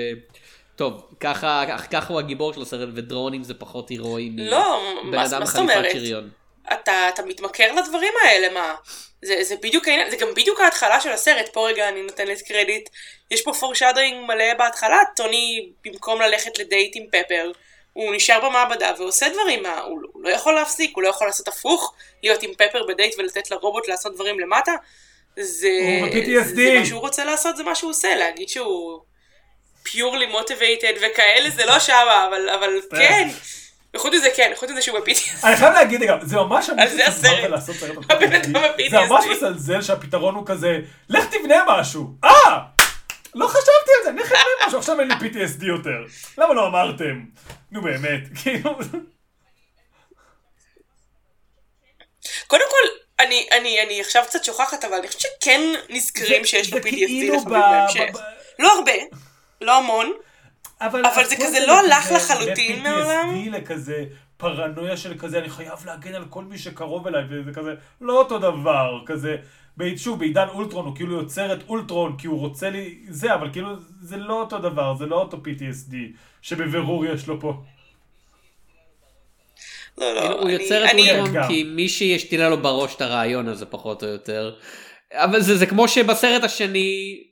טוב, 0.75 1.07
ככה, 1.19 1.65
ככה 1.91 2.13
הוא 2.13 2.19
הגיבור 2.19 2.53
של 2.53 2.61
הסרט 2.61 2.89
ודרונים 2.93 3.43
זה 3.43 3.53
פחות 3.53 3.89
הירואי 3.89 4.31
לא, 4.37 4.81
מבן 5.03 5.17
מה 5.17 5.25
אדם 5.25 5.45
זאת 5.45 5.55
אומרת? 5.55 5.91
שריון. 5.91 6.29
אתה, 6.73 7.09
אתה 7.13 7.21
מתמכר 7.25 7.75
לדברים 7.75 8.13
האלה, 8.25 8.53
מה? 8.53 8.75
זה, 9.21 9.43
זה 9.43 9.55
בדיוק 9.55 9.87
העניין, 9.87 10.09
זה 10.09 10.17
גם 10.17 10.27
בדיוק 10.33 10.59
ההתחלה 10.59 11.01
של 11.01 11.11
הסרט, 11.11 11.49
פה 11.53 11.67
רגע 11.67 11.89
אני 11.89 12.01
נותנת 12.01 12.41
קרדיט. 12.41 12.89
יש 13.31 13.41
פה 13.41 13.53
פורשדרינג 13.53 14.27
מלא 14.27 14.53
בהתחלה, 14.53 14.99
טוני 15.15 15.69
במקום 15.85 16.21
ללכת 16.21 16.59
לדייט 16.59 16.95
עם 16.95 17.03
פפר, 17.11 17.51
הוא 17.93 18.15
נשאר 18.15 18.49
במעבדה 18.49 18.93
ועושה 18.97 19.29
דברים, 19.29 19.63
מה, 19.63 19.79
הוא, 19.79 19.99
הוא 20.13 20.23
לא 20.23 20.29
יכול 20.29 20.53
להפסיק, 20.53 20.95
הוא 20.95 21.03
לא 21.03 21.07
יכול 21.07 21.27
לעשות 21.27 21.47
הפוך, 21.47 21.93
להיות 22.23 22.43
עם 22.43 22.53
פפר 22.53 22.83
בדייט 22.87 23.15
ולתת 23.17 23.51
לרובוט 23.51 23.87
לעשות 23.87 24.15
דברים 24.15 24.39
למטה. 24.39 24.71
זה, 25.39 25.69
ב-PTSD. 26.03 26.55
זה 26.55 26.79
מה 26.79 26.85
שהוא 26.85 26.99
רוצה 26.99 27.25
לעשות, 27.25 27.57
זה 27.57 27.63
מה 27.63 27.75
שהוא 27.75 27.89
עושה, 27.89 28.15
להגיד 28.15 28.49
שהוא 28.49 28.99
פיורלי 29.83 30.25
מוטיבייטד 30.25 30.93
וכאלה, 31.01 31.49
זה 31.49 31.65
לא 31.65 31.79
שמה, 31.79 32.27
אבל, 32.27 32.49
אבל 32.49 32.81
כן. 32.91 33.29
וחוץ 33.95 34.13
מזה 34.13 34.27
כן, 34.35 34.51
חוץ 34.55 34.69
מזה 34.69 34.81
שהוא 34.81 34.99
ב-PTSD. 34.99 35.45
אני 35.47 35.55
חייב 35.55 35.73
להגיד 35.73 36.01
גם, 36.03 36.17
זה 36.21 36.35
ממש 36.35 36.69
אז 36.69 36.91
זה 36.93 37.07
הסרט. 37.07 37.43
לעשות 37.49 37.75
סרט 37.75 37.97
על 38.09 38.17
הבן 38.17 38.33
אדם 38.33 38.55
PTSD. 38.55 38.59
ב-PTSD. 38.59 38.89
זה 38.91 38.97
ממש 39.09 39.25
מזלזל 39.31 39.81
שהפתרון 39.81 40.35
הוא 40.35 40.45
כזה, 40.45 40.79
לך 41.09 41.25
תבנה 41.25 41.63
משהו. 41.67 42.07
אה! 42.23 42.59
לא 43.35 43.47
חשבתי 43.47 43.69
על 43.97 44.03
זה, 44.03 44.09
אני 44.09 44.23
חייב 44.23 44.41
משהו, 44.67 44.79
עכשיו 44.79 44.99
אין 44.99 45.07
לי 45.07 45.13
PTSD 45.13 45.65
יותר. 45.65 46.03
למה 46.37 46.53
לא 46.53 46.67
אמרתם? 46.67 47.23
נו 47.71 47.81
באמת, 47.81 48.19
כאילו... 48.43 48.75
קודם 52.47 52.63
כל, 52.69 52.87
אני, 53.25 53.47
אני, 53.51 53.81
אני 53.83 54.01
עכשיו 54.01 54.23
קצת 54.27 54.43
שוכחת, 54.43 54.83
אבל 54.85 54.93
אני 54.93 55.07
חושבת 55.07 55.21
שכן 55.21 55.61
נזכרים 55.89 56.45
שיש 56.45 56.73
לו 56.73 56.79
PTSD 56.79 56.89
כאילו 56.89 57.35
לחלוטין 57.35 57.49
ב- 57.59 57.63
בהמשך. 57.71 58.19
לא 58.59 58.73
הרבה, 58.77 58.91
לא 59.61 59.77
המון. 59.77 60.13
אבל 60.81 61.01
זה 61.01 61.07
הכל 61.21 61.43
כזה 61.45 61.57
לא 61.67 61.79
הלך 61.79 62.11
לחלוטין 62.15 62.83
מעולם. 62.83 63.29
ל-PTSD, 63.35 63.49
לכזה 63.57 64.05
פרנויה 64.37 64.97
של 64.97 65.17
כזה, 65.17 65.39
אני 65.39 65.49
חייב 65.49 65.85
להגן 65.85 66.15
על 66.15 66.25
כל 66.29 66.43
מי 66.43 66.57
שקרוב 66.57 67.07
אליי, 67.07 67.23
וזה 67.29 67.51
כזה, 67.53 67.71
לא 68.01 68.13
אותו 68.19 68.37
דבר, 68.39 68.99
כזה, 69.05 69.35
שוב, 69.97 70.19
בעידן 70.19 70.47
אולטרון 70.53 70.85
הוא 70.85 70.95
כאילו 70.95 71.15
יוצר 71.15 71.53
את 71.53 71.59
אולטרון 71.69 72.15
כי 72.17 72.27
הוא 72.27 72.39
רוצה 72.39 72.69
לי, 72.69 72.99
זה, 73.09 73.33
אבל 73.33 73.51
כאילו, 73.53 73.69
זה 74.01 74.17
לא 74.17 74.33
אותו 74.39 74.57
דבר, 74.59 74.95
זה 74.95 75.05
לא 75.05 75.15
אותו 75.15 75.37
PTSD, 75.37 75.93
שבבירור 76.41 77.05
יש 77.05 77.27
לו 77.27 77.39
פה. 77.39 77.53
לא, 79.97 80.13
לא, 80.15 80.19
כאילו, 80.21 80.35
הוא 80.35 80.43
אני- 80.43 80.53
יוצר 80.53 80.85
את 80.85 80.89
אני- 80.89 81.19
אולטרון. 81.19 81.47
כי 81.47 81.63
מישהי 81.63 82.15
השתילה 82.15 82.49
לו 82.49 82.57
בראש 82.57 82.95
את 82.95 83.01
הרעיון 83.01 83.47
הזה 83.47 83.65
פחות 83.65 84.03
או 84.03 84.07
יותר. 84.07 84.55
אבל 85.13 85.41
זה, 85.41 85.57
זה 85.57 85.65
כמו 85.65 85.87
שבסרט 85.87 86.43
השני 86.43 87.23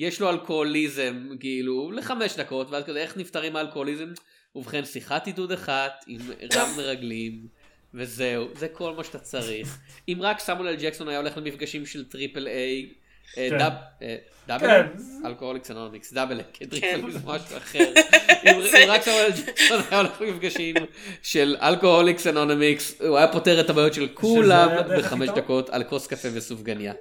יש 0.00 0.20
לו 0.20 0.30
אלכוהוליזם 0.30 1.28
כאילו 1.40 1.92
לחמש 1.92 2.36
דקות 2.36 2.70
ואז 2.70 2.84
כזה 2.84 2.98
איך 2.98 3.16
נפטרים 3.16 3.52
מאלכוהוליזם 3.52 4.12
ובכן 4.54 4.84
שיחת 4.84 5.26
עידוד 5.26 5.52
אחת 5.52 6.04
עם 6.06 6.20
רב 6.54 6.68
מרגלים 6.76 7.46
וזהו 7.94 8.48
זה 8.54 8.68
כל 8.68 8.94
מה 8.94 9.04
שאתה 9.04 9.18
צריך 9.18 9.78
אם 10.08 10.18
רק 10.20 10.40
סמואל 10.40 10.68
אל 10.68 10.76
ג'קסון 10.76 11.08
היה 11.08 11.18
הולך 11.18 11.36
למפגשים 11.36 11.86
של 11.86 12.08
triple 12.08 12.46
A 12.46 12.92
אה, 13.38 13.48
כן. 13.50 13.60
אה, 14.02 14.16
double 14.46 14.66
כן. 14.66 14.86
Alcoholics 15.26 15.70
Anonymous 15.70 16.12
double 16.12 16.40
כדריק 16.52 16.84
כן. 16.84 17.10
זה 17.10 17.18
משהו 17.24 17.56
אחר. 17.56 17.92
אם 18.50 18.60
רק 18.86 19.02
סמואל 19.02 19.30
ג'קסון 19.30 19.80
היה 19.90 20.00
הולך 20.00 20.20
למפגשים 20.20 20.74
של 21.22 21.56
Alcoholics 21.62 22.26
Anonymous 22.26 23.00
הוא 23.00 23.16
היה 23.16 23.28
פותר 23.28 23.60
את 23.60 23.70
הבעיות 23.70 23.94
של 23.94 24.08
כולם 24.14 24.68
בחמש. 24.98 25.28
דקות 25.28 25.70
על 25.70 25.84
כוס 25.84 26.06
קפה 26.06 26.28
וסופגניה. 26.34 26.92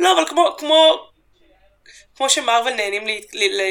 לא, 0.00 0.18
אבל 0.18 0.28
כמו, 0.28 0.56
כמו, 2.16 2.30
שמרוויל 2.30 2.74
נהנים 2.74 3.02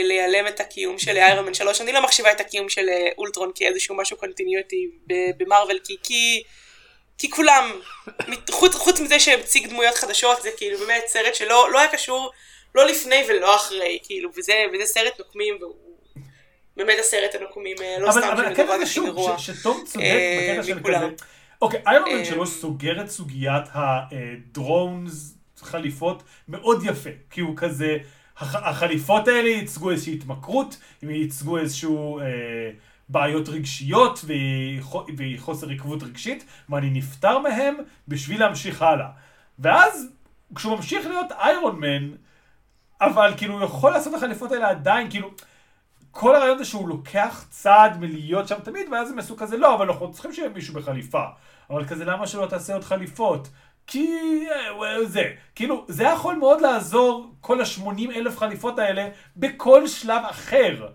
להיעלם 0.07 0.47
את 0.47 0.59
הקיום 0.59 0.99
של 0.99 1.17
איירון 1.17 1.45
מן 1.45 1.53
3, 1.53 1.81
אני 1.81 1.91
לא 1.91 2.03
מחשיבה 2.03 2.31
את 2.31 2.39
הקיום 2.41 2.69
של 2.69 2.89
אה, 2.89 3.09
אולטרון 3.17 3.51
כאיזשהו 3.55 3.95
משהו 3.95 4.17
קונטיניוטי 4.17 4.87
במרוויל, 5.37 5.79
כי, 5.83 5.97
כי, 6.03 6.43
כי 7.17 7.29
כולם, 7.29 7.71
חוץ, 8.51 8.75
חוץ 8.75 8.99
מזה 8.99 9.19
שהציג 9.19 9.67
דמויות 9.67 9.95
חדשות, 9.95 10.41
זה 10.41 10.49
כאילו 10.57 10.77
באמת 10.77 11.03
סרט 11.07 11.35
שלא 11.35 11.71
לא 11.71 11.79
היה 11.79 11.91
קשור 11.91 12.31
לא 12.75 12.85
לפני 12.85 13.23
ולא 13.29 13.55
אחרי, 13.55 13.99
כאילו, 14.03 14.29
וזה, 14.37 14.53
וזה 14.73 14.85
סרט 14.85 15.19
נוקמים, 15.19 15.57
והוא 15.61 15.75
באמת 16.77 16.97
הסרט 16.99 17.35
הנוקמים, 17.35 17.77
אה, 17.81 17.95
לא 17.99 18.09
אבל 18.09 18.21
סתם 18.21 18.29
אבל 18.31 18.45
הקטע 18.45 18.61
הדבר 18.61 18.73
הכי 18.73 18.99
גרוע. 18.99 19.37
ש- 19.39 19.49
שתום 19.51 19.83
צודק 19.85 20.05
אה, 20.05 20.47
בקטע 20.57 20.63
של. 20.63 20.79
כזה. 20.83 21.05
אוקיי, 21.61 21.81
איירון 21.87 22.09
מן 22.13 22.19
אה, 22.19 22.25
3 22.25 22.49
סוגר 22.49 23.01
את 23.01 23.09
סוגיית 23.09 23.63
הדרונס 23.73 25.33
חליפות 25.61 26.23
מאוד 26.47 26.83
יפה. 26.85 27.09
כי 27.31 27.41
הוא 27.41 27.53
כזה, 27.57 27.97
הח- 28.37 28.55
החליפות 28.55 29.27
האלה 29.27 29.49
ייצגו 29.49 29.91
איזושהי 29.91 30.13
התמכרות, 30.13 30.77
הם 31.01 31.09
ייצגו 31.09 31.57
איזשהו 31.57 32.19
אה, 32.19 32.25
בעיות 33.09 33.49
רגשיות 33.49 34.25
וחו- 34.25 35.05
וחוסר 35.17 35.69
עקבות 35.69 36.03
רגשית, 36.03 36.45
ואני 36.69 36.89
נפטר 36.89 37.39
מהם 37.39 37.75
בשביל 38.07 38.39
להמשיך 38.39 38.81
הלאה. 38.81 39.07
ואז, 39.59 40.07
כשהוא 40.55 40.75
ממשיך 40.75 41.05
להיות 41.07 41.31
איירון 41.31 41.79
מן, 41.79 42.09
אבל 43.01 43.33
כאילו 43.37 43.53
הוא 43.53 43.63
יכול 43.63 43.91
לעשות 43.91 44.13
את 44.13 44.17
החליפות 44.17 44.51
האלה 44.51 44.69
עדיין, 44.69 45.09
כאילו, 45.09 45.31
כל 46.11 46.35
הרעיון 46.35 46.57
זה 46.57 46.65
שהוא 46.65 46.89
לוקח 46.89 47.45
צעד 47.49 47.97
מלהיות 47.99 48.47
שם 48.47 48.59
תמיד, 48.63 48.87
ואז 48.91 49.11
הם 49.11 49.19
עשו 49.19 49.37
כזה, 49.37 49.57
לא, 49.57 49.75
אבל 49.75 49.87
אנחנו 49.87 50.11
צריכים 50.11 50.33
שיהיה 50.33 50.49
מישהו 50.49 50.73
בחליפה. 50.73 51.23
אבל 51.69 51.85
כזה, 51.85 52.05
למה 52.05 52.27
שלא 52.27 52.45
תעשה 52.45 52.73
עוד 52.73 52.83
חליפות? 52.83 53.49
כי 53.87 54.15
אה, 54.51 54.75
וואו, 54.77 55.05
זה, 55.05 55.23
כאילו, 55.55 55.85
זה 55.87 56.03
יכול 56.03 56.35
מאוד 56.35 56.61
לעזור, 56.61 57.33
כל 57.41 57.61
ה-80 57.61 57.87
אלף 58.15 58.37
חליפות 58.37 58.79
האלה, 58.79 59.07
בכל 59.37 59.87
שלב 59.87 60.21
אחר. 60.29 60.87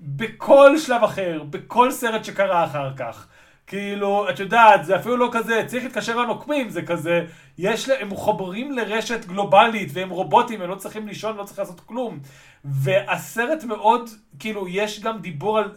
בכל 0.00 0.78
שלב 0.78 1.04
אחר, 1.04 1.42
בכל 1.50 1.90
סרט 1.90 2.24
שקרה 2.24 2.64
אחר 2.64 2.90
כך. 2.96 3.26
כאילו, 3.66 4.30
את 4.30 4.38
יודעת, 4.38 4.84
זה 4.84 4.96
אפילו 4.96 5.16
לא 5.16 5.28
כזה, 5.32 5.62
צריך 5.66 5.84
להתקשר 5.84 6.16
לנוקמים, 6.16 6.68
זה 6.70 6.82
כזה, 6.82 7.24
יש, 7.58 7.88
לה- 7.88 8.00
הם 8.00 8.08
מחוברים 8.08 8.72
לרשת 8.72 9.24
גלובלית, 9.24 9.88
והם 9.92 10.10
רובוטים, 10.10 10.62
הם 10.62 10.70
לא 10.70 10.74
צריכים 10.74 11.08
לישון, 11.08 11.36
לא 11.36 11.44
צריך 11.44 11.58
לעשות 11.58 11.80
כלום. 11.80 12.18
והסרט 12.64 13.64
מאוד, 13.64 14.10
כאילו, 14.38 14.68
יש 14.68 15.00
גם 15.00 15.18
דיבור 15.18 15.58
על, 15.58 15.70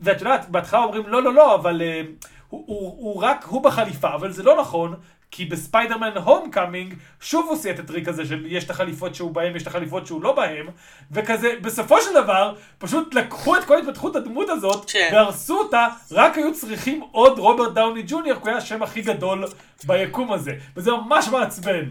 ואת 0.00 0.20
יודעת, 0.20 0.48
בהתחלה 0.48 0.80
אומרים, 0.84 1.06
לא, 1.06 1.22
לא, 1.22 1.34
לא, 1.34 1.54
אבל 1.54 1.82
אה, 1.82 2.00
הוא, 2.48 2.64
הוא, 2.66 2.88
הוא 2.98 3.22
רק, 3.22 3.44
הוא 3.44 3.62
בחליפה, 3.64 4.14
אבל 4.14 4.30
זה 4.30 4.42
לא 4.42 4.60
נכון. 4.60 4.94
כי 5.30 5.44
בספיידרמן 5.44 6.16
Homecoming, 6.16 6.94
שוב 7.20 7.44
הוא 7.46 7.52
עושה 7.54 7.70
את 7.70 7.78
הטריק 7.78 8.08
הזה 8.08 8.26
של 8.26 8.46
יש 8.48 8.64
את 8.64 8.70
החליפות 8.70 9.14
שהוא 9.14 9.30
בהם, 9.30 9.56
יש 9.56 9.62
את 9.62 9.66
החליפות 9.66 10.06
שהוא 10.06 10.22
לא 10.22 10.32
בהם, 10.32 10.66
וכזה, 11.12 11.54
בסופו 11.62 12.00
של 12.02 12.14
דבר, 12.14 12.54
פשוט 12.78 13.14
לקחו 13.14 13.56
את 13.56 13.64
כל 13.64 13.78
התפתחות 13.78 14.16
הדמות 14.16 14.48
הזאת, 14.48 14.90
כן. 14.90 15.10
והרסו 15.12 15.58
אותה, 15.58 15.86
רק 16.10 16.38
היו 16.38 16.54
צריכים 16.54 17.02
עוד 17.12 17.38
רוברט 17.38 17.72
דאוני 17.74 18.02
ג'וניור, 18.06 18.36
כי 18.36 18.42
הוא 18.42 18.48
היה 18.48 18.58
השם 18.58 18.82
הכי 18.82 19.02
גדול 19.02 19.44
ביקום 19.84 20.32
הזה, 20.32 20.52
וזה 20.76 20.90
ממש 20.90 21.28
מעצבן. 21.28 21.84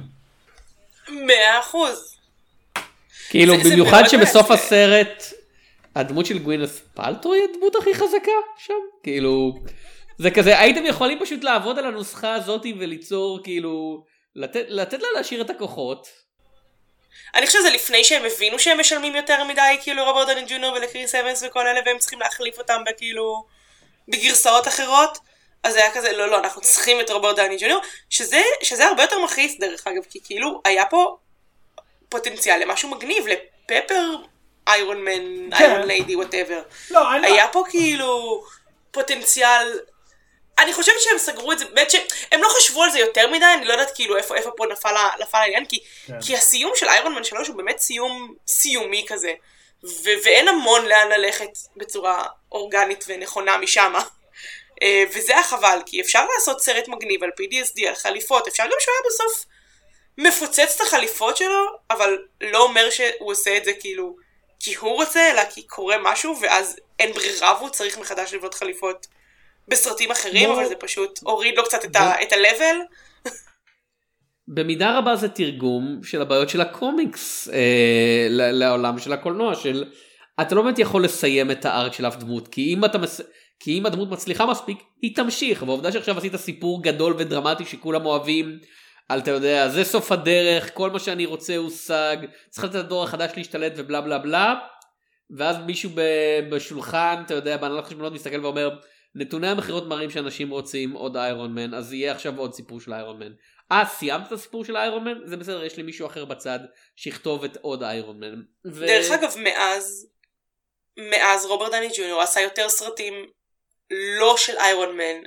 מאה 1.10 1.60
אחוז. 1.60 2.16
כאילו 3.30 3.58
זה- 3.58 3.64
זה 3.64 3.70
במיוחד 3.70 3.92
מאוד 3.98 4.08
שבסוף 4.08 4.36
מעצבן. 4.50 4.54
הסרט 4.56 5.24
הדמות 5.96 6.26
של 6.26 6.38
גווינס 6.40 6.82
פלטרו 6.94 7.34
היא 7.34 7.42
הדמות 7.54 7.76
הכי 7.76 7.94
חזקה 7.96 8.32
שם 8.58 8.74
כאילו 9.04 9.60
זה 10.18 10.32
כזה 10.32 10.60
הייתם 10.60 10.86
יכולים 10.86 11.20
פשוט 11.20 11.44
לעבוד 11.44 11.80
על 11.80 11.86
הנוסחה 11.86 12.34
הזאת 12.34 12.66
וליצור 12.80 13.40
כאילו 13.44 14.04
לתת 14.36 14.66
לתת 14.68 15.02
לה 15.02 15.08
להשאיר 15.16 15.42
את 15.42 15.50
הכוחות. 15.50 16.08
אני 17.36 17.48
חושב 17.48 17.60
שזה 17.60 17.70
לפני 17.70 18.04
שהם 18.04 18.26
הבינו 18.26 18.60
שהם 18.60 18.80
משלמים 18.80 19.16
יותר 19.16 19.44
מדי, 19.44 19.78
כאילו 19.82 20.04
רוברט 20.06 20.28
דני 20.28 20.46
ג'וניור 20.48 20.74
ולקריס 20.74 21.16
אבנס 21.16 21.44
וכל 21.48 21.68
אלה, 21.68 21.80
והם 21.86 21.98
צריכים 21.98 22.20
להחליף 22.20 22.58
אותם 22.58 22.82
בכאילו, 22.86 23.46
בגרסאות 24.08 24.68
אחרות. 24.68 25.18
אז 25.64 25.74
זה 25.74 25.80
היה 25.80 25.94
כזה, 25.94 26.12
לא, 26.12 26.30
לא, 26.30 26.40
אנחנו 26.40 26.62
צריכים 26.62 27.00
את 27.02 27.10
רוברט 27.10 27.36
דני 27.36 27.58
ג'וניור, 27.60 27.82
שזה, 28.10 28.42
שזה 28.64 28.86
הרבה 28.86 29.02
יותר 29.02 29.24
מכעיס 29.24 29.60
דרך 29.60 29.88
אגב, 29.88 30.04
כי 30.10 30.20
כאילו, 30.24 30.62
היה 30.66 30.86
פה 30.86 31.18
פוטנציאל 32.10 32.62
למשהו 32.62 32.90
מגניב, 32.90 33.26
לפפר 33.28 34.16
איירון 34.68 35.02
מן, 35.02 35.50
כן. 35.58 35.64
Iron 35.64 35.88
Lady, 35.88 36.16
whatever. 36.16 36.62
לא, 36.92 37.16
אני... 37.16 37.28
היה 37.28 37.48
פה 37.48 37.64
כאילו 37.70 38.44
פוטנציאל... 38.92 39.80
אני 40.60 40.74
חושבת 40.74 40.96
שהם 41.00 41.18
סגרו 41.18 41.52
את 41.52 41.60
זה, 41.60 41.66
באמת 41.66 41.92
שהם 41.92 42.42
לא 42.42 42.50
חשבו 42.50 42.84
על 42.84 42.92
זה 42.92 43.00
יותר 43.00 43.28
מדי, 43.28 43.46
אני 43.58 43.66
לא 43.66 43.72
יודעת 43.72 43.92
כאילו 43.96 44.18
איפה, 44.18 44.36
איפה 44.36 44.52
פה 44.58 44.66
נפל, 44.66 44.96
נפל 45.20 45.38
העניין, 45.38 45.66
כי, 45.66 45.80
כן. 46.08 46.22
כי 46.22 46.36
הסיום 46.36 46.72
של 46.76 46.90
איירון 46.90 47.16
מן 47.16 47.24
3 47.24 47.48
הוא 47.48 47.56
באמת 47.58 47.80
סיום 47.80 48.34
סיומי 48.48 49.06
כזה, 49.08 49.34
ו- 49.84 50.20
ואין 50.24 50.48
המון 50.48 50.86
לאן 50.86 51.10
ללכת 51.10 51.50
בצורה 51.76 52.26
אורגנית 52.52 53.06
ונכונה 53.08 53.58
משם. 53.58 53.94
אה, 54.82 55.04
וזה 55.14 55.34
היה 55.34 55.44
חבל, 55.44 55.80
כי 55.86 56.02
אפשר 56.02 56.26
לעשות 56.36 56.62
סרט 56.62 56.88
מגניב 56.88 57.24
על 57.24 57.30
PTSD, 57.30 57.88
על 57.88 57.96
חליפות, 57.96 58.48
אפשר 58.48 58.64
גם 58.64 58.78
שהוא 58.80 58.94
היה 58.94 59.10
בסוף 59.10 59.46
מפוצץ 60.18 60.76
את 60.76 60.82
החליפות 60.82 61.38
שלו, 61.38 61.66
אבל 61.92 62.18
לא 62.42 62.64
אומר 62.64 62.90
שהוא 62.90 63.32
עושה 63.32 63.58
את 63.58 63.66
זה 63.66 63.74
כאילו 63.74 64.16
כי 64.60 64.76
הוא 64.76 64.96
רוצה, 64.96 65.32
אלא 65.32 65.42
כי 65.46 65.64
קורה 65.64 65.98
משהו, 65.98 66.36
ואז 66.42 66.76
אין 67.00 67.14
ברירה 67.14 67.56
והוא 67.58 67.70
צריך 67.70 67.98
מחדש 67.98 68.34
לבנות 68.34 68.54
חליפות 68.54 69.08
בסרטים 69.68 70.12
אחרים, 70.12 70.50
אבל 70.50 70.66
זה 70.66 70.76
פשוט 70.76 71.20
הוריד 71.24 71.58
לו 71.58 71.64
קצת 71.64 71.86
את 71.86 71.96
ה-level. 71.96 72.78
במידה 74.48 74.98
רבה 74.98 75.16
זה 75.16 75.30
תרגום 75.30 76.00
של 76.04 76.22
הבעיות 76.22 76.50
של 76.50 76.62
הקומיקס 76.62 77.50
אה, 77.50 78.28
לעולם 78.30 79.00
של 79.00 79.14
הקולנוע 79.14 79.56
של 79.56 79.86
אתה 80.42 80.56
לא 80.56 80.62
באמת 80.62 80.80
יכול 80.80 81.04
לסיים 81.04 81.52
את 81.52 81.66
הארק 81.66 81.94
של 81.94 82.08
אף 82.08 82.16
דמות 82.16 82.48
כי 82.48 82.74
אם 82.74 82.86
אתה 82.86 82.98
מס... 82.98 83.22
כי 83.60 83.80
אם 83.80 83.86
הדמות 83.86 84.10
מצליחה 84.10 84.46
מספיק 84.46 84.84
היא 85.02 85.16
תמשיך 85.16 85.64
והעובדה 85.64 85.92
שעכשיו 85.92 86.18
עשית 86.18 86.36
סיפור 86.36 86.84
גדול 86.84 87.14
ודרמטי 87.18 87.66
שכולם 87.66 88.06
אוהבים 88.06 88.60
על 89.10 89.20
אתה 89.20 89.32
יודע 89.32 89.70
זה 89.70 89.84
סוף 89.84 90.12
הדרך 90.12 90.72
כל 90.74 90.92
מה 90.92 91.00
שאני 91.00 91.26
רוצה 91.26 91.58
הושג 91.58 92.18
צריך 92.50 92.64
לתת 92.64 92.76
לדור 92.76 93.04
החדש 93.04 93.32
להשתלט 93.38 93.74
ובלה 93.78 94.02
בלה 94.02 94.20
בלה 94.20 94.56
ואז 95.38 95.58
מישהו 95.66 95.90
בשולחן 96.50 97.24
אתה 97.26 97.34
יודע 97.34 97.58
בהנהלת 97.58 97.86
חשבונות 97.86 98.14
מסתכל 98.14 98.46
ואומר 98.46 98.70
נתוני 99.18 99.48
המכירות 99.48 99.84
מראים 99.88 100.10
שאנשים 100.10 100.50
רוצים 100.50 100.92
עוד 100.92 101.18
איירון 101.18 101.54
מן 101.54 101.74
אז 101.74 101.94
יהיה 101.94 102.12
עכשיו 102.12 102.38
עוד 102.38 102.54
סיפור 102.54 102.80
של 102.80 102.94
איירון 102.94 103.20
מן. 103.20 103.32
אה 103.72 103.84
סיימת 103.86 104.28
את 104.28 104.32
הסיפור 104.32 104.66
של 104.66 104.78
איירון 104.78 105.04
מן? 105.04 105.28
זה 105.28 105.38
בסדר 105.38 105.64
יש 105.64 105.78
לי 105.78 105.84
מישהו 105.84 106.08
אחר 106.08 106.26
בצד 106.26 106.60
שיכתוב 106.96 107.44
את 107.44 107.58
עוד 107.62 107.84
איירון 107.84 108.20
מן. 108.20 108.42
ו... 108.66 108.86
דרך 108.86 109.12
אגב, 109.12 109.36
מאז, 109.38 110.08
מאז 110.98 111.46
רוברט 111.46 111.72
דני 111.72 111.90
ג'וניור 111.98 112.22
עשה 112.22 112.42
יותר 112.42 112.70
סרטים 112.70 113.14
לא 114.20 114.38
של 114.38 114.58
איירון 114.58 114.98
מן 114.98 115.24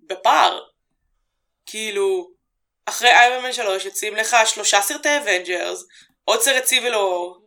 בפער. 0.00 0.60
כאילו, 1.66 2.30
אחרי 2.86 3.08
איירון 3.08 3.44
מן 3.44 3.52
3 3.52 3.84
יוצאים 3.84 4.16
לך 4.16 4.36
שלושה 4.46 4.80
סרטי 4.80 5.08
אבנג'רס, 5.16 5.84
עוד 6.24 6.40
סרט 6.40 6.64
סיביל 6.64 6.94
אור. 6.94 7.39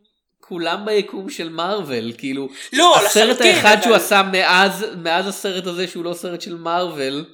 כולם 0.54 0.86
ביקום 0.86 1.30
של 1.30 1.50
מארוול 1.50 2.12
כאילו 2.18 2.50
לא, 2.74 2.98
הסרט 2.98 3.30
לחלוטין, 3.30 3.56
האחד 3.56 3.74
אבל- 3.74 3.82
שהוא 3.84 3.96
עשה 3.96 4.22
מאז 4.32 4.86
מאז 4.98 5.28
הסרט 5.28 5.66
הזה 5.68 5.88
שהוא 5.88 6.04
לא 6.06 6.14
סרט 6.14 6.42
של 6.42 6.56
מארוול. 6.56 7.26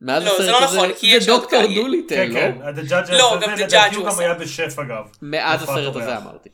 מאז 0.00 0.24
לא, 0.24 0.28
זה 0.38 0.42
הסרט 0.44 0.60
לא 0.60 0.64
הזה 0.64 0.76
נכון, 0.76 0.92
כי 0.94 1.06
יש 1.06 1.24
זה 1.24 1.32
עוד 1.32 1.40
דוקטור. 1.40 1.62
דוליטל 1.74 2.14
כן, 2.14 2.30
לא? 2.32 2.40
כן, 2.40 2.80
The 2.80 2.90
Judge 2.90 3.12
לא, 3.12 3.38
גם 3.42 3.56
זה, 3.56 3.64
The 3.66 3.70
Judge 3.70 3.74
הוא 3.88 3.96
הוא 3.96 4.02
גם 4.04 4.08
עשה. 4.08 4.20
היה 4.20 4.34
בשף 4.34 4.78
אגב. 4.78 5.04
מאז 5.22 5.62
הסרט 5.62 5.96
הזה. 5.96 6.16
אמרתי. 6.16 6.48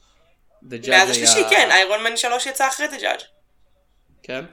Judge 0.64 0.90
מאז 0.90 1.10
השלישי, 1.10 1.42
כן, 1.50 1.68
איירון 1.70 2.02
מן 2.04 2.16
3 2.16 2.46
יצא 2.46 2.68
אחרי 2.68 2.88
דה 2.88 2.96
ג'אדג'. 2.96 3.22
כן? 4.22 4.44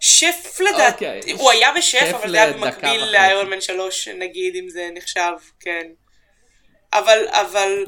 שף 0.00 0.58
לדעתי, 0.60 0.92
אוקיי, 1.06 1.32
הוא 1.32 1.50
היה 1.50 1.68
בשף, 1.76 1.98
שף 2.00 2.14
אבל 2.14 2.30
זה 2.30 2.42
היה 2.42 2.52
במקביל. 2.52 3.04
לאיירון 3.04 3.50
מן 3.50 3.60
3, 3.60 4.08
נגיד 4.08 4.54
אם 4.56 4.68
זה 4.68 4.88
נחשב, 4.94 5.32
כן. 5.60 5.86
אבל, 6.98 7.18
אבל, 7.30 7.84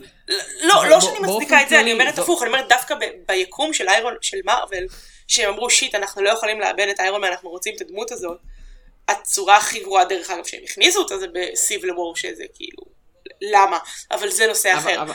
לא, 0.63 0.81
אבל 0.81 0.89
לא 0.89 1.01
שאני 1.01 1.19
מצדיקה 1.19 1.63
את 1.63 1.69
זה, 1.69 1.81
אני 1.81 1.93
אומרת 1.93 2.17
זו- 2.17 2.23
הפוך, 2.23 2.43
אני 2.43 2.51
אומרת 2.51 2.69
דווקא 2.69 2.95
ב- 2.95 2.99
ביקום 3.33 3.73
של 3.73 3.89
איירון, 3.89 4.15
של 4.21 4.37
מארוול, 4.45 4.87
שהם 5.29 5.49
אמרו 5.49 5.71
שיט, 5.71 5.95
אנחנו 5.95 6.23
לא 6.23 6.31
יכולים 6.31 6.61
לאבד 6.61 6.87
את 6.91 7.01
איירון 7.01 7.21
מן, 7.21 7.27
אנחנו 7.29 7.51
רוצים 7.51 7.75
את 7.77 7.81
הדמות 7.81 8.13
הזאת. 8.13 8.39
הצורה 9.09 9.57
הכי 9.57 9.81
גרועה 9.81 10.05
דרך 10.05 10.31
אגב 10.31 10.45
שהם 10.45 10.61
הכניסו 10.65 10.99
אותה 11.01 11.19
זה 11.19 11.27
בסיבל 11.35 11.91
וור 11.91 12.17
שזה 12.17 12.45
כאילו, 12.55 12.83
למה? 13.53 13.79
אבל 14.11 14.29
זה 14.31 14.47
נושא 14.47 14.73
אחר. 14.75 15.03
אבל- 15.03 15.15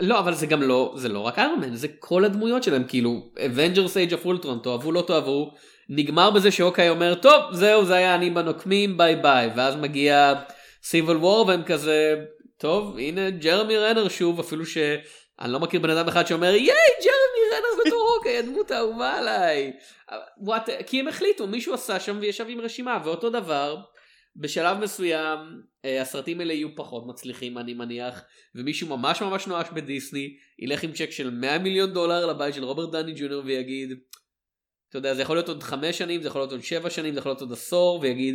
לא 0.00 0.18
אבל 0.18 0.34
זה 0.34 0.46
גם 0.46 0.62
לא 0.62 0.92
זה 0.96 1.08
לא 1.08 1.18
רק 1.20 1.38
איירון 1.38 1.76
זה 1.76 1.88
כל 1.98 2.24
הדמויות 2.24 2.62
שלהם 2.62 2.84
כאילו 2.88 3.10
אבנג'רס 3.46 3.96
אייג' 3.96 4.12
אוף 4.12 4.24
אולטרון 4.24 4.60
תאהבו 4.62 4.92
לא 4.92 5.02
תאהבו 5.06 5.50
נגמר 5.88 6.30
בזה 6.30 6.50
שאוקיי 6.50 6.88
אומר 6.88 7.14
טוב 7.14 7.42
זהו 7.52 7.84
זה 7.84 7.94
היה 7.94 8.14
אני 8.14 8.30
בנוקמים 8.30 8.96
ביי 8.98 9.16
ביי 9.16 9.50
ואז 9.56 9.76
מגיע 9.76 10.32
סיביל 10.84 11.16
וור 11.16 11.46
והם 11.48 11.62
כזה 11.62 12.14
טוב 12.58 12.98
הנה 12.98 13.30
ג'רמי 13.30 13.76
רנר 13.76 14.08
שוב 14.08 14.40
אפילו 14.40 14.66
שאני 14.66 15.52
לא 15.52 15.60
מכיר 15.60 15.80
בן 15.80 15.90
אדם 15.90 16.08
אחד 16.08 16.26
שאומר 16.26 16.54
ייי 16.54 16.88
ג'רמי 17.04 17.56
רנר 17.56 17.82
בתור 17.86 18.16
אוקיי 18.18 18.38
הדמות 18.38 18.70
האהובה 18.70 19.14
עליי. 19.14 19.72
What, 20.46 20.84
כי 20.86 21.00
הם 21.00 21.08
החליטו 21.08 21.46
מישהו 21.46 21.74
עשה 21.74 22.00
שם 22.00 22.18
וישב 22.20 22.46
עם 22.48 22.60
רשימה 22.60 22.98
ואותו 23.04 23.30
דבר 23.30 23.76
בשלב 24.36 24.78
מסוים 24.78 25.38
אה, 25.84 26.02
הסרטים 26.02 26.40
האלה 26.40 26.52
יהיו 26.52 26.76
פחות 26.76 27.06
מצליחים 27.06 27.58
אני 27.58 27.74
מניח 27.74 28.24
ומישהו 28.54 28.88
ממש 28.88 29.22
ממש 29.22 29.46
נואש 29.46 29.66
בדיסני 29.74 30.36
ילך 30.58 30.82
עם 30.82 30.92
צ'ק 30.92 31.10
של 31.10 31.30
100 31.30 31.58
מיליון 31.58 31.92
דולר 31.92 32.26
לבית 32.26 32.54
של 32.54 32.64
רוברט 32.64 32.92
דני 32.92 33.12
ג'וניור 33.16 33.42
ויגיד 33.44 33.98
אתה 34.88 34.98
יודע 34.98 35.14
זה 35.14 35.22
יכול 35.22 35.36
להיות 35.36 35.48
עוד 35.48 35.62
חמש 35.62 35.98
שנים 35.98 36.22
זה 36.22 36.28
יכול 36.28 36.40
להיות 36.40 36.52
עוד 36.52 36.62
שבע 36.62 36.90
שנים 36.90 37.14
זה 37.14 37.18
יכול 37.18 37.30
להיות 37.30 37.40
עוד 37.40 37.52
עשור 37.52 38.00
ויגיד 38.02 38.34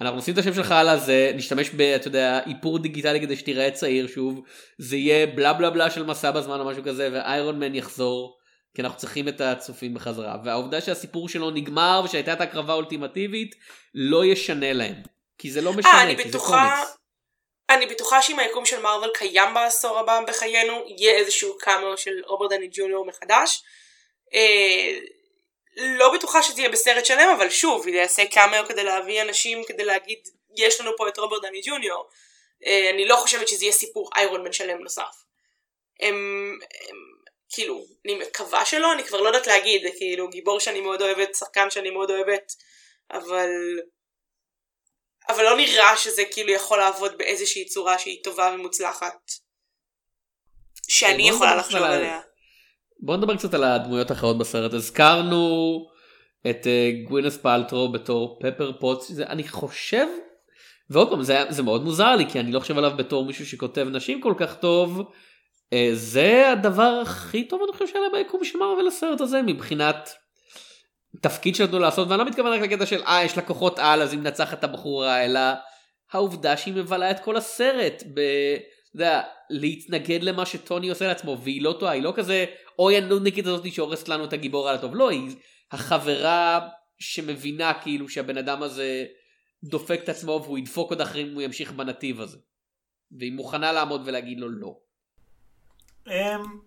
אנחנו 0.00 0.18
נשים 0.18 0.34
את 0.34 0.38
השם 0.38 0.54
שלך 0.54 0.72
על 0.72 0.88
הזה 0.88 1.32
נשתמש 1.34 1.70
ב... 1.70 1.80
אתה 1.80 2.08
יודע 2.08 2.40
איפור 2.46 2.78
דיגיטלי 2.78 3.20
כדי 3.20 3.36
שתיראה 3.36 3.70
צעיר 3.70 4.06
שוב 4.06 4.40
זה 4.78 4.96
יהיה 4.96 5.26
בלה 5.26 5.52
בלה 5.52 5.70
בלה 5.70 5.90
של 5.90 6.02
מסע 6.02 6.30
בזמן 6.30 6.60
או 6.60 6.64
משהו 6.64 6.82
כזה 6.84 7.08
ואיירון 7.12 7.58
מן 7.58 7.74
יחזור 7.74 8.38
כי 8.74 8.82
אנחנו 8.82 8.98
צריכים 8.98 9.28
את 9.28 9.40
הצופים 9.40 9.94
בחזרה 9.94 10.36
והעובדה 10.44 10.80
שהסיפור 10.80 11.28
שלו 11.28 11.50
נגמר 11.50 12.02
ושהייתה 12.04 12.32
את 12.32 12.40
הקרבה 12.40 12.72
האולטימטיבית 12.72 13.54
לא 13.94 14.24
ישנה 14.24 14.72
להם 14.72 14.94
כי 15.38 15.50
זה 15.50 15.60
לא 15.60 15.70
אה, 15.70 15.76
משנה 15.76 16.02
אני 16.02 16.16
כי 16.16 16.22
זה 16.22 16.28
בטוחה, 16.28 16.74
קומיקס. 16.74 16.96
אני 17.70 17.86
בטוחה 17.86 18.22
שאם 18.22 18.38
היקום 18.38 18.66
של 18.66 18.82
מארוול 18.82 19.10
קיים 19.14 19.54
בעשור 19.54 19.98
הבא 19.98 20.20
בחיינו, 20.28 20.84
יהיה 20.86 21.14
איזשהו 21.14 21.58
קאמר 21.58 21.96
של 21.96 22.10
רוברט 22.26 22.50
דני 22.50 22.68
ג'וניור 22.72 23.06
מחדש. 23.06 23.62
אה, 24.34 24.98
לא 25.76 26.14
בטוחה 26.14 26.42
שזה 26.42 26.60
יהיה 26.60 26.70
בסרט 26.70 27.06
שלם, 27.06 27.28
אבל 27.36 27.50
שוב, 27.50 27.88
יעשה 27.88 28.26
קאמר 28.26 28.66
כדי 28.68 28.84
להביא 28.84 29.22
אנשים, 29.22 29.64
כדי 29.64 29.84
להגיד, 29.84 30.28
יש 30.56 30.80
לנו 30.80 30.90
פה 30.96 31.08
את 31.08 31.18
רוברט 31.18 31.42
דני 31.42 31.60
ג'וניור. 31.64 32.08
אה, 32.66 32.90
אני 32.90 33.04
לא 33.04 33.16
חושבת 33.16 33.48
שזה 33.48 33.64
יהיה 33.64 33.72
סיפור 33.72 34.10
איירון 34.16 34.44
מן 34.44 34.52
שלם 34.52 34.78
נוסף. 34.82 35.24
הם, 36.00 36.14
הם, 36.88 36.96
כאילו, 37.48 37.84
אני 38.04 38.14
מקווה 38.14 38.64
שלא, 38.64 38.92
אני 38.92 39.04
כבר 39.04 39.20
לא 39.20 39.28
יודעת 39.28 39.46
להגיד, 39.46 39.82
זה 39.82 39.88
כאילו 39.98 40.28
גיבור 40.28 40.60
שאני 40.60 40.80
מאוד 40.80 41.02
אוהבת, 41.02 41.34
שחקן 41.34 41.70
שאני 41.70 41.90
מאוד 41.90 42.10
אוהבת, 42.10 42.52
אבל... 43.10 43.50
אבל 45.28 45.44
לא 45.44 45.56
נראה 45.56 45.96
שזה 45.96 46.24
כאילו 46.24 46.52
יכול 46.52 46.78
לעבוד 46.78 47.18
באיזושהי 47.18 47.64
צורה 47.64 47.98
שהיא 47.98 48.24
טובה 48.24 48.52
ומוצלחת. 48.54 49.30
שאני 50.88 51.22
בוא 51.22 51.36
יכולה 51.36 51.56
לחשוב 51.56 51.82
עליה. 51.82 52.20
בוא 53.00 53.16
נדבר 53.16 53.36
קצת 53.36 53.54
על 53.54 53.64
הדמויות 53.64 54.10
האחרות 54.10 54.38
בסרט. 54.38 54.72
הזכרנו 54.72 55.86
את 56.50 56.66
אה, 56.66 56.90
גווינס 57.08 57.36
פלטרו 57.36 57.92
בתור 57.92 58.38
פפר 58.42 58.72
פוטס 58.80 59.12
זה 59.12 59.26
אני 59.26 59.48
חושב 59.48 60.06
ועוד 60.90 61.10
פעם 61.10 61.22
זה, 61.22 61.44
זה 61.48 61.62
מאוד 61.62 61.84
מוזר 61.84 62.16
לי 62.16 62.30
כי 62.30 62.40
אני 62.40 62.52
לא 62.52 62.60
חושב 62.60 62.78
עליו 62.78 62.92
בתור 62.96 63.24
מישהו 63.24 63.46
שכותב 63.46 63.86
נשים 63.90 64.20
כל 64.20 64.34
כך 64.36 64.56
טוב. 64.56 65.02
אה, 65.72 65.90
זה 65.92 66.52
הדבר 66.52 67.00
הכי 67.02 67.44
טוב 67.44 67.62
אני 67.62 67.72
חושב 67.72 67.86
שהיה 67.86 68.04
ביקום 68.12 68.44
של 68.44 68.58
מארוול 68.58 68.86
הסרט 68.86 69.20
הזה 69.20 69.42
מבחינת 69.42 70.10
תפקיד 71.22 71.54
שנתנו 71.54 71.78
לעשות 71.78 72.08
ואני 72.08 72.18
לא 72.18 72.26
מתכוון 72.26 72.52
רק 72.52 72.60
לקטע 72.60 72.86
של 72.86 73.02
אה 73.02 73.24
יש 73.24 73.36
לה 73.36 73.42
כוחות 73.42 73.78
על 73.78 74.02
אז 74.02 74.12
היא 74.12 74.20
מנצחת 74.20 74.58
את 74.58 74.64
הבחורה 74.64 75.24
אלא 75.24 75.40
העובדה 76.12 76.56
שהיא 76.56 76.74
מבלה 76.74 77.10
את 77.10 77.20
כל 77.20 77.36
הסרט 77.36 78.02
ב... 78.14 78.20
יודע, 79.04 79.22
להתנגד 79.50 80.22
למה 80.22 80.46
שטוני 80.46 80.88
עושה 80.88 81.06
לעצמו 81.06 81.38
והיא 81.42 81.62
לא 81.62 81.76
טועה 81.80 81.92
היא 81.92 82.02
לא 82.02 82.12
כזה 82.16 82.44
אוי 82.78 82.96
הנודניקית 82.96 83.46
הזאת 83.46 83.72
שהורסת 83.72 84.08
לנו 84.08 84.24
את 84.24 84.32
הגיבור 84.32 84.68
על 84.68 84.74
הטוב 84.74 84.94
לא 84.94 85.10
היא 85.10 85.36
החברה 85.72 86.68
שמבינה 86.98 87.72
כאילו 87.82 88.08
שהבן 88.08 88.38
אדם 88.38 88.62
הזה 88.62 89.04
דופק 89.64 90.00
את 90.04 90.08
עצמו 90.08 90.40
והוא 90.44 90.58
ידפוק 90.58 90.90
עוד 90.90 91.00
אחרים 91.00 91.26
אם 91.26 91.34
הוא 91.34 91.42
ימשיך 91.42 91.72
בנתיב 91.72 92.20
הזה. 92.20 92.38
והיא 93.18 93.32
מוכנה 93.32 93.72
לעמוד 93.72 94.02
ולהגיד 94.04 94.40
לו 94.40 94.48
לא. 94.48 94.78
אמ, 96.06 96.58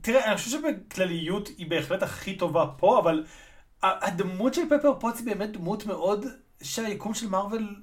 תראה, 0.00 0.28
אני 0.28 0.36
חושב 0.36 0.50
שבכלליות 0.50 1.48
היא 1.58 1.70
בהחלט 1.70 2.02
הכי 2.02 2.36
טובה 2.36 2.66
פה, 2.78 2.98
אבל 2.98 3.24
הדמות 3.82 4.54
של 4.54 4.62
פפר 4.66 4.94
פוץ 5.00 5.18
היא 5.18 5.26
באמת 5.26 5.52
דמות 5.52 5.86
מאוד 5.86 6.26
שהיקום 6.62 7.14
של 7.14 7.28
מארוול 7.28 7.82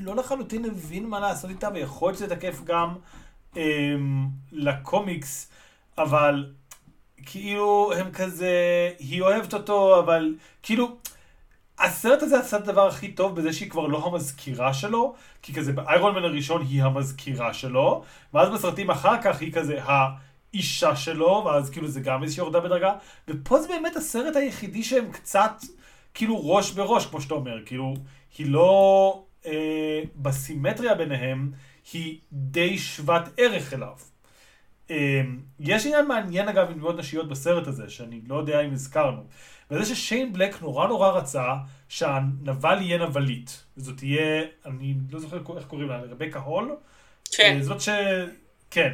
לא 0.00 0.16
לחלוטין 0.16 0.64
הבין 0.64 1.06
מה 1.06 1.20
לעשות 1.20 1.50
איתה, 1.50 1.68
ויכול 1.74 2.08
להיות 2.08 2.18
שזה 2.18 2.36
תקף 2.36 2.60
גם 2.64 2.94
לקומיקס, 4.52 5.50
אבל 5.98 6.46
כאילו 7.26 7.92
הם 7.96 8.10
כזה, 8.12 8.52
היא 8.98 9.22
אוהבת 9.22 9.54
אותו, 9.54 10.00
אבל 10.00 10.34
כאילו... 10.62 10.96
הסרט 11.80 12.22
הזה 12.22 12.40
עשה 12.40 12.56
את 12.56 12.62
הדבר 12.62 12.86
הכי 12.86 13.12
טוב 13.12 13.36
בזה 13.36 13.52
שהיא 13.52 13.70
כבר 13.70 13.86
לא 13.86 14.06
המזכירה 14.06 14.74
שלו, 14.74 15.14
כי 15.42 15.54
כזה 15.54 15.72
באיירון 15.72 16.14
מן 16.14 16.24
הראשון 16.24 16.62
היא 16.62 16.82
המזכירה 16.82 17.54
שלו, 17.54 18.02
ואז 18.34 18.48
בסרטים 18.48 18.90
אחר 18.90 19.22
כך 19.22 19.40
היא 19.40 19.52
כזה 19.52 19.78
האישה 19.84 20.96
שלו, 20.96 21.42
ואז 21.46 21.70
כאילו 21.70 21.88
זה 21.88 22.00
גם 22.00 22.22
איזושהי 22.22 22.40
יורדה 22.40 22.60
בדרגה, 22.60 22.92
ופה 23.28 23.60
זה 23.60 23.68
באמת 23.68 23.96
הסרט 23.96 24.36
היחידי 24.36 24.82
שהם 24.82 25.12
קצת 25.12 25.52
כאילו 26.14 26.50
ראש 26.50 26.70
בראש, 26.70 27.06
כמו 27.06 27.20
שאתה 27.20 27.34
אומר, 27.34 27.58
כאילו 27.66 27.94
היא 28.38 28.46
לא 28.50 29.22
אה, 29.46 30.00
בסימטריה 30.16 30.94
ביניהם, 30.94 31.52
היא 31.92 32.18
די 32.32 32.78
שוות 32.78 33.22
ערך 33.36 33.74
אליו. 33.74 33.92
אה, 34.90 35.20
יש 35.60 35.86
עניין 35.86 36.06
מעניין 36.06 36.48
אגב 36.48 36.70
עם 36.70 36.78
דמויות 36.78 36.98
נשיות 36.98 37.28
בסרט 37.28 37.66
הזה, 37.66 37.90
שאני 37.90 38.20
לא 38.26 38.36
יודע 38.36 38.60
אם 38.60 38.72
הזכרנו. 38.72 39.24
וזה 39.70 39.94
ששיין 39.94 40.32
בלק 40.32 40.62
נורא 40.62 40.86
נורא 40.86 41.08
רצה 41.08 41.54
שהנבל 41.88 42.78
יהיה 42.80 42.98
נבלית. 42.98 43.64
וזאת 43.76 43.96
תהיה, 43.96 44.44
אני 44.66 44.94
לא 45.10 45.20
זוכר 45.20 45.36
איך 45.56 45.66
קוראים 45.66 45.88
לה, 45.88 46.00
רבקה 46.00 46.38
הול? 46.38 46.76
כן. 47.36 47.56
אה, 47.56 47.62
זאת 47.62 47.80
ש... 47.80 47.88
כן. 48.70 48.92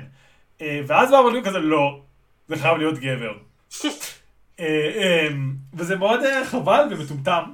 אה, 0.61 0.80
ואז 0.86 1.11
באו 1.11 1.20
עולים 1.20 1.45
כזה, 1.45 1.59
לא, 1.59 2.01
זה 2.49 2.57
חייב 2.57 2.76
להיות 2.76 2.99
גבר. 2.99 3.38
אה, 4.61 4.90
אה, 4.97 5.28
וזה 5.74 5.97
מאוד 5.97 6.20
חבל 6.45 6.86
ומטומטם. 6.90 7.45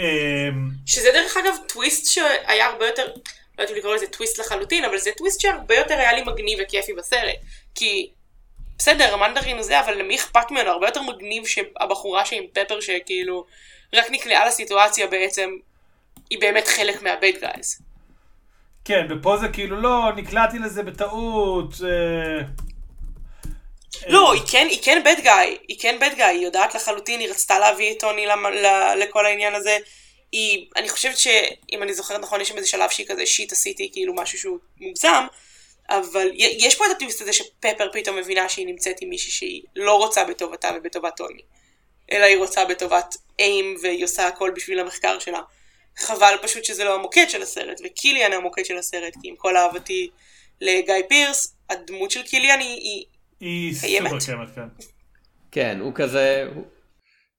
אה, 0.00 0.48
שזה 0.86 1.08
דרך 1.12 1.36
אגב 1.36 1.54
טוויסט 1.68 2.06
שהיה 2.06 2.66
הרבה 2.66 2.86
יותר, 2.86 3.12
לא 3.58 3.62
יודעת 3.62 3.72
אם 3.74 3.78
לקרוא 3.78 3.94
לזה 3.94 4.06
טוויסט 4.06 4.38
לחלוטין, 4.38 4.84
אבל 4.84 4.98
זה 4.98 5.10
טוויסט 5.16 5.40
שהרבה 5.40 5.74
יותר 5.74 5.94
היה 5.94 6.12
לי 6.12 6.22
מגניב 6.22 6.58
וכיפי 6.62 6.92
בסרט. 6.92 7.36
כי 7.74 8.10
בסדר, 8.78 9.14
המנדרין 9.14 9.56
הוא 9.56 9.62
זה, 9.64 9.80
אבל 9.80 9.94
למי 9.98 10.16
אכפת 10.16 10.50
ממנו? 10.50 10.70
הרבה 10.70 10.86
יותר 10.88 11.02
מגניב 11.02 11.46
שהבחורה 11.46 12.24
שעם 12.24 12.44
פפר 12.52 12.80
שכאילו 12.80 13.46
רק 13.94 14.06
נקלעה 14.10 14.46
לסיטואציה 14.46 15.06
בעצם, 15.06 15.50
היא 16.30 16.40
באמת 16.40 16.68
חלק 16.68 17.02
מהבייד 17.02 17.36
גייז. 17.40 17.78
כן, 18.84 19.06
ופה 19.10 19.36
זה 19.36 19.48
כאילו, 19.48 19.80
לא, 19.80 20.02
נקלעתי 20.16 20.58
לזה 20.58 20.82
בטעות. 20.82 21.74
אה, 21.84 22.44
לא, 24.08 24.32
היא 24.32 24.42
כן, 24.50 24.66
היא 24.70 24.78
כן 24.82 25.02
bad 25.04 25.24
guy, 25.24 25.58
היא 25.68 25.76
כן 25.80 25.98
bad 26.00 26.18
guy, 26.18 26.24
היא 26.24 26.44
יודעת 26.44 26.74
לחלוטין, 26.74 27.20
היא 27.20 27.30
רצתה 27.30 27.58
להביא 27.58 27.92
את 27.92 28.00
טוני 28.00 28.26
למ- 28.26 28.46
ל- 28.46 28.94
לכל 28.98 29.26
העניין 29.26 29.54
הזה. 29.54 29.78
היא, 30.32 30.66
אני 30.76 30.88
חושבת 30.88 31.18
שאם 31.18 31.82
אני 31.82 31.94
זוכרת 31.94 32.20
נכון, 32.20 32.40
יש 32.40 32.48
שם 32.48 32.56
איזה 32.56 32.68
שלב 32.68 32.90
שהיא 32.90 33.06
כזה 33.06 33.26
שיט 33.26 33.52
עשיתי 33.52 33.90
כאילו 33.92 34.14
משהו 34.14 34.38
שהוא 34.38 34.58
מוגזם, 34.80 35.26
אבל 35.88 36.30
יש 36.34 36.76
פה 36.76 36.86
את 36.86 36.90
הטוויסט 36.90 37.20
הזה 37.20 37.32
שפפר 37.32 37.88
פתאום 37.92 38.16
מבינה 38.16 38.48
שהיא 38.48 38.66
נמצאת 38.66 38.96
עם 39.00 39.08
מישהי 39.08 39.30
שהיא 39.30 39.62
לא 39.76 39.98
רוצה 39.98 40.24
בטובתה 40.24 40.70
ובטובת 40.76 41.16
טוני, 41.16 41.42
אלא 42.12 42.24
היא 42.24 42.36
רוצה 42.36 42.64
בטובת 42.64 43.16
איים 43.40 43.76
והיא 43.82 44.04
עושה 44.04 44.26
הכל 44.26 44.50
בשביל 44.56 44.80
המחקר 44.80 45.18
שלה. 45.18 45.40
חבל 45.96 46.34
פשוט 46.42 46.64
שזה 46.64 46.84
לא 46.84 46.94
המוקד 46.94 47.26
של 47.28 47.42
הסרט, 47.42 47.80
וקיליאן 47.84 48.32
המוקד 48.32 48.64
של 48.64 48.78
הסרט, 48.78 49.12
כי 49.22 49.28
עם 49.28 49.36
כל 49.36 49.56
אהבתי 49.56 50.10
לגיא 50.60 50.94
פירס, 51.08 51.56
הדמות 51.70 52.10
של 52.10 52.22
קיליאן 52.22 52.60
היא, 52.60 52.80
היא 52.80 53.04
היא 53.40 53.80
קיימת? 53.80 54.10
סופר 54.10 54.24
קיימת, 54.24 54.48
כן. 54.54 54.86
כן 55.50 55.78
הוא 55.80 55.92
כזה 55.94 56.46
הוא... 56.54 56.64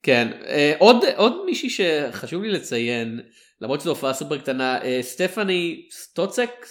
כן 0.04 0.28
אה, 0.48 0.74
עוד 0.78 1.06
עוד 1.16 1.46
מישהי 1.46 1.70
שחשוב 1.70 2.44
לי 2.44 2.52
לציין 2.52 3.22
למרות 3.62 3.82
שזו 3.82 3.90
הופעה 3.90 4.14
סופר 4.14 4.38
קטנה 4.38 4.84
אה, 4.84 5.00
סטפני 5.02 5.88
שוסטק, 5.92 6.66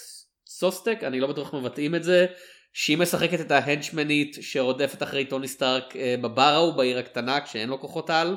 שוסטק 0.49 0.99
אני 1.03 1.21
לא 1.21 1.27
בטוח 1.27 1.55
מבטאים 1.55 1.95
את 1.95 2.05
זה 2.05 2.27
שהיא 2.73 2.99
משחקת 2.99 3.41
את 3.41 3.51
ההנצ'מנית 3.51 4.37
שרודפת 4.41 5.03
אחרי 5.03 5.25
טוני 5.25 5.49
סטארק 5.49 5.97
אה, 5.97 6.15
בבר 6.21 6.43
ההוא 6.43 6.75
בעיר 6.75 6.99
הקטנה 6.99 7.41
כשאין 7.41 7.69
לו 7.69 7.81
כוחות 7.81 8.11
על. 8.11 8.37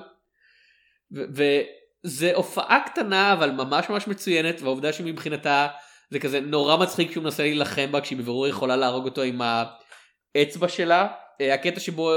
וזה 1.12 2.32
הופעה 2.36 2.80
קטנה 2.86 3.34
אבל 3.34 3.52
ממש 3.52 3.90
ממש 3.90 4.08
מצוינת 4.08 4.62
והעובדה 4.62 4.94
שמבחינתה 4.94 5.68
זה 6.10 6.20
כזה 6.20 6.40
נורא 6.40 6.78
מצחיק 6.78 7.12
שהוא 7.12 7.24
מנסה 7.24 7.44
להילחם 7.44 7.92
בה 7.92 8.02
כשהיא 8.02 8.18
בבירור 8.18 8.48
יכולה 8.48 8.76
להרוג 8.76 9.06
אותו 9.06 9.22
עם 9.22 9.42
האצבע 10.36 10.68
שלה. 10.68 11.08
הקטע 11.54 11.80
שבו 11.80 12.12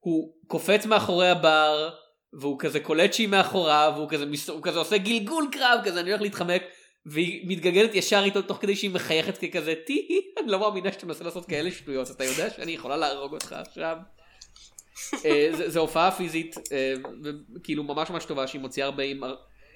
הוא 0.00 0.34
קופץ 0.46 0.86
מאחורי 0.86 1.28
הבר 1.28 1.90
והוא 2.32 2.58
כזה 2.58 2.80
קולט 2.80 3.12
שהיא 3.12 3.28
מאחוריו 3.28 3.92
והוא 3.96 4.08
כזה, 4.08 4.26
מס... 4.26 4.50
כזה 4.62 4.78
עושה 4.78 4.98
גלגול 4.98 5.48
קרב 5.52 5.80
כזה 5.84 6.00
אני 6.00 6.10
הולך 6.10 6.22
להתחמק 6.22 6.62
והיא 7.06 7.44
מתגלגלת 7.48 7.94
ישר 7.94 8.22
איתו 8.24 8.42
תוך 8.42 8.58
כדי 8.60 8.76
שהיא 8.76 8.90
מחייכת 8.90 9.38
ככזה 9.38 9.74
טי 9.86 10.22
אני 10.40 10.50
לא 10.50 10.58
מאמינה 10.60 10.92
שאתה 10.92 11.06
מנסה 11.06 11.24
לעשות 11.24 11.46
כאלה 11.46 11.70
שטויות 11.70 12.10
אתה 12.10 12.24
יודע 12.24 12.50
שאני 12.50 12.72
יכולה 12.72 12.96
להרוג 12.96 13.32
אותך 13.32 13.52
עכשיו. 13.52 13.96
אה, 15.24 15.48
זה 15.52 15.78
הופעה 15.78 16.10
פיזית 16.10 16.56
וכאילו 17.54 17.84
ממש 17.84 18.10
ממש 18.10 18.24
טובה 18.24 18.46
שהיא 18.46 18.60
מוציאה 18.60 18.86
הרבה 18.86 19.02
עם, 19.02 19.20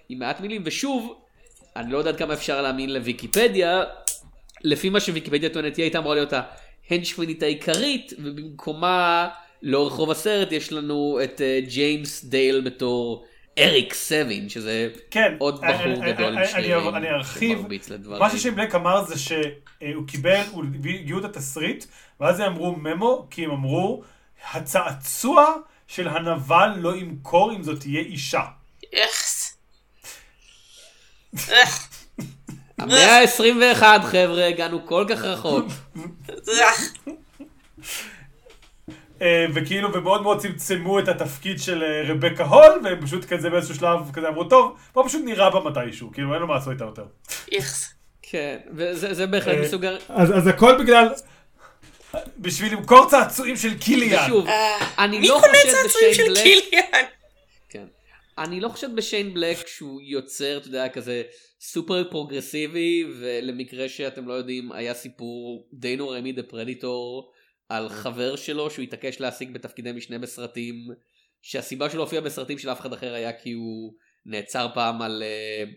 עם 0.08 0.18
מעט 0.18 0.40
מילים 0.40 0.62
ושוב 0.64 1.20
אני 1.76 1.92
לא 1.92 1.98
יודע 1.98 2.10
עד 2.10 2.16
כמה 2.16 2.34
אפשר 2.34 2.62
להאמין 2.62 2.92
לוויקיפדיה 2.92 3.84
לפי 4.64 4.88
מה 4.88 5.00
שוויקיפדיה 5.00 5.50
טוענת 5.50 5.76
היא 5.76 5.82
הייתה 5.82 5.98
אמורה 5.98 6.14
להיות 6.14 6.32
ההנשפנית 6.90 7.42
העיקרית 7.42 8.12
ובמקומה 8.18 9.28
לאורך 9.66 9.92
רוב 9.92 10.10
הסרט 10.10 10.52
יש 10.52 10.72
לנו 10.72 11.18
את 11.24 11.40
אה, 11.40 11.60
ג'יימס 11.68 12.24
דייל 12.24 12.60
בתור 12.60 13.26
אריק 13.58 13.94
סבין 13.94 14.48
שזה 14.48 14.88
כן, 15.10 15.34
עוד 15.38 15.64
אני- 15.64 15.72
בחור 15.72 15.84
אני- 16.04 16.12
גדול 16.12 16.26
עם 16.32 16.38
אני- 16.38 16.48
שרירים 16.48 16.94
אני 16.94 17.10
ארחיב. 17.10 17.58
שמרביץ 17.58 17.88
לדברים. 17.88 18.18
מה 18.22 18.30
ששיין 18.30 18.54
אמר 18.74 19.04
זה 19.04 19.18
שהוא 19.18 20.06
קיבל, 20.06 20.42
הוא 20.52 20.64
הגיעו 21.00 21.18
את 21.18 21.24
התסריט, 21.24 21.84
ואז 22.20 22.40
הם 22.40 22.46
אמרו 22.52 22.76
ממו, 22.76 23.26
כי 23.30 23.44
הם 23.44 23.50
אמרו, 23.50 24.02
הצעצוע 24.52 25.54
של 25.88 26.08
הנבל 26.08 26.68
לא 26.76 26.96
ימכור 26.96 27.52
אם 27.52 27.62
זאת 27.62 27.80
תהיה 27.80 28.00
אישה. 28.00 28.42
איך, 31.48 31.88
המאה 32.78 33.18
ה-21 33.22 33.82
חבר'ה 34.02 34.46
הגענו 34.46 34.86
כל 34.86 35.04
כך 35.08 35.18
רחוק. 35.20 35.64
אה, 39.22 39.46
וכאילו, 39.54 39.94
ומאוד 39.94 40.22
מאוד 40.22 40.38
צמצמו 40.38 40.98
את 40.98 41.08
התפקיד 41.08 41.60
של 41.60 41.82
אה, 41.82 42.02
רבקה 42.12 42.44
הול, 42.44 42.80
והם 42.84 43.00
פשוט 43.06 43.24
כזה 43.24 43.50
באיזשהו 43.50 43.74
שלב 43.74 44.10
כזה 44.12 44.28
אמרו, 44.28 44.44
טוב, 44.44 44.76
בוא 44.94 45.08
פשוט 45.08 45.22
נראה 45.24 45.50
בה 45.50 45.60
מתישהו, 45.60 46.12
כאילו 46.12 46.32
אין 46.32 46.40
לו 46.40 46.46
מה 46.46 46.54
לעשות 46.54 46.72
איתה 46.72 46.84
יותר. 46.84 47.04
איכס. 47.52 47.94
כן, 48.22 48.58
וזה 48.74 49.14
זה 49.14 49.26
בהחלט 49.26 49.54
אה, 49.54 49.62
מסוג. 49.62 49.84
אז, 50.08 50.36
אז 50.36 50.46
הכל 50.46 50.82
בגלל, 50.82 51.08
בשביל 52.38 52.72
למכור 52.72 53.10
צעצועים 53.10 53.56
של 53.56 53.78
קיליאן. 53.78 54.24
ושוב, 54.24 54.46
אני 54.98 55.18
מי 55.18 55.28
לא 55.28 55.40
קונה 55.40 55.43
צעצועים 55.43 55.50
של 55.50 55.52
חושד 55.52 56.10
בשיין 56.10 56.32
בלק, 56.32 56.42
קיליאן? 56.42 57.04
כן. 57.68 57.84
אני 58.38 58.60
לא 58.60 58.68
חושד 58.68 58.96
בשיין 58.96 59.34
בלק 59.34 59.66
שהוא 59.66 60.00
יוצר, 60.02 60.56
אתה 60.56 60.68
יודע, 60.68 60.88
כזה 60.88 61.22
סופר 61.60 62.10
פרוגרסיבי, 62.10 63.04
ולמקרה 63.20 63.88
שאתם 63.88 64.28
לא 64.28 64.32
יודעים, 64.32 64.72
היה 64.72 64.94
סיפור 64.94 65.68
די 65.72 65.96
נוראי 65.96 66.20
מ-דה 66.20 66.42
פרדטור 66.42 67.32
על 67.68 67.88
חבר 67.88 68.36
שלו 68.36 68.70
שהוא 68.70 68.82
התעקש 68.82 69.20
להשיג 69.20 69.52
בתפקידי 69.52 69.92
משנה 69.92 70.18
בסרטים, 70.18 70.74
שהסיבה 71.42 71.90
שלו 71.90 72.02
הופיע 72.02 72.20
בסרטים 72.20 72.58
של 72.58 72.72
אף 72.72 72.80
אחד 72.80 72.92
אחר 72.92 73.14
היה 73.14 73.32
כי 73.32 73.52
הוא 73.52 73.94
נעצר 74.26 74.66
פעם 74.74 75.02
על 75.02 75.22
uh, 75.22 75.68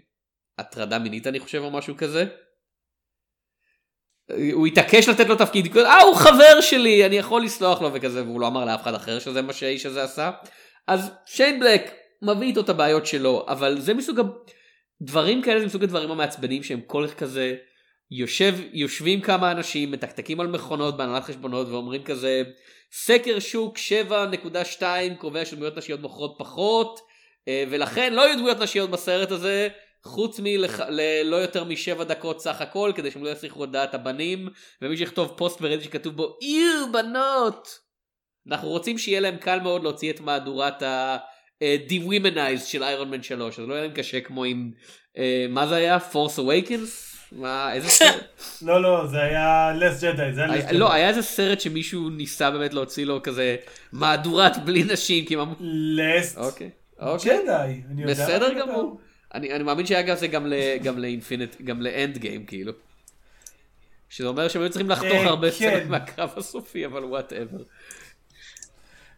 הטרדה 0.57 0.99
מינית 0.99 1.27
אני 1.27 1.39
חושב 1.39 1.59
או 1.59 1.71
משהו 1.71 1.97
כזה. 1.97 2.25
הוא 4.53 4.67
התעקש 4.67 5.09
לתת 5.09 5.27
לו 5.27 5.35
תפקיד, 5.35 5.77
אה 5.77 6.01
הוא 6.01 6.15
חבר 6.15 6.61
שלי, 6.61 7.05
אני 7.05 7.17
יכול 7.17 7.43
לסלוח 7.43 7.81
לו 7.81 7.93
וכזה, 7.93 8.23
והוא 8.23 8.41
לא 8.41 8.47
אמר 8.47 8.65
לאף 8.65 8.81
אחד 8.81 8.93
אחר 8.93 9.19
שזה 9.19 9.41
מה 9.41 9.53
שהאיש 9.53 9.85
הזה 9.85 10.03
עשה. 10.03 10.31
אז 10.87 11.11
שיין 11.25 11.59
בלק 11.59 11.93
מביא 12.21 12.47
איתו 12.47 12.61
את 12.61 12.69
הבעיות 12.69 13.05
שלו, 13.05 13.45
אבל 13.47 13.81
זה 13.81 13.93
מסוג 13.93 14.19
הדברים 15.01 15.41
כאלה, 15.41 15.59
זה 15.59 15.65
מסוג 15.65 15.83
הדברים 15.83 16.11
המעצבנים 16.11 16.63
שהם 16.63 16.81
כל 16.81 17.07
כך 17.07 17.13
כזה, 17.13 17.55
יושב, 18.11 18.55
יושבים 18.73 19.21
כמה 19.21 19.51
אנשים, 19.51 19.91
מתקתקים 19.91 20.39
על 20.39 20.47
מכונות 20.47 20.97
בהנהלת 20.97 21.23
חשבונות 21.23 21.67
ואומרים 21.67 22.03
כזה, 22.03 22.43
סקר 22.91 23.39
שוק 23.39 23.77
7.2 24.79 24.83
קובע 25.17 25.45
שדמויות 25.45 25.77
נשיות 25.77 25.99
מוכרות 25.99 26.35
פחות, 26.37 26.99
אה, 27.47 27.63
ולכן 27.69 28.13
לא 28.13 28.21
יהיו 28.21 28.37
דמויות 28.37 28.59
נשיות 28.59 28.89
בסרט 28.89 29.31
הזה, 29.31 29.67
חוץ 30.03 30.39
מלא 30.39 31.35
יותר 31.35 31.63
משבע 31.63 32.03
דקות 32.03 32.41
סך 32.41 32.61
הכל, 32.61 32.91
כדי 32.95 33.11
שהם 33.11 33.23
לא 33.23 33.29
יסיחו 33.29 33.63
את 33.63 33.71
דעת 33.71 33.93
הבנים, 33.93 34.49
ומי 34.81 34.97
שיכתוב 34.97 35.33
פוסט 35.37 35.61
ברדיט 35.61 35.83
שכתוב 35.83 36.15
בו, 36.15 36.37
איו 36.41 36.91
בנות! 36.91 37.79
אנחנו 38.47 38.69
רוצים 38.69 38.97
שיהיה 38.97 39.19
להם 39.19 39.37
קל 39.37 39.59
מאוד 39.59 39.83
להוציא 39.83 40.11
את 40.11 40.19
מהדורת 40.19 40.83
ה... 40.83 41.17
דיווימנייז 41.87 42.65
של 42.65 42.83
איירון 42.83 43.09
מן 43.09 43.23
3 43.23 43.59
אז 43.59 43.67
לא 43.67 43.73
יהיה 43.73 43.83
להם 43.83 43.93
קשה 43.93 44.21
כמו 44.21 44.43
עם 44.43 44.71
אה, 45.17 45.45
מה 45.49 45.67
זה 45.67 45.75
היה? 45.75 45.99
פורס 45.99 46.39
אווייקנס 46.39 47.08
מה 47.31 47.73
איזה 47.73 47.89
סרט 47.99 48.23
לא, 48.61 48.81
לא, 48.81 49.07
זה 49.07 49.21
היה 49.21 49.71
לס 49.75 50.03
ג'די, 50.03 50.33
זה 50.33 50.43
היה 50.43 50.55
לס 50.55 50.63
היה- 50.65 50.73
לא 50.79 50.93
היה 50.93 51.07
איזה 51.09 51.21
סרט 51.21 51.59
שמישהו 51.61 52.09
ניסה 52.09 52.51
באמת 52.51 52.73
להוציא 52.73 53.05
לו 53.05 53.23
כזה 53.23 53.55
מהדורת 53.91 54.65
בלי 54.65 54.83
נשים 54.83 55.25
כי 55.25 55.33
הם 55.33 55.39
אמרו 55.39 55.55
לס 55.61 56.37
אוקיי 56.37 56.69
אוקיי 56.99 57.37
ג'די. 57.43 57.81
אני 57.91 58.01
יודע 58.01 58.13
בסדר 58.13 58.51
אתה 58.51 58.59
גמור. 58.59 58.99
אני 59.33 59.53
אני 59.53 59.63
מאמין 59.63 59.85
שהיה 59.85 60.07
כזה 60.07 60.27
גם 60.27 60.47
ל- 60.47 60.77
גם 60.83 60.97
לאינפינט 60.97 61.61
גם 61.61 61.81
לאנד 61.81 62.17
גיים 62.17 62.45
כאילו. 62.45 62.71
שזה 64.09 64.27
אומר 64.27 64.47
שהם 64.47 64.61
היו 64.61 64.69
צריכים 64.69 64.89
לחתוך 64.89 65.11
אה, 65.11 65.25
הרבה 65.25 65.51
כן. 65.51 65.55
סצנות 65.55 65.89
מהקרב 65.89 66.29
הסופי 66.37 66.85
אבל 66.85 67.03
וואטאבר. 67.03 67.57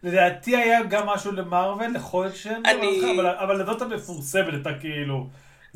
לדעתי 0.02 0.56
היה 0.56 0.82
גם 0.84 1.06
משהו 1.06 1.32
למרוויל, 1.32 1.96
יכול 1.96 2.24
להיות 2.24 2.36
שאין 2.36 2.66
אני- 2.66 3.00
דבר 3.00 3.12
אחר, 3.12 3.20
אבל- 3.20 3.56
אבל 3.56 3.66
זאת 3.66 3.82
המפורסמת 3.82 4.52
הייתה 4.54 4.70
כאילו... 4.80 5.26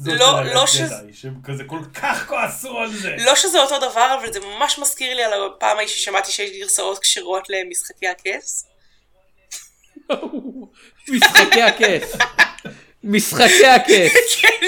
לא- 0.05 0.43
לא 0.55 0.67
ש- 0.67 0.81
שהם 1.13 1.35
כזה 1.45 1.65
כל 1.67 1.81
כך 1.95 2.29
כועסו 2.29 2.79
על 2.79 2.93
זה. 2.93 3.15
לא 3.19 3.35
שזה 3.35 3.61
אותו 3.61 3.79
דבר, 3.79 4.17
אבל 4.21 4.33
זה 4.33 4.41
ממש 4.41 4.79
מזכיר 4.79 5.15
לי 5.17 5.25
על 5.25 5.33
הפעם 5.47 5.77
ההיא 5.77 5.89
ששמעתי 5.89 6.33
שיש 6.33 6.51
גרסאות 6.61 6.99
כשרות 6.99 7.43
למשחקי 7.49 8.09
הכס. 8.09 8.67
משחקי 11.09 11.63
הכס. 11.63 12.17
משחקי 13.05 13.67
הכס. 13.67 14.37
כן, 14.41 14.67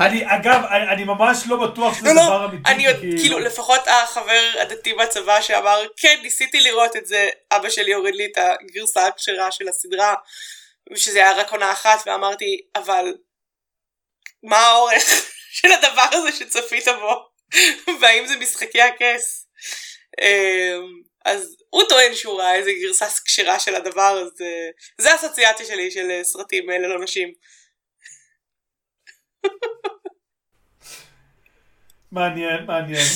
אני, 0.00 0.22
אגב, 0.26 0.62
אני 0.70 0.88
אני 0.88 1.04
ממש 1.04 1.38
לא 1.46 1.66
בטוח 1.66 1.98
שזה 1.98 2.12
לא, 2.12 2.12
דבר 2.24 2.40
לא, 2.40 2.44
אמיתי. 2.50 2.70
אני 2.70 2.86
עוד, 2.86 2.96
כי 3.00 3.18
כאילו, 3.18 3.38
לפחות 3.38 3.80
החבר 3.86 4.50
הדתי 4.62 4.92
בצבא 4.92 5.40
שאמר, 5.40 5.82
כן, 5.96 6.18
ניסיתי 6.22 6.60
לראות 6.60 6.96
את 6.96 7.06
זה, 7.06 7.28
אבא 7.52 7.68
שלי 7.70 7.92
הוריד 7.92 8.14
לי 8.14 8.26
את 8.32 8.38
הגרסה 8.38 9.06
הכשרה 9.06 9.50
של 9.50 9.68
הסדרה, 9.68 10.14
שזה 10.94 11.18
היה 11.18 11.36
רק 11.36 11.52
עונה 11.52 11.72
אחת, 11.72 12.02
ואמרתי, 12.06 12.60
אבל, 12.76 13.04
מה 14.42 14.56
האורך 14.56 15.02
של 15.58 15.72
הדבר 15.72 16.06
הזה 16.12 16.32
שצפית 16.32 16.84
בו? 16.88 17.30
והאם 18.00 18.26
זה 18.26 18.36
משחקי 18.36 18.82
הכס? 18.82 19.46
אמ, 20.20 21.10
אז 21.24 21.56
הוא 21.70 21.82
טוען 21.88 22.14
שהוא 22.14 22.40
ראה 22.40 22.54
איזה 22.54 22.70
גרסה 22.82 23.06
כשרה 23.24 23.60
של 23.60 23.74
הדבר, 23.74 24.22
אז 24.22 24.40
אה, 24.40 24.70
זה 24.98 25.12
האסוציאציה 25.12 25.66
שלי 25.66 25.90
של 25.90 26.10
אה, 26.10 26.24
סרטים 26.24 26.70
אה, 26.70 26.78
ללא 26.78 27.04
נשים. 27.04 27.32
מעניין, 32.12 32.66
מעניין. 32.66 33.06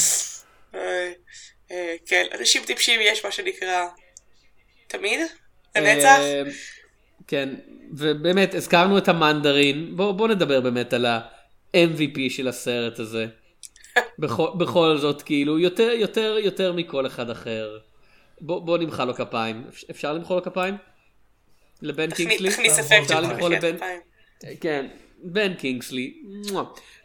כן, 2.07 2.27
אנשים 2.33 2.65
טיפשים 2.65 3.01
יש 3.01 3.25
מה 3.25 3.33
שנקרא 3.33 3.87
תמיד? 4.87 5.21
לנצח? 5.77 6.19
כן, 7.27 7.55
ובאמת 7.93 8.55
הזכרנו 8.55 8.99
את 8.99 9.09
המנדרין, 9.09 9.97
בוא, 9.97 10.13
בוא 10.13 10.29
נדבר 10.29 10.61
באמת 10.61 10.93
על 10.93 11.07
ה-MVP 11.07 12.19
של 12.29 12.49
הסרט 12.49 12.99
הזה. 12.99 13.27
בכל, 14.19 14.49
בכל 14.61 14.97
זאת, 14.99 15.23
כאילו, 15.23 15.59
יותר, 15.59 15.91
יותר, 15.91 16.37
יותר 16.45 16.73
מכל 16.73 17.07
אחד 17.07 17.31
אחר. 17.31 17.79
בוא, 18.41 18.61
בוא 18.61 18.79
נמחא 18.79 19.03
לו 19.05 19.15
כפיים. 19.15 19.65
אפ- 19.69 19.85
אפשר 19.91 20.13
למחוא 20.13 20.37
לו 20.37 20.43
כפיים? 20.43 20.77
לבן 21.83 22.11
קינגסלי? 22.11 22.51
תכניס 22.51 22.79
אפקט 22.79 23.09
של 23.09 23.15
לבן-. 23.51 23.77
כן, 24.61 24.87
בן 25.23 25.55
קינגסלי. 25.55 26.15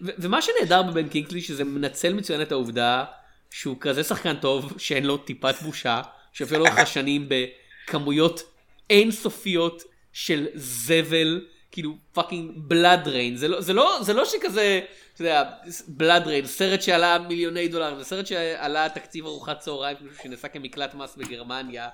ו- 0.02 0.10
ומה 0.18 0.42
שנהדר 0.42 0.84
בבן 0.84 1.08
קינגסלי 1.10 1.42
שזה 1.42 1.64
מנצל 1.64 2.14
מצוין 2.14 2.42
את 2.42 2.52
העובדה 2.52 3.06
שהוא 3.52 3.76
כזה 3.80 4.04
שחקן 4.04 4.36
טוב 4.36 4.74
שאין 4.78 5.06
לו 5.06 5.18
טיפת 5.18 5.56
בושה, 5.62 6.02
שאפילו 6.34 6.60
לאורך 6.64 6.78
השנים 6.88 7.30
בכמויות 7.30 8.44
אינסופיות 8.90 9.84
של 10.14 10.48
זבל, 10.56 11.46
כאילו 11.72 11.98
fucking 12.14 12.52
בלאד 12.56 13.08
ריין. 13.08 13.36
זה 13.36 13.48
לא, 13.48 13.62
זה 13.62 13.74
לא, 13.74 14.00
זה 14.02 14.14
לא 14.14 14.26
שכזה, 14.26 14.82
אתה 15.14 15.22
יודע, 15.22 15.44
בלאד 15.88 16.28
ריין, 16.28 16.46
סרט 16.46 16.82
שעלה 16.82 17.20
מיליוני 17.20 17.68
דולרים, 17.68 17.98
זה 17.98 18.04
סרט 18.04 18.28
שעלה 18.28 18.90
תקציב 18.90 19.26
ארוחת 19.26 19.60
צהריים, 19.60 19.98
כאילו 19.98 20.12
שנעשה 20.24 20.48
כמקלט 20.48 20.94
מס 20.94 21.16
בגרמניה. 21.16 21.90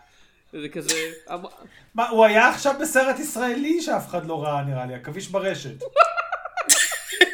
זה 0.53 0.69
כזה, 0.69 1.11
מה, 1.95 2.09
הוא 2.09 2.25
היה 2.25 2.49
עכשיו 2.49 2.75
בסרט 2.81 3.19
ישראלי 3.19 3.81
שאף 3.81 4.07
אחד 4.07 4.25
לא 4.25 4.43
ראה 4.43 4.63
נראה 4.63 4.85
לי, 4.85 4.93
עכביש 4.93 5.27
ברשת. 5.27 5.83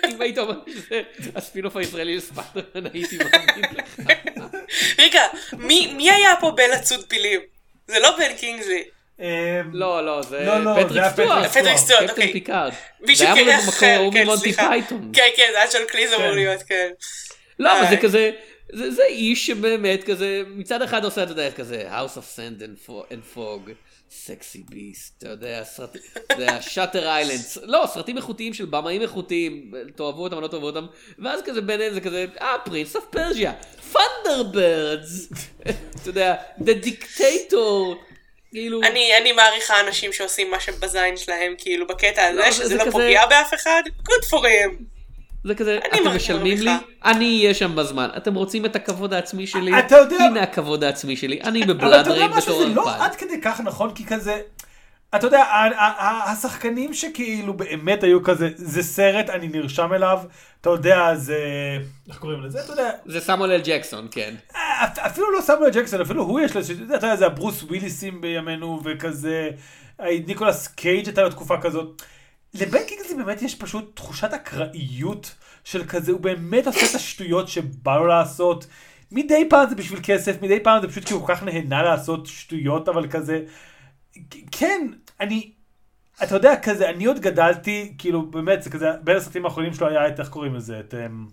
אם 0.10 0.22
היית 0.22 0.38
אומר 0.38 0.60
שזה 0.68 1.02
הספינאוף 1.36 1.76
הישראלי 1.76 2.18
לספיידרמן 2.18 2.90
הייתי 2.94 3.18
מאמין 3.18 3.66
לך. 3.74 4.00
רגע, 5.00 5.22
מי 5.54 5.94
מי 5.94 6.12
היה 6.12 6.34
פה 6.40 6.52
בלצוד 6.52 7.06
פילים? 7.06 7.40
זה 7.88 8.00
לא 8.00 8.18
בן 8.18 8.38
קינגסלי. 8.38 8.84
אמ, 9.22 9.28
לא, 9.74 10.06
לא, 10.06 10.22
זה 10.22 10.44
לא, 10.46 10.64
לא, 10.64 10.74
זה 10.74 10.86
פטריק 10.88 11.04
סטוארט. 11.14 11.52
פטריק 11.52 11.78
סטוארט, 11.78 12.04
קפטן 12.04 12.12
אוקיי. 12.22 12.34
פיקארד. 12.34 12.72
מישהו 13.02 13.28
זה 13.28 13.34
היה 13.34 13.42
אמור 13.42 13.48
להיות 13.54 13.70
אחר, 13.70 14.02
במקור 14.06 14.20
ההוא 14.22 14.36
כן, 14.36 14.38
סליחה. 14.38 14.68
פייתון. 14.70 15.12
כן, 15.14 15.28
כן, 15.36 15.48
זה 15.52 15.58
היה 15.62 15.68
ג'ון 15.74 15.82
קליז 15.88 16.14
אמור 16.14 16.30
כן. 16.30 16.36
להיות, 16.36 16.62
כן. 16.64 16.90
לא, 17.60 17.80
אבל 17.80 17.88
זה 17.90 17.96
אה. 17.96 18.02
כזה, 18.02 18.32
זה 18.74 18.92
זה 18.92 19.04
איש 19.04 19.48
שבאמת 19.48 20.04
כזה, 20.04 20.42
מצד 20.48 20.82
אחד 20.82 21.06
עושה, 21.06 21.24
אתה 21.24 21.32
יודע, 21.32 21.52
כזה, 21.52 21.84
House 21.92 22.18
of 22.18 22.38
Sand 22.38 22.62
and 22.62 22.90
Fo- 22.90 23.12
and 23.12 23.38
Fog, 23.38 23.70
סקסי 24.12 24.64
ביסט, 24.70 25.18
אתה 25.18 25.30
יודע, 25.30 25.64
סרט, 25.64 25.98
אתה 26.14 26.34
יודע, 26.34 26.62
שאטר 26.62 27.08
איילנד, 27.10 27.40
לא, 27.64 27.86
סרטים 27.94 28.18
איכותיים 28.18 28.54
של 28.54 28.66
במאים 28.66 29.02
איכותיים, 29.02 29.72
תאהבו 29.96 30.24
אותם 30.24 30.36
או 30.36 30.42
לא 30.42 30.48
תאהבו 30.48 30.66
אותם, 30.66 30.86
ואז 31.20 31.42
כזה 31.46 31.62
ביניהם 31.62 31.94
זה 31.94 32.02
כזה, 32.02 32.26
אה, 32.42 32.56
פרינס 32.66 32.96
אוף 32.96 33.06
פרשיה, 33.10 33.54
פונדרברדס, 33.92 35.30
אתה 35.62 36.10
יודע, 36.10 36.36
The 36.60 36.86
Dictator, 36.86 37.96
כאילו, 38.52 38.82
אני 38.84 39.18
אני 39.22 39.32
מעריכה 39.32 39.74
אנשים 39.88 40.14
שעושים 40.14 40.52
מה 40.52 40.60
שבזין 40.60 41.18
שלהם, 41.18 41.54
כאילו, 41.58 41.88
בקטע 41.88 42.32
לא, 42.32 42.42
הזה, 42.44 42.52
זה- 42.52 42.58
שזה 42.58 42.68
זה 42.68 42.76
לא 42.76 42.82
כזה- 42.82 42.92
פוגע 42.92 43.26
באף 43.26 43.54
אחד, 43.54 43.82
good 44.10 44.26
for 44.26 44.38
him. 44.44 44.84
זה 45.44 45.56
כזה, 45.56 45.80
אתם 45.94 46.16
משלמים 46.16 46.62
לי. 46.62 46.72
אני 47.06 47.40
אהיה 47.42 47.54
שם 47.54 47.76
בזמן. 47.76 48.08
אתם 48.18 48.36
רוצים 48.36 48.66
את 48.66 48.76
הכבוד 48.76 49.14
העצמי 49.14 49.48
שלי? 49.48 49.80
אתה 49.80 49.96
יודע- 49.98 50.16
הנה 50.16 50.42
הכבוד 50.44 50.84
העצמי 50.84 51.16
שלי. 51.18 51.42
אני 51.42 51.64
אבל 51.64 51.74
בבלאד 51.74 52.00
אתה 52.08 52.10
יודע 52.10 52.28
משהו, 52.28 52.52
בתור 52.54 52.64
זה 52.64 52.76
לא 52.76 52.82
אלפיים. 52.90 53.02
עד 53.02 53.16
כדי 53.16 53.42
כך 53.42 53.60
נכון, 53.60 53.94
כי 53.96 54.06
כזה... 54.06 54.42
אתה 55.16 55.28
יודע, 55.28 55.44
השחקנים 56.26 56.94
שכאילו 56.94 57.54
באמת 57.54 58.04
היו 58.04 58.24
כזה, 58.24 58.50
זה 58.56 58.84
סרט, 58.84 59.30
אני 59.30 59.48
נרשם 59.48 59.94
אליו, 59.94 60.20
אתה 60.62 60.70
יודע, 60.70 61.16
זה... 61.16 61.38
איך 62.10 62.18
קוראים 62.18 62.44
לזה? 62.44 62.60
אתה 62.64 62.72
יודע, 62.72 62.90
זה 63.06 63.20
סמואל 63.20 63.52
אל 63.52 63.62
ג'קסון, 63.64 64.08
כן. 64.12 64.36
אפ- 64.54 65.00
אפילו 65.00 65.32
לא 65.32 65.42
סמואל 65.42 65.70
ג'קסון, 65.70 66.02
אפילו 66.02 66.24
הוא 66.24 66.40
יש 66.40 66.56
לו, 66.56 66.62
אתה 66.86 67.08
יודע, 67.08 67.16
זה 67.16 67.26
הברוס 67.26 67.64
וויליסים 67.64 68.22
בימינו, 68.22 68.82
וכזה, 68.86 69.50
ניקולס 70.28 70.68
קייג' 70.68 71.06
הייתה 71.06 71.22
לו 71.22 71.30
תקופה 71.30 71.58
כזאת. 71.62 72.02
לבן 72.54 72.84
קינגסלי 72.88 73.16
באמת 73.24 73.42
יש 73.42 73.56
פשוט 73.56 73.92
תחושת 73.96 74.34
אקראיות 74.34 75.32
של 75.64 75.86
כזה, 75.86 76.12
הוא 76.12 76.20
באמת 76.20 76.68
עושה 76.68 76.86
את 76.90 76.96
השטויות 76.96 77.48
שבא 77.48 77.98
לו 77.98 78.06
לעשות. 78.06 78.66
מדי 79.12 79.50
פעם 79.50 79.70
זה 79.70 79.76
בשביל 79.76 80.00
כסף, 80.04 80.42
מדי 80.42 80.60
פעם 80.60 80.82
זה 80.82 80.88
פשוט 80.88 81.06
כי 81.06 81.14
הוא 81.14 81.26
כל 81.28 81.36
כך 81.36 81.44
נהנה 81.44 81.84
לעשות 81.84 82.26
שטויות, 82.28 82.90
אבל 82.90 83.08
כזה, 83.10 83.40
כן, 84.52 84.88
אני, 85.20 85.52
אתה 86.24 86.36
יודע, 86.36 86.56
כזה, 86.56 86.90
אני 86.90 87.06
עוד 87.06 87.20
גדלתי, 87.20 87.94
כאילו, 87.98 88.26
באמת, 88.26 88.64
זה 88.64 88.70
כזה, 88.70 88.92
בין 89.04 89.18
הסרטים 89.18 89.46
האחרונים 89.46 89.74
שלו 89.74 89.88
היה 89.88 90.08
את, 90.08 90.20
איך 90.20 90.30
קוראים 90.30 90.56
לזה, 90.56 90.80
את... 90.80 90.94
אמ, 90.94 91.26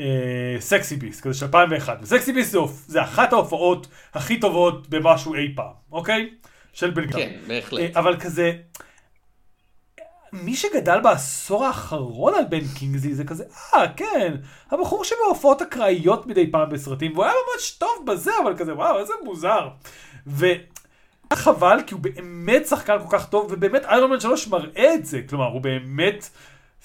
אה, 0.00 0.56
סקסי 0.60 0.96
ביס, 0.96 1.20
כזה 1.20 1.34
של 1.34 1.44
2001. 1.46 1.98
וסקסי 2.02 2.32
ביס 2.32 2.50
זה, 2.50 2.58
זה 2.86 3.02
אחת 3.02 3.32
ההופעות 3.32 3.86
הכי 4.14 4.40
טובות 4.40 4.88
במשהו 4.88 5.34
אי 5.34 5.54
פעם, 5.56 5.72
אוקיי? 5.92 6.30
של 6.72 6.90
בן 6.90 7.04
גל. 7.04 7.12
כן, 7.12 7.32
בהחלט. 7.46 7.80
אה, 7.80 8.00
אבל 8.00 8.20
כזה, 8.20 8.52
מי 10.32 10.56
שגדל 10.56 11.00
בעשור 11.00 11.64
האחרון 11.64 12.34
על 12.34 12.44
בן 12.48 12.68
קינגזי 12.78 13.14
זה 13.14 13.24
כזה, 13.24 13.44
אה, 13.74 13.88
כן, 13.96 14.34
הבחור 14.70 15.04
שבהופעות 15.04 15.62
אקראיות 15.62 16.26
מדי 16.26 16.50
פעם 16.50 16.70
בסרטים, 16.70 17.12
והוא 17.12 17.24
היה 17.24 17.32
ממש 17.32 17.70
טוב 17.70 18.06
בזה, 18.06 18.30
אבל 18.42 18.56
כזה, 18.56 18.74
וואו, 18.74 18.98
איזה 18.98 19.12
מוזר. 19.24 19.68
וחבל, 21.32 21.78
כי 21.86 21.94
הוא 21.94 22.00
באמת 22.02 22.66
שחקן 22.66 22.96
כל 22.98 23.18
כך 23.18 23.28
טוב, 23.28 23.46
ובאמת 23.50 23.84
איירון 23.84 24.10
מן 24.10 24.20
3 24.20 24.48
מראה 24.48 24.94
את 24.94 25.06
זה, 25.06 25.20
כלומר, 25.28 25.46
הוא 25.46 25.60
באמת 25.60 26.28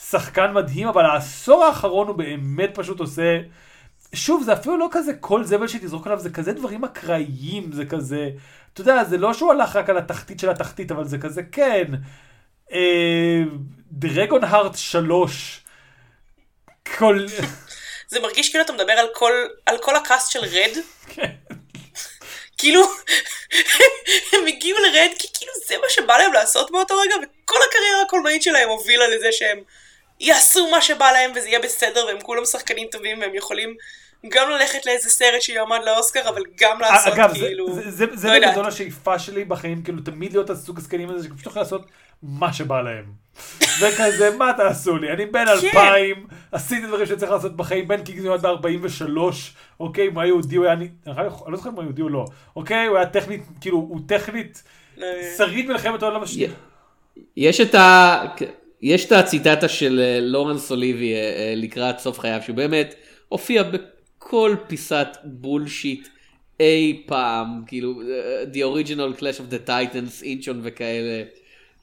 שחקן 0.10 0.54
מדהים, 0.54 0.88
אבל 0.88 1.06
העשור 1.06 1.64
האחרון 1.64 2.08
הוא 2.08 2.16
באמת 2.16 2.70
פשוט 2.74 3.00
עושה... 3.00 3.40
שוב, 4.14 4.44
זה 4.44 4.54
אפילו 4.54 4.78
לא 4.78 4.88
כזה 4.92 5.14
כל 5.14 5.44
זבל 5.44 5.68
שתזרוק 5.68 6.08
עליו, 6.08 6.20
זה 6.20 6.30
כזה 6.30 6.54
דברים 6.54 6.84
אקראיים, 6.84 7.72
זה 7.72 7.86
כזה... 7.86 8.30
אתה 8.74 8.82
יודע, 8.82 9.04
זה 9.04 9.18
לא 9.18 9.34
שהוא 9.34 9.52
הלך 9.52 9.76
רק 9.76 9.90
על 9.90 9.98
התחתית 9.98 10.40
של 10.40 10.50
התחתית, 10.50 10.92
אבל 10.92 11.06
זה 11.06 11.18
כזה, 11.18 11.42
כן. 11.44 11.86
דרגון 13.92 14.44
הארט 14.44 14.76
3. 14.76 15.64
כל... 16.98 17.26
זה 18.10 18.20
מרגיש 18.20 18.50
כאילו 18.50 18.66
אתה 18.66 18.74
מדבר 18.74 18.94
על 18.94 19.08
כל, 19.16 19.32
על 19.66 19.78
כל 19.82 19.96
הקאסט 19.96 20.32
של 20.32 20.40
רד. 20.40 20.78
כן. 21.08 21.32
כאילו, 22.58 22.82
הם 24.34 24.48
הגיעו 24.48 24.78
לרד 24.80 25.10
כי 25.20 25.28
כאילו 25.34 25.52
זה 25.68 25.76
מה 25.78 25.90
שבא 25.90 26.18
להם 26.18 26.34
לעשות 26.34 26.72
באותו 26.72 26.96
רגע, 26.98 27.16
וכל 27.16 27.58
הקריירה 27.70 28.02
הקולנועית 28.08 28.44
שלהם 28.44 28.70
הובילה 28.70 29.08
לזה 29.08 29.32
שהם 29.32 29.60
יעשו 30.20 30.70
מה 30.72 30.82
שבא 30.82 31.12
להם 31.12 31.32
וזה 31.36 31.48
יהיה 31.50 31.60
בסדר, 31.60 32.06
והם 32.06 32.22
כולם 32.22 32.46
שחקנים 32.46 32.88
טובים, 32.92 33.22
והם 33.22 33.36
יכולים 33.36 33.76
גם 34.30 34.50
ללכת 34.50 34.86
לאיזה 34.86 35.10
סרט 35.10 35.42
שיועמד 35.42 35.80
לאוסקר, 35.86 36.30
אבל 36.30 36.42
גם 36.60 36.80
לעשות 36.82 37.14
אגב, 37.14 37.34
כאילו... 37.34 37.74
זה- 37.76 37.92
זה- 37.92 38.06
זה 38.14 38.28
לא. 38.40 38.48
בגדול 38.48 38.66
השאיפה 38.68 39.20
שלי 39.20 39.44
בחיים, 39.46 39.84
כאילו 39.84 40.02
תמיד 40.02 40.34
להיות 40.34 40.50
הסוג 40.50 40.78
הזקנים 40.78 41.10
הזה 41.10 41.28
שפשוט 41.28 41.48
יכול 41.48 41.62
לעשות 41.62 41.82
מה 42.24 42.54
שבא 42.54 42.82
להם. 42.82 43.06
וכזה, 43.82 44.36
מה 44.38 44.52
תעשו 44.58 44.98
לי? 44.98 45.12
אני 45.12 45.26
בן 45.26 45.46
כן. 45.46 45.68
אלפיים, 45.68 46.28
עשיתי 46.52 46.88
דברים 46.88 47.06
שצריך 47.06 47.32
לעשות 47.32 47.58
בחיים, 47.58 47.88
בן 47.88 48.04
קינגסי 48.04 48.30
עד 48.30 48.42
ב-43, 48.42 49.18
אוקיי, 49.80 50.08
אם 50.08 50.18
היה 50.18 50.28
יהודי, 50.28 50.56
הוא 50.56 50.66
היה... 50.66 50.74
אני 50.74 50.90
אני 51.08 51.26
לא 51.48 51.58
זוכר 51.58 51.70
אם 51.70 51.74
הוא 51.74 51.82
היה 51.82 51.88
יהודי 51.88 52.02
או 52.02 52.10
לא, 52.10 52.26
אוקיי, 52.56 52.86
הוא 52.86 52.98
היה 52.98 53.06
טכנית, 53.06 53.44
כאילו, 53.62 53.78
הוא 53.78 54.00
טכנית 54.08 54.64
לא, 54.98 55.08
שריד 55.38 55.68
מלחמת 55.68 56.04
העולם 56.04 56.24
השנייה. 56.24 56.52
יש 57.38 57.62
את 57.62 57.76
ה... 57.76 58.26
יש 58.82 59.06
את 59.06 59.12
הציטטה 59.12 59.68
של 59.68 60.00
אה, 60.04 60.20
לורנס 60.22 60.72
אוליבי 60.72 61.14
אה, 61.14 61.20
אה, 61.20 61.54
לקראת 61.56 62.00
סוף 62.00 62.20
חייו, 62.20 62.40
שהוא 62.46 62.56
באמת 62.56 62.96
הופיע 63.30 63.64
בכל 63.64 64.56
פיסת 64.68 65.08
בולשיט 65.24 66.08
אי 66.60 67.04
פעם, 67.06 67.62
כאילו, 67.68 68.02
אה, 68.02 68.44
The 68.54 68.58
Original 68.58 69.20
Clash 69.20 69.40
of 69.40 69.54
the 69.54 69.68
Titans, 69.70 70.24
אינצ'ון 70.24 70.60
וכאלה. 70.64 71.24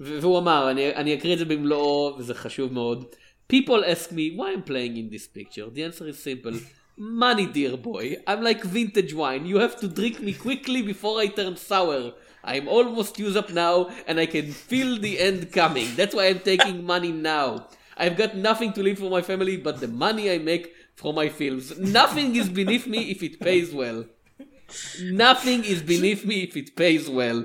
ו- 0.01 0.17
והוא 0.21 0.39
אמר, 0.39 0.71
אני, 0.71 0.95
אני 0.95 1.13
אקריא 1.13 1.33
את 1.33 1.39
זה 1.39 1.45
במלואו, 1.45 2.15
וזה 2.19 2.33
חשוב 2.33 2.73
מאוד. 2.73 3.05
People 3.53 3.83
ask 3.83 4.11
me 4.11 4.37
why 4.37 4.53
I'm 4.53 4.63
playing 4.71 4.95
in 4.97 5.09
this 5.09 5.27
picture. 5.27 5.67
The 5.75 5.83
answer 5.83 6.07
is 6.07 6.17
simple. 6.19 6.55
Money, 6.97 7.47
dear 7.47 7.77
boy. 7.77 8.17
I'm 8.27 8.41
like 8.43 8.61
vintage 8.63 9.13
wine. 9.13 9.45
You 9.45 9.57
have 9.65 9.75
to 9.79 9.87
drink 9.87 10.15
me 10.21 10.33
quickly 10.33 10.81
before 10.81 11.15
I 11.23 11.27
turn 11.27 11.55
sour. 11.55 12.01
I'm 12.43 12.67
almost 12.67 13.17
used 13.17 13.37
up 13.41 13.49
now, 13.65 13.89
and 14.07 14.19
I 14.19 14.27
can 14.35 14.47
feel 14.51 14.91
the 14.99 15.19
end 15.27 15.51
coming. 15.51 15.87
That's 15.97 16.13
why 16.15 16.25
I'm 16.27 16.41
taking 16.51 16.85
money 16.85 17.11
now. 17.11 17.67
I've 17.97 18.17
got 18.17 18.35
nothing 18.35 18.71
to 18.73 18.83
leave 18.83 18.99
for 18.99 19.09
my 19.09 19.21
family 19.21 19.57
but 19.57 19.79
the 19.79 19.87
money 19.87 20.25
I 20.31 20.37
make 20.51 20.65
from 20.95 21.15
my 21.15 21.29
films. 21.29 21.65
Nothing 21.79 22.35
is 22.35 22.49
beneath 22.49 22.87
me 22.95 23.01
if 23.13 23.19
it 23.23 23.39
pays 23.39 23.73
well. 23.73 23.99
Nothing 25.01 25.63
is 25.63 25.81
beneath 25.81 26.23
me 26.25 26.43
if 26.47 26.55
it 26.55 26.75
pays 26.75 27.09
well. 27.09 27.39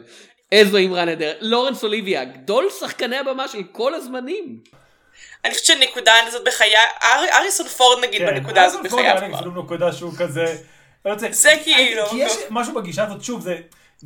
איזו 0.51 0.77
אמרה 0.77 1.05
נהדרת. 1.05 1.37
לורנס 1.41 1.83
אוליביה, 1.83 2.25
גדול 2.25 2.65
שחקני 2.79 3.17
הבמה 3.17 3.47
של 3.47 3.63
כל 3.71 3.93
הזמנים. 3.93 4.59
אני 5.45 5.53
חושבת 5.53 5.65
שהנקודה 5.65 6.11
הזאת 6.27 6.41
בחיי, 6.47 6.73
אר- 7.03 7.37
אריסון 7.41 7.67
פורד 7.67 8.03
נגיד 8.03 8.21
כן, 8.21 8.25
בנקודה 8.27 8.63
הזאת 8.63 8.79
אריסון 8.79 8.99
פורד 8.99 9.03
בחייו 9.11 9.23
היה 9.23 9.29
כבר. 9.29 9.39
אפילו 9.39 9.63
נקודה 9.63 9.93
שהוא 9.93 10.13
כזה... 10.17 10.55
רוצה- 11.05 11.27
זה 11.31 11.49
כאילו- 11.63 12.05
כי 12.09 12.15
יש 12.15 12.33
משהו 12.49 12.73
בגישה 12.73 13.03
הזאת, 13.03 13.23
שוב, 13.23 13.41
זה... 13.41 13.57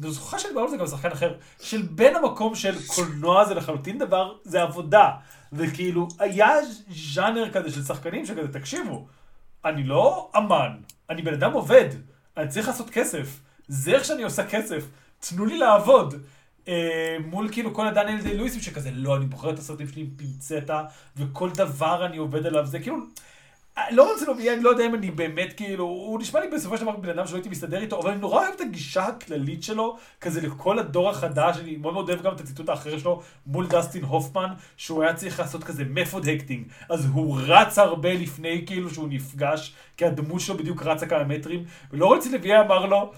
אני 0.03 0.11
זוכר 0.11 0.37
שדיברנו 0.37 0.65
על 0.65 0.71
זה 0.71 0.77
גם 0.77 0.87
שחקן 0.87 1.11
אחר, 1.11 1.33
של 1.61 1.81
בין 1.81 2.15
המקום 2.15 2.55
של 2.55 2.75
קולנוע 2.87 3.45
זה 3.45 3.53
לחלוטין 3.53 3.97
דבר, 3.97 4.35
זה 4.43 4.61
עבודה. 4.61 5.09
וכאילו, 5.53 6.07
היה 6.19 6.49
ז'אנר 7.13 7.51
כזה 7.51 7.71
של 7.71 7.83
שחקנים 7.83 8.25
שכזה, 8.25 8.47
תקשיבו, 8.53 9.05
אני 9.65 9.83
לא 9.83 10.29
אמן, 10.37 10.69
אני 11.09 11.21
בן 11.21 11.33
אדם 11.33 11.53
עובד, 11.53 11.85
אני 12.37 12.47
צריך 12.47 12.67
לעשות 12.67 12.89
כסף. 12.89 13.27
זה 13.67 13.91
איך 13.91 14.05
שאני 14.05 14.23
עושה 14.23 14.45
כסף, 14.45 14.83
תנו 15.29 15.45
לי 15.45 15.57
לעבוד. 15.57 16.23
אה, 16.67 17.17
מול 17.25 17.49
כאילו 17.51 17.73
כל 17.73 17.87
הדניאל 17.87 18.21
די 18.21 18.37
לואיסים 18.37 18.61
שכזה, 18.61 18.91
לא, 18.93 19.17
אני 19.17 19.25
בוחר 19.25 19.49
את 19.49 19.59
הסרטים 19.59 19.87
שלי 19.87 20.01
עם 20.01 20.09
פינצטה, 20.15 20.83
וכל 21.17 21.49
דבר 21.49 22.05
אני 22.05 22.17
עובד 22.17 22.45
עליו, 22.45 22.65
זה 22.65 22.79
כאילו... 22.79 22.97
לא 23.91 24.11
רוצה 24.11 24.25
להביא, 24.25 24.53
אני 24.53 24.63
לא 24.63 24.69
יודע 24.69 24.85
אם 24.85 24.95
אני 24.95 25.11
באמת 25.11 25.53
כאילו, 25.53 25.83
הוא 25.83 26.19
נשמע 26.19 26.39
לי 26.39 26.47
בסופו 26.47 26.77
של 26.77 26.83
דבר 26.83 26.95
בן 26.95 27.09
אדם 27.09 27.27
שלא 27.27 27.35
הייתי 27.35 27.49
מסתדר 27.49 27.81
איתו, 27.81 27.99
אבל 27.99 28.11
אני 28.11 28.19
נורא 28.19 28.41
אוהב 28.41 28.53
את 28.55 28.61
הגישה 28.61 29.05
הכללית 29.05 29.63
שלו, 29.63 29.97
כזה 30.21 30.41
לכל 30.41 30.79
הדור 30.79 31.09
החדש, 31.09 31.57
אני 31.57 31.75
מאוד 31.75 31.93
מאוד 31.93 32.09
אוהב 32.09 32.21
גם 32.21 32.33
את 32.35 32.39
הציטוט 32.39 32.69
האחר 32.69 32.97
שלו 32.97 33.21
מול 33.45 33.67
דסטין 33.67 34.03
הופמן, 34.03 34.53
שהוא 34.77 35.03
היה 35.03 35.13
צריך 35.13 35.39
לעשות 35.39 35.63
כזה 35.63 35.83
מפוד 35.89 36.27
הקטינג, 36.29 36.67
אז 36.89 37.05
הוא 37.13 37.39
רץ 37.47 37.77
הרבה 37.77 38.13
לפני 38.13 38.63
כאילו 38.65 38.89
שהוא 38.89 39.07
נפגש, 39.09 39.75
כי 39.97 40.05
הדמות 40.05 40.41
שלו 40.41 40.57
בדיוק 40.57 40.83
רצה 40.83 41.05
כמה 41.05 41.23
מטרים, 41.23 41.65
ולא 41.91 42.13
רציתי 42.13 42.37
לוי 42.37 42.59
אמר 42.59 42.85
לו, 42.85 43.11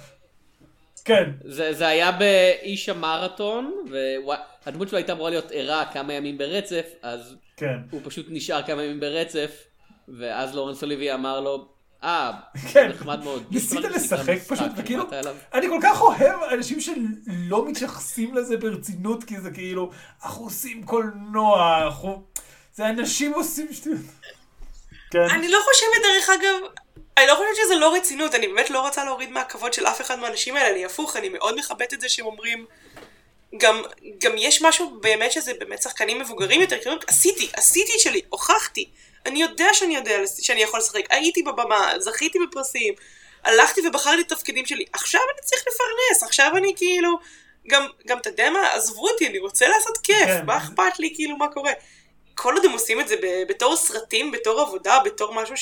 כן, 1.06 1.32
זה, 1.44 1.74
זה 1.74 1.88
היה 1.88 2.12
באיש 2.12 2.90
המרתון, 2.90 3.86
והדמות 3.92 4.90
שלו 4.90 4.98
הייתה 4.98 5.14
אמורה 5.14 5.30
להיות 5.30 5.52
ערה 5.52 5.86
כמה 5.94 6.14
ימים 6.14 6.38
ברצף, 6.38 6.86
אז 7.02 7.36
כן. 7.58 7.78
הוא 7.92 8.02
פשוט 8.04 8.26
נשאר 8.30 8.64
כמה 8.64 8.84
ימים 8.84 9.00
ברצף, 9.00 9.64
ואז 10.08 10.56
לורנס 10.56 10.84
אוליבי 10.84 11.14
אמר 11.14 11.42
לו, 11.42 11.68
אה, 12.04 12.32
כן. 12.74 12.90
נחמד 12.90 13.24
מאוד. 13.24 13.44
ניסית 13.52 13.80
לשחק 13.80 14.38
פשוט, 14.48 14.72
וכאילו. 14.78 15.04
אני 15.54 15.68
כל 15.68 15.80
כך 15.82 16.02
אוהב 16.02 16.44
אנשים 16.54 16.82
שלא 16.82 17.70
מתייחסים 17.70 18.36
לזה 18.36 18.58
ברצינות, 18.58 19.24
כי 19.24 19.40
זה 19.40 19.52
כאילו, 19.52 19.92
אנחנו 20.24 20.44
עושים 20.44 20.84
קולנוע, 20.84 21.84
אנחנו... 21.86 22.24
זה 22.74 22.90
אנשים 22.90 23.34
עושים 23.34 23.68
שטויות. 23.74 24.00
כן. 25.12 25.28
אני 25.32 25.48
לא 25.48 25.58
חושבת 25.64 26.04
דרך 26.04 26.30
אגב, 26.30 26.85
אני 27.18 27.28
לא 27.28 27.36
חושבת 27.36 27.56
שזה 27.66 27.76
לא 27.76 27.96
רצינות, 27.96 28.36
אני 28.36 28.48
באמת 28.48 28.70
לא 28.70 28.80
רוצה 28.80 29.04
להוריד 29.04 29.32
מהכבוד 29.32 29.74
של 29.74 29.86
אף 29.86 30.02
אחד 30.02 30.20
מהאנשים 30.20 30.56
האלה, 30.56 30.70
אני 30.70 30.86
הפוך, 30.86 31.16
אני 31.16 31.30
מאוד 31.30 31.60
מכבדת 31.60 31.94
את 31.94 32.02
זה 32.02 32.10
שהם 32.10 32.26
אומרים, 32.26 32.66
גם, 33.58 33.82
גם 34.18 34.32
יש 34.38 34.62
משהו 34.62 35.00
באמת 35.02 35.32
שזה 35.32 35.54
באמת 35.60 35.82
שחקנים 35.82 36.20
מבוגרים 36.20 36.62
יותר, 36.62 36.82
כאילו, 36.82 36.96
עשיתי, 37.08 37.50
עשיתי 37.54 37.92
את 37.96 38.00
שלי, 38.00 38.22
הוכחתי, 38.30 38.90
אני 39.26 39.42
יודע 39.42 39.68
שאני 39.74 39.96
יודע 39.96 40.16
שאני 40.42 40.62
יכול 40.62 40.80
לשחק, 40.80 41.04
הייתי 41.10 41.44
בבמה, 41.44 41.94
זכיתי 42.00 42.40
בפרסים, 42.40 42.94
הלכתי 43.44 43.88
ובחרתי 43.88 44.22
את 44.22 44.32
התפקידים 44.32 44.66
שלי, 44.66 44.86
עכשיו 44.94 45.22
אני 45.34 45.42
צריך 45.42 45.62
לפרנס, 45.62 46.24
עכשיו 46.24 46.52
אני 46.58 46.74
כאילו, 46.78 47.18
גם, 47.68 47.88
גם 48.08 48.18
אתה 48.18 48.30
יודע 48.30 48.50
מה, 48.50 48.74
עזבו 48.74 49.08
אותי, 49.10 49.28
אני 49.28 49.40
רוצה 49.40 49.68
לעשות 49.68 49.98
כיף, 49.98 50.26
כן. 50.26 50.46
מה 50.46 50.58
אכפת 50.58 51.00
לי 51.00 51.12
כאילו 51.16 51.38
מה 51.38 51.48
קורה. 51.48 51.72
כל 52.36 52.54
עוד 52.54 52.66
הם 52.66 52.72
עושים 52.72 53.00
את 53.00 53.08
זה 53.08 53.16
בתור 53.50 53.76
סרטים, 53.76 54.32
בתור 54.32 54.62
עבודה, 54.62 55.00
בתור 55.06 55.34
משהו 55.34 55.58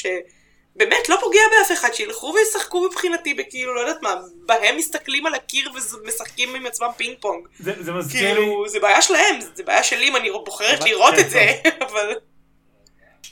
שבאמת 0.76 1.10
לא 1.10 1.18
פוגע 1.22 1.40
באף 1.52 1.72
אחד, 1.72 1.94
שילכו 1.94 2.34
וישחקו 2.36 2.88
מבחינתי 2.88 3.34
בכאילו, 3.34 3.76
לא 3.76 3.80
יודעת 3.80 4.02
מה, 4.02 4.16
בהם 4.46 4.78
מסתכלים 4.78 5.26
על 5.26 5.34
הקיר 5.36 5.72
ומשחקים 5.74 6.56
עם 6.56 6.66
עצמם 6.66 6.88
פינג 6.98 7.16
פונג. 7.20 7.48
זה 7.60 7.74
זה 7.84 7.92
מזכיר 7.92 8.34
לי... 8.34 8.36
כאילו, 8.36 8.70
זה 8.70 8.80
בעיה 8.80 9.02
שלהם, 9.02 9.40
זה 9.54 9.64
בעיה 9.64 9.84
שלי 9.84 10.08
אם 10.08 10.16
אני 10.16 10.30
בוחרת 10.46 10.84
לראות 10.84 11.16
כן, 11.16 11.22
את 11.22 11.30
זה, 11.30 11.52
אבל... 11.88 12.14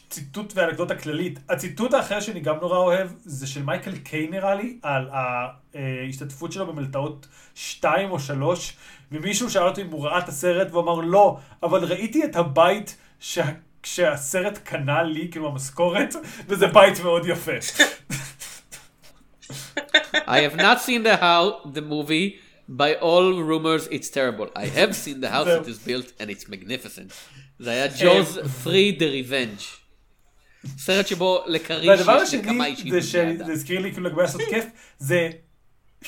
ציטוט 0.09 0.53
ואנקדוטה 0.55 0.95
כללית. 0.95 1.39
הציטוט 1.49 1.93
האחר 1.93 2.19
שאני 2.19 2.39
גם 2.39 2.55
נורא 2.61 2.77
אוהב, 2.77 3.07
זה 3.25 3.47
של 3.47 3.63
מייקל 3.63 3.97
קיי 3.97 4.27
נראה 4.27 4.55
לי, 4.55 4.77
על 4.81 5.09
ההשתתפות 5.11 6.51
שלו 6.51 6.67
במלטעות 6.67 7.27
2 7.55 8.11
או 8.11 8.19
3, 8.19 8.73
ומישהו 9.11 9.49
שאל 9.49 9.67
אותו 9.67 9.81
אם 9.81 9.87
הוא 9.87 10.05
ראה 10.05 10.19
את 10.19 10.29
הסרט, 10.29 10.67
והוא 10.71 10.81
אמר 10.81 10.95
לא, 10.95 11.37
אבל 11.63 11.83
ראיתי 11.83 12.23
את 12.23 12.35
הבית 12.35 12.95
שה... 13.19 13.45
שהסרט 13.83 14.57
קנה 14.57 15.03
לי, 15.03 15.27
כאילו 15.31 15.47
המשכורת, 15.47 16.15
וזה 16.47 16.67
בית 16.67 16.99
מאוד 16.99 17.25
יפה. 17.25 17.51
I 20.13 20.39
have 20.47 20.55
not 20.55 20.79
seen 20.81 21.03
the 21.03 21.17
house, 21.17 21.55
the 21.73 21.81
movie. 21.81 22.39
By 22.69 22.95
all 22.95 23.43
rumors 23.51 23.87
it's 23.87 24.09
terrible. 24.09 24.47
I 24.55 24.67
have 24.79 24.95
seen 24.95 25.19
the 25.19 25.29
house 25.35 25.47
it 25.47 25.67
is 25.67 25.79
built 25.89 26.13
and 26.19 26.29
it's 26.29 26.47
magnificent. 26.47 27.13
זה 27.59 27.71
היה 27.71 27.87
ג'וז 27.99 28.39
פרי 28.63 28.91
דה 28.91 29.05
ריבנג'. 29.05 29.59
סרט 30.77 31.07
שבו 31.07 31.43
והדבר 31.87 32.19
יש 32.21 32.27
השני, 32.27 32.41
נקמה 32.41 32.65
אישית 32.65 32.93
זה 33.01 33.19
בבני 33.19 33.31
אדם. 33.31 33.43
שזה 33.43 33.53
הזכיר 33.53 33.79
לי 33.79 33.91
כאילו 33.91 34.09
לגבי 34.09 34.21
לעשות 34.21 34.41
כיף, 34.49 34.65
זה 34.97 35.29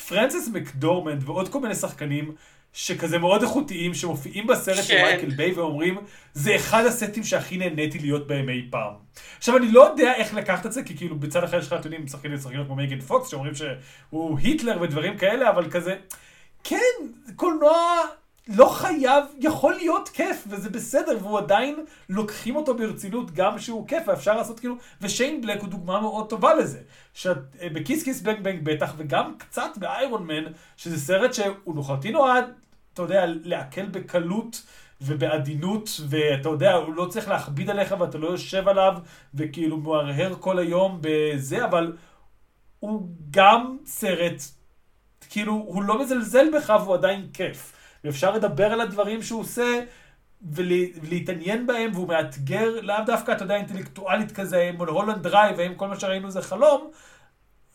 פרנסס 0.08 0.48
מקדורמנד 0.48 1.30
ועוד 1.30 1.50
כל 1.50 1.60
מיני 1.60 1.76
שחקנים 1.76 2.36
שכזה 2.74 3.18
מאוד 3.18 3.42
איכותיים 3.42 3.94
שמופיעים 3.94 4.48
בסרט 4.48 4.84
של 4.84 4.94
כן. 4.94 5.02
מייקל 5.04 5.30
ביי 5.30 5.52
ואומרים 5.52 5.98
זה 6.34 6.56
אחד 6.56 6.86
הסטים 6.86 7.24
שהכי 7.24 7.58
נהניתי 7.58 8.00
להיות 8.00 8.28
בהם 8.28 8.50
אי 8.50 8.68
פעם. 8.70 8.94
עכשיו 9.38 9.58
אני 9.58 9.72
לא 9.72 9.90
יודע 9.90 10.14
איך 10.16 10.34
לקחת 10.34 10.66
את 10.66 10.74
זה 10.74 10.84
כי 10.84 10.98
כאילו 10.98 11.16
בצד 11.16 11.44
אחר 11.44 11.60
יש 11.60 11.68
לך 11.68 11.74
נתונים 11.74 12.08
שחקנים 12.08 12.38
שחקנים 12.38 12.66
כמו 12.66 12.76
מייגן 12.76 13.00
פוקס 13.00 13.30
שאומרים 13.30 13.54
שהוא 13.56 14.40
היטלר 14.40 14.82
ודברים 14.82 15.18
כאלה 15.18 15.50
אבל 15.50 15.70
כזה 15.70 15.96
כן 16.64 16.78
קולנוע 17.36 17.76
לא 18.48 18.66
חייב, 18.66 19.24
יכול 19.40 19.74
להיות 19.74 20.10
כיף, 20.10 20.44
וזה 20.48 20.70
בסדר, 20.70 21.18
והוא 21.22 21.38
עדיין 21.38 21.86
לוקחים 22.10 22.56
אותו 22.56 22.78
ברצינות 22.78 23.32
גם 23.32 23.60
שהוא 23.60 23.88
כיף, 23.88 24.04
ואפשר 24.08 24.38
לעשות 24.38 24.60
כאילו, 24.60 24.76
ושיין 25.02 25.42
בלק 25.42 25.62
הוא 25.62 25.70
דוגמה 25.70 26.02
מאוד 26.02 26.30
טובה 26.30 26.54
לזה. 26.54 26.80
שבכיס 27.14 28.04
כיס 28.04 28.22
בנג 28.22 28.40
בנג 28.44 28.60
בטח, 28.64 28.94
וגם 28.98 29.34
קצת 29.38 29.78
באיירון 29.78 30.28
מן, 30.28 30.44
שזה 30.78 31.00
סרט 31.00 31.34
שהוא 31.34 31.78
לחלוטין 31.78 32.14
נועד, 32.14 32.46
אתה 32.94 33.02
יודע, 33.02 33.26
להקל 33.26 33.86
בקלות 33.86 34.64
ובעדינות, 35.02 35.90
ואתה 36.10 36.50
יודע, 36.50 36.74
הוא 36.74 36.94
לא 36.96 37.06
צריך 37.06 37.28
להכביד 37.28 37.70
עליך 37.70 37.96
ואתה 38.00 38.18
לא 38.18 38.28
יושב 38.28 38.68
עליו, 38.68 38.94
וכאילו 39.34 39.78
מהרהר 39.78 40.36
כל 40.40 40.60
היום 40.60 41.00
בזה, 41.02 41.66
אבל 41.66 41.98
הוא 42.80 43.10
גם 43.32 43.78
סרט 43.86 44.42
כאילו, 45.30 45.54
הוא 45.54 45.84
לא 45.84 46.02
מזלזל 46.02 46.46
בך 46.58 46.74
והוא 46.84 46.94
עדיין 46.96 47.28
כיף. 47.34 47.74
ואפשר 48.04 48.32
לדבר 48.32 48.66
על 48.66 48.82
הדברים 48.82 49.22
שהוא 49.24 49.42
עושה 49.42 49.80
ולה- 50.52 51.00
ולהתעניין 51.02 51.68
בהם, 51.68 51.92
והוא 51.94 52.08
מאתגר, 52.08 52.82
לאו 52.82 52.96
דווקא, 53.06 53.32
אתה 53.32 53.44
יודע, 53.44 53.56
אינטלקטואלית 53.56 54.32
כזה, 54.32 54.72
מול 54.78 54.90
מולהולנד 54.90 55.24
דרייב, 55.24 55.60
האם 55.60 55.76
כל 55.76 55.88
מה 55.88 56.00
שראינו 56.00 56.32
זה 56.32 56.42
חלום, 56.42 56.92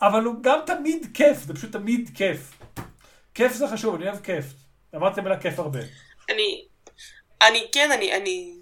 אבל 0.03 0.25
הוא 0.25 0.35
גם 0.43 0.59
תמיד 0.67 1.07
כיף, 1.15 1.43
זה 1.43 1.55
פשוט 1.55 1.73
תמיד 1.73 2.11
כיף. 2.15 2.59
כיף 3.35 3.53
זה 3.53 3.69
חשוב, 3.69 3.95
אני 3.95 4.05
אוהב 4.09 4.21
כיף. 4.21 4.68
אמרתם 4.95 5.27
על 5.27 5.33
הכיף 5.33 5.59
הרבה. 5.59 5.81
אני, 6.31 6.65
אני, 7.43 7.69
כן, 7.73 7.93
אני, 7.93 8.13
אני, 8.13 8.53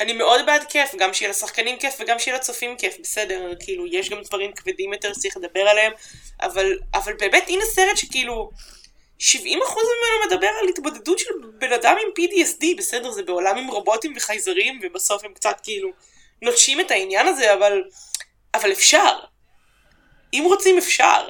אני 0.00 0.12
מאוד 0.12 0.46
בעד 0.46 0.64
כיף, 0.68 0.94
גם 0.98 1.14
שיהיה 1.14 1.30
לשחקנים 1.30 1.78
כיף 1.78 1.94
וגם 2.00 2.18
שיהיה 2.18 2.36
לצופים 2.36 2.76
כיף, 2.76 2.96
בסדר, 3.02 3.52
כאילו, 3.60 3.86
יש 3.86 4.10
גם 4.10 4.22
דברים 4.22 4.52
כבדים 4.52 4.92
יותר 4.92 5.12
שצריך 5.12 5.36
לדבר 5.36 5.60
עליהם, 5.60 5.92
אבל, 6.40 6.78
אבל 6.94 7.12
באמת, 7.18 7.44
הנה 7.48 7.64
סרט 7.64 7.96
שכאילו, 7.96 8.50
70% 9.20 9.24
ממנו 9.24 10.26
מדבר 10.26 10.50
על 10.62 10.68
התבודדות 10.68 11.18
של 11.18 11.34
בן 11.58 11.72
אדם 11.72 11.96
עם 12.02 12.24
PTSD, 12.24 12.78
בסדר, 12.78 13.10
זה 13.10 13.22
בעולם 13.22 13.58
עם 13.58 13.68
רובוטים 13.68 14.12
וחייזרים, 14.16 14.80
ובסוף 14.82 15.24
הם 15.24 15.34
קצת 15.34 15.60
כאילו 15.62 15.90
נוטשים 16.42 16.80
את 16.80 16.90
העניין 16.90 17.26
הזה, 17.26 17.54
אבל, 17.54 17.82
אבל 18.54 18.72
אפשר. 18.72 19.18
אם 20.34 20.44
רוצים 20.46 20.78
אפשר. 20.78 21.28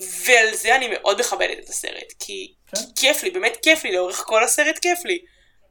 ועל 0.00 0.54
זה 0.54 0.76
אני 0.76 0.88
מאוד 0.88 1.20
מכבדת 1.20 1.58
את 1.64 1.68
הסרט, 1.68 2.12
כי, 2.18 2.54
כן. 2.66 2.76
כי 2.76 2.84
כיף 2.96 3.22
לי, 3.22 3.30
באמת 3.30 3.56
כיף 3.62 3.84
לי, 3.84 3.92
לאורך 3.92 4.16
כל 4.16 4.44
הסרט 4.44 4.78
כיף 4.78 5.04
לי. 5.04 5.18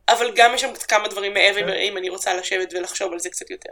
אבל 0.10 0.32
גם 0.36 0.52
יש 0.56 0.62
שם 0.62 0.74
כמה 0.88 1.08
דברים 1.08 1.34
מעבר, 1.34 1.60
כן. 1.60 1.70
אם 1.70 1.98
אני 1.98 2.10
רוצה 2.10 2.34
לשבת 2.34 2.74
ולחשוב 2.74 3.14
על 3.14 3.20
זה 3.20 3.30
קצת 3.30 3.52
יותר. 3.52 3.72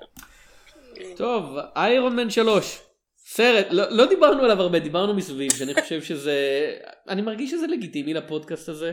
טוב, 1.16 1.58
איירון 1.76 2.16
מן 2.16 2.30
3. 2.30 2.80
סרט, 3.26 3.68
לא, 3.70 3.84
לא 3.90 4.06
דיברנו 4.06 4.44
עליו 4.44 4.62
הרבה, 4.62 4.80
דיברנו 4.80 5.14
מסביב, 5.14 5.54
שאני 5.54 5.74
חושב 5.74 6.04
שזה, 6.04 6.38
אני 7.10 7.22
מרגיש 7.22 7.52
שזה 7.52 7.68
לגיטימי 7.68 8.14
לפודקאסט 8.14 8.70
הזה. 8.70 8.92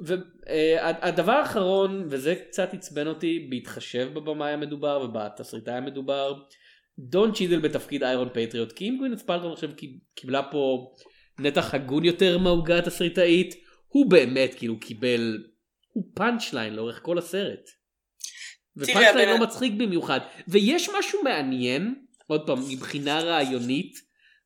והדבר 0.00 1.32
האחרון, 1.32 2.06
וזה 2.10 2.34
קצת 2.48 2.74
עצבן 2.74 3.06
אותי, 3.06 3.46
בהתחשב 3.50 4.08
בבמאי 4.14 4.52
המדובר 4.52 5.00
ובתסריטאי 5.04 5.74
המדובר, 5.74 6.34
דון 6.98 7.32
צ'ידל 7.32 7.58
בתפקיד 7.58 8.02
איירון 8.02 8.28
פטריוט, 8.34 8.72
כי 8.72 8.88
אם 8.88 8.96
גווינת' 8.96 9.20
פאלטרו 9.20 9.52
עכשיו 9.52 9.70
קיב- 9.76 9.98
קיבלה 10.14 10.42
פה 10.50 10.94
נתח 11.38 11.74
הגון 11.74 12.04
יותר 12.04 12.38
מהעוגה 12.38 12.78
התסריטאית, 12.78 13.54
הוא 13.88 14.10
באמת 14.10 14.54
כאילו 14.54 14.80
קיבל, 14.80 15.44
הוא 15.92 16.04
פאנץ' 16.14 16.52
ליין 16.52 16.74
לאורך 16.74 17.00
כל 17.02 17.18
הסרט. 17.18 17.60
ופאנצ' 18.76 19.14
ליין 19.14 19.28
לא 19.28 19.38
מצחיק 19.38 19.72
במיוחד. 19.72 20.20
ויש 20.48 20.88
משהו 20.98 21.22
מעניין, 21.22 21.94
עוד 22.26 22.46
פעם, 22.46 22.58
מבחינה 22.70 23.20
רעיונית, 23.20 23.94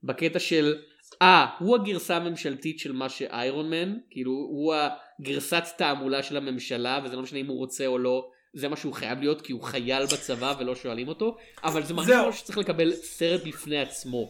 בקטע 0.02 0.38
של, 0.38 0.74
אה, 1.22 1.46
הוא 1.58 1.76
הגרסה 1.76 2.16
הממשלתית 2.16 2.78
של 2.78 2.92
מה 2.92 3.08
שאיירון 3.08 3.70
מן, 3.70 3.96
כאילו, 4.10 4.32
הוא 4.32 4.74
הגרסת 4.74 5.64
תעמולה 5.78 6.22
של 6.22 6.36
הממשלה, 6.36 7.00
וזה 7.04 7.16
לא 7.16 7.22
משנה 7.22 7.38
אם 7.38 7.46
הוא 7.46 7.58
רוצה 7.58 7.86
או 7.86 7.98
לא, 7.98 8.30
זה 8.54 8.68
מה 8.68 8.76
שהוא 8.76 8.94
חייב 8.94 9.20
להיות, 9.20 9.42
כי 9.42 9.52
הוא 9.52 9.62
חייל 9.62 10.06
בצבא 10.06 10.54
ולא 10.58 10.74
שואלים 10.74 11.08
אותו, 11.08 11.36
אבל 11.64 11.82
זה 11.86 11.94
מרגיש. 11.94 12.14
כמו 12.22 12.32
שצריך 12.32 12.58
לקבל 12.58 12.92
סרט 13.02 13.40
בפני 13.44 13.80
עצמו. 13.82 14.28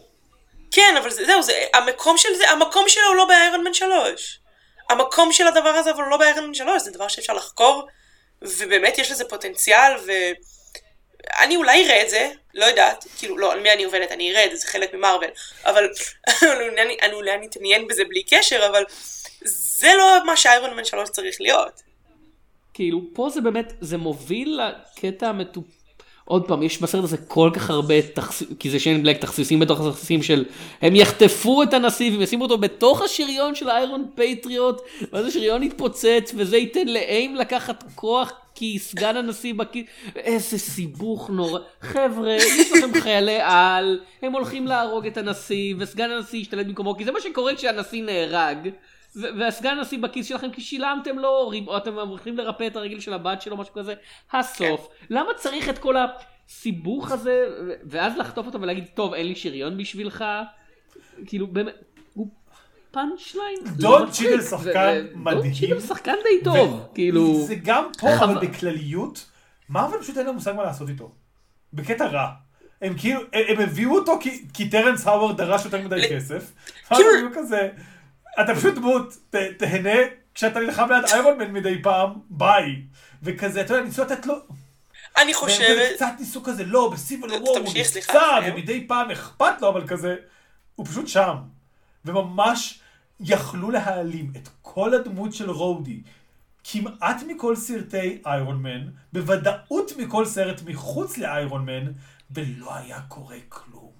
כן, 0.71 0.95
אבל 1.01 1.09
זה, 1.09 1.25
זהו, 1.25 1.41
זה, 1.43 1.53
המקום 1.73 2.17
של 2.17 2.29
זה, 2.37 2.49
המקום 2.49 2.89
שלו 2.89 3.07
הוא 3.07 3.15
לא 3.15 3.25
באיירון 3.25 3.63
מן 3.63 3.73
3. 3.73 4.39
המקום 4.89 5.31
של 5.31 5.47
הדבר 5.47 5.69
הזה 5.69 5.91
אבל 5.91 6.01
הוא 6.03 6.11
לא 6.11 6.17
באיירון 6.17 6.47
מן 6.47 6.53
3, 6.53 6.83
זה 6.83 6.91
דבר 6.91 7.07
שאפשר 7.07 7.33
לחקור, 7.33 7.87
ובאמת 8.41 8.97
יש 8.97 9.11
לזה 9.11 9.25
פוטנציאל, 9.25 9.91
ואני 10.05 11.55
אולי 11.55 11.85
אראה 11.85 12.01
את 12.03 12.09
זה, 12.09 12.29
לא 12.53 12.65
יודעת, 12.65 13.05
כאילו, 13.17 13.37
לא, 13.37 13.51
על 13.51 13.59
מי 13.59 13.71
אני 13.71 13.83
עובדת, 13.83 14.11
אני 14.11 14.31
אראה 14.31 14.45
את 14.45 14.51
זה, 14.51 14.57
זה 14.57 14.67
חלק 14.67 14.93
ממרוויל, 14.93 15.29
אבל 15.65 15.89
אני- 16.81 16.97
אני 17.01 17.13
אולי 17.13 17.31
אני 17.33 17.47
אתעניין 17.47 17.87
בזה 17.87 18.03
בלי 18.05 18.23
קשר, 18.23 18.67
אבל 18.67 18.83
זה 19.41 19.93
לא 19.97 20.25
מה 20.25 20.37
שאיירון 20.37 20.73
מן 20.73 20.85
3 20.85 21.09
צריך 21.09 21.41
להיות. 21.41 21.81
כאילו 22.73 23.01
פה 23.13 23.29
זה 23.29 23.41
באמת 23.41 23.73
זה 23.81 23.97
מוביל 23.97 24.59
לקטע 24.59 25.29
המטופ... 25.29 25.65
עוד 26.25 26.47
פעם 26.47 26.63
יש 26.63 26.81
בסרט 26.81 27.03
הזה 27.03 27.17
כל 27.17 27.49
כך 27.53 27.69
הרבה 27.69 28.01
תכס... 28.01 28.43
כי 28.59 28.69
זה 28.69 28.79
שיין 28.79 29.03
בלק 29.03 29.17
תכסיסים 29.17 29.59
בתוך 29.59 29.81
התכסיסים 29.81 30.23
של 30.23 30.45
הם 30.81 30.95
יחטפו 30.95 31.63
את 31.63 31.73
הנשיא 31.73 32.11
והם 32.11 32.21
ישימו 32.21 32.43
אותו 32.43 32.57
בתוך 32.57 33.01
השריון 33.01 33.55
של 33.55 33.69
איירון 33.69 34.05
פטריוט 34.15 34.81
ואז 35.13 35.25
השריון 35.25 35.63
יתפוצץ 35.63 36.33
וזה 36.35 36.57
ייתן 36.57 36.87
לאיים 36.87 37.35
לקחת 37.35 37.83
כוח 37.95 38.31
כי 38.55 38.79
סגן 38.79 39.17
הנשיא 39.17 39.53
בכיס 39.53 39.85
איזה 40.15 40.57
סיבוך 40.57 41.29
נורא. 41.29 41.59
חבר'ה 41.81 42.33
יש 42.33 42.71
לכם 42.71 43.01
חיילי 43.01 43.39
על 43.41 43.99
הם 44.21 44.33
הולכים 44.33 44.67
להרוג 44.67 45.05
את 45.07 45.17
הנשיא 45.17 45.75
וסגן 45.79 46.11
הנשיא 46.11 46.39
ישתלט 46.39 46.65
במקומו 46.65 46.97
כי 46.97 47.05
זה 47.05 47.11
מה 47.11 47.21
שקורה 47.21 47.55
כשהנשיא 47.55 48.03
נהרג 48.03 48.69
והסגן 49.15 49.77
הנשיא 49.77 49.97
בכיס 49.97 50.27
שלכם 50.27 50.51
כי 50.51 50.61
שילמתם 50.61 51.19
לו 51.19 51.29
או 51.67 51.77
אתם 51.77 51.93
הולכים 51.99 52.37
לרפא 52.37 52.67
את 52.67 52.75
הרגל 52.75 52.99
של 52.99 53.13
הבת 53.13 53.41
שלו 53.41 53.57
משהו 53.57 53.73
כזה 53.73 53.93
הסוף 54.33 54.87
למה 55.09 55.29
צריך 55.37 55.69
את 55.69 55.77
כל 55.77 55.95
הסיבוך 56.47 57.11
הזה 57.11 57.47
ואז 57.83 58.13
לחטוף 58.17 58.45
אותו 58.45 58.61
ולהגיד 58.61 58.85
טוב 58.93 59.13
אין 59.13 59.27
לי 59.27 59.35
שריון 59.35 59.77
בשבילך 59.77 60.25
כאילו 61.25 61.47
באמת 61.47 61.73
הוא 62.13 62.27
פאנץ' 62.91 63.35
ליין 63.35 63.75
דון 63.77 64.01
לא 64.01 64.07
מצחיק. 64.07 64.27
צ'ידל 64.29 64.39
ו- 64.39 64.43
שחקן 64.43 65.05
מדהים. 65.15 65.41
דון 65.43 65.53
צ'ידל 65.53 65.79
שחקן 65.79 66.15
די 66.23 66.43
טוב 66.43 66.87
כאילו 66.93 67.41
זה 67.47 67.55
גם 67.55 67.83
פה. 67.99 68.07
אבל 68.23 68.47
בכלליות, 68.47 69.25
מארוול 69.69 70.01
פשוט 70.01 70.17
אין 70.17 70.25
להם 70.25 70.35
מושג 70.35 70.53
מה 70.55 70.63
לעשות 70.63 70.89
איתו. 70.89 71.11
בקטע 71.73 72.05
רע. 72.07 72.27
הם 72.81 72.93
כאילו, 72.97 73.19
הם 73.33 73.59
הביאו 73.61 73.95
אותו 73.95 74.19
כי- 74.53 74.69
טרנס 74.69 75.07
האוורד 75.07 75.37
דרש 75.37 75.65
יותר 75.65 75.81
מדי 75.81 76.01
כסף. 76.09 76.53
כאילו- 76.87 77.29
כזה, 77.35 77.69
אתה 78.41 78.55
פשוט 78.55 78.75
דמות, 78.75 79.13
ת- 79.29 79.35
תהנה 79.57 79.99
כשאתה 80.33 80.59
נלחם 80.59 80.87
ליד 80.91 81.03
איירון 81.13 81.37
מן 81.37 81.51
מדי 81.53 81.81
פעם, 81.83 82.09
ביי. 82.29 82.81
וכזה, 83.23 83.61
אתה 83.61 83.73
יודע, 83.73 83.85
ניסו 83.85 84.01
לתת 84.03 84.25
לו... 84.25 84.35
אני 85.21 85.33
חושבת, 85.33 85.95
קצת 85.95 86.11
ניסו 86.19 86.43
כזה, 86.43 86.63
לא, 86.63 86.89
בסיביל 86.93 87.31
וור 87.31 87.57
הוא 87.57 87.69
נפצע. 87.75 88.19
ומדי 88.47 88.87
פעם 88.87 89.11
אכפת 89.11 89.61
לו, 89.61 89.69
אבל 89.69 89.87
כזה, 89.87 90.15
הוא 90.75 90.85
פשוט 90.85 91.07
שם. 91.07 91.35
וממש 92.05 92.79
יכלו 93.19 93.71
להעלים 93.71 94.31
את 94.35 94.49
כל 94.61 94.93
הדמות 94.93 95.33
של 95.33 95.49
רודי, 95.49 96.01
כמעט 96.63 97.23
מכל 97.27 97.55
סרטי 97.55 98.21
איירון 98.25 98.61
מן, 98.63 98.87
בוודאות 99.13 99.91
מכל 99.97 100.25
סרט 100.25 100.61
מחוץ 100.65 101.17
לאיירון 101.17 101.65
מן, 101.65 101.91
ולא 102.31 102.75
היה 102.75 102.99
קורה 103.07 103.37
כלום. 103.49 103.91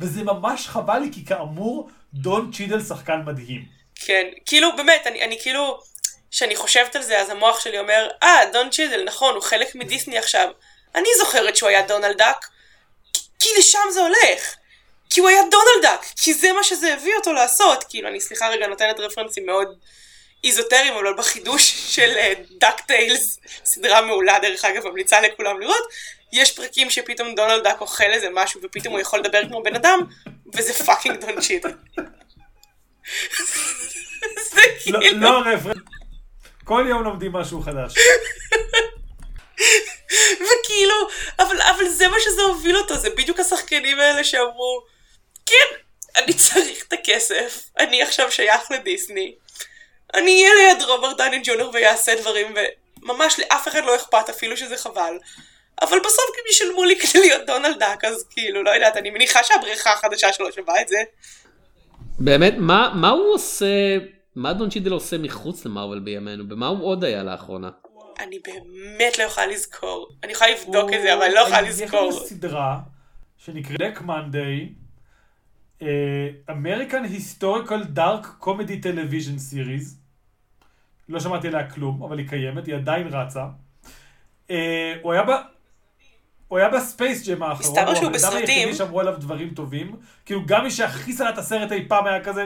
וזה 0.00 0.22
ממש 0.24 0.68
חבל 0.68 0.98
לי, 0.98 1.12
כי 1.12 1.24
כאמור, 1.24 1.90
דון 2.14 2.50
צ'ידל 2.52 2.80
שחקן 2.80 3.20
מדהים. 3.26 3.64
כן, 3.94 4.26
כאילו 4.46 4.76
באמת, 4.76 5.06
אני, 5.06 5.22
אני 5.22 5.38
כאילו, 5.42 5.80
כשאני 6.30 6.56
חושבת 6.56 6.96
על 6.96 7.02
זה, 7.02 7.20
אז 7.20 7.30
המוח 7.30 7.60
שלי 7.60 7.78
אומר, 7.78 8.08
אה, 8.22 8.40
דון 8.52 8.70
צ'יזל, 8.70 9.04
נכון, 9.04 9.34
הוא 9.34 9.42
חלק 9.42 9.74
מדיסני 9.74 10.18
עכשיו. 10.18 10.48
אני 10.94 11.08
זוכרת 11.18 11.56
שהוא 11.56 11.68
היה 11.68 11.82
דונלד 11.82 12.18
דאק. 12.18 12.46
כי 13.38 13.48
לשם 13.58 13.90
זה 13.92 14.00
הולך. 14.00 14.56
כי 15.10 15.20
הוא 15.20 15.28
היה 15.28 15.42
דונלד 15.50 15.80
דאק, 15.80 16.04
כי 16.16 16.34
זה 16.34 16.52
מה 16.52 16.64
שזה 16.64 16.94
הביא 16.94 17.14
אותו 17.16 17.32
לעשות. 17.32 17.84
כאילו, 17.88 18.08
אני 18.08 18.20
סליחה 18.20 18.48
רגע 18.48 18.66
נותנת 18.66 19.00
רפרנסים 19.00 19.46
מאוד 19.46 19.78
איזוטריים, 20.44 20.94
אבל 20.94 21.14
בחידוש 21.18 21.94
של 21.96 22.12
דאק 22.50 22.80
טיילס, 22.80 23.38
סדרה 23.64 24.00
מעולה 24.00 24.38
דרך 24.38 24.64
אגב, 24.64 24.88
ממליצה 24.88 25.20
לכולם 25.20 25.60
לראות, 25.60 25.82
יש 26.34 26.52
פרקים 26.52 26.90
שפתאום 26.90 27.34
דונלד 27.34 27.63
דאק 27.63 27.80
אוכל 27.80 28.04
איזה 28.04 28.28
משהו 28.32 28.60
ופתאום 28.62 28.94
הוא 28.94 29.00
יכול 29.00 29.18
לדבר 29.18 29.48
כמו 29.48 29.62
בן 29.62 29.74
אדם, 29.74 30.00
וזה 30.54 30.84
fucking 30.84 31.20
דון 31.20 31.40
צ'ידל. 31.40 31.72
זה 34.36 34.60
לא- 34.86 35.00
כאילו... 35.00 35.20
לא 35.20 35.38
רפרנס. 35.38 35.76
כל 36.64 36.86
יום 36.88 37.02
לומדים 37.02 37.32
משהו 37.32 37.62
חדש. 37.62 37.94
וכאילו, 40.36 40.94
אבל, 41.38 41.60
אבל 41.62 41.88
זה 41.88 42.08
מה 42.08 42.16
שזה 42.20 42.42
הוביל 42.42 42.76
אותו, 42.76 42.96
זה 42.96 43.10
בדיוק 43.10 43.40
השחקנים 43.40 44.00
האלה 44.00 44.24
שאמרו, 44.24 44.84
כן, 45.46 45.66
אני 46.16 46.32
צריך 46.32 46.84
את 46.88 46.92
הכסף, 46.92 47.68
אני 47.78 48.02
עכשיו 48.02 48.32
שייך 48.32 48.70
לדיסני, 48.70 49.34
אני 50.14 50.44
אהיה 50.44 50.54
ליד 50.54 50.82
רוברט 50.82 51.16
דני 51.16 51.40
ג'ונר 51.44 51.70
ויעשה 51.72 52.20
דברים, 52.20 52.54
וממש 53.02 53.40
לאף 53.40 53.68
אחד 53.68 53.84
לא 53.84 53.96
אכפת 53.96 54.28
אפילו 54.30 54.56
שזה 54.56 54.76
חבל. 54.76 55.18
אבל 55.82 55.98
בסוף 56.00 56.24
גם 56.36 56.44
ישלמו 56.50 56.84
לי 56.84 56.96
כדי 56.98 57.20
להיות 57.20 57.46
דונלד 57.46 57.78
דאק, 57.78 58.04
אז 58.04 58.26
כאילו, 58.30 58.62
לא 58.62 58.70
יודעת, 58.70 58.96
אני 58.96 59.10
מניחה 59.10 59.44
שהבריכה 59.44 59.92
החדשה 59.92 60.32
שלו 60.32 60.52
שווה 60.52 60.80
את 60.80 60.88
זה. 60.88 60.96
באמת, 62.18 62.54
מה, 62.58 62.92
מה 62.94 63.10
הוא 63.10 63.34
עושה, 63.34 63.66
מה 64.36 64.52
דון 64.52 64.70
צ'ידל 64.70 64.92
עושה 64.92 65.18
מחוץ 65.18 65.64
למארוול 65.66 66.00
בימינו? 66.00 66.48
במה 66.48 66.66
הוא 66.66 66.86
עוד 66.86 67.04
היה 67.04 67.22
לאחרונה? 67.22 67.70
אני 68.20 68.38
באמת 68.38 69.18
לא 69.18 69.22
יכולה 69.24 69.46
לזכור. 69.46 70.08
אני 70.24 70.32
יכולה 70.32 70.50
לבדוק 70.50 70.92
את 70.92 71.02
זה, 71.02 71.14
אבל 71.14 71.28
לא 71.34 71.40
יכולה 71.40 71.62
יש 71.62 71.68
לזכור. 71.68 72.00
לנו 72.00 72.12
סדרה 72.12 72.78
שנקראת 73.38 73.78
Black 73.78 74.00
Monday, 74.00 74.68
American 76.48 77.04
Historical 77.16 77.96
Dark 77.96 78.44
Comedy 78.44 78.84
Television 78.84 79.52
Series. 79.52 80.04
לא 81.08 81.20
שמעתי 81.20 81.48
עליה 81.48 81.70
כלום, 81.70 82.02
אבל 82.02 82.18
היא 82.18 82.28
קיימת, 82.28 82.66
היא 82.66 82.74
עדיין 82.74 83.06
רצה. 83.06 83.44
אה, 84.50 84.94
הוא 85.02 85.12
היה 85.12 85.22
ב... 85.22 85.30
הוא 86.54 86.58
היה 86.58 86.68
בספייס 86.68 87.28
ג'ם 87.28 87.42
האחרון, 87.42 87.70
מסתבר 87.72 87.88
הוא 87.88 87.94
שהוא 87.94 88.06
הבן 88.06 88.18
אדם 88.18 88.28
בסרטים. 88.28 88.58
היחידי 88.58 88.74
שאמרו 88.74 89.00
עליו 89.00 89.14
דברים 89.18 89.50
טובים. 89.54 89.96
כאילו 90.26 90.46
גם 90.46 90.64
מי 90.64 90.70
שהכי 90.70 91.12
שנא 91.12 91.28
את 91.28 91.38
הסרט 91.38 91.72
אי 91.72 91.88
פעם 91.88 92.06
היה 92.06 92.24
כזה, 92.24 92.44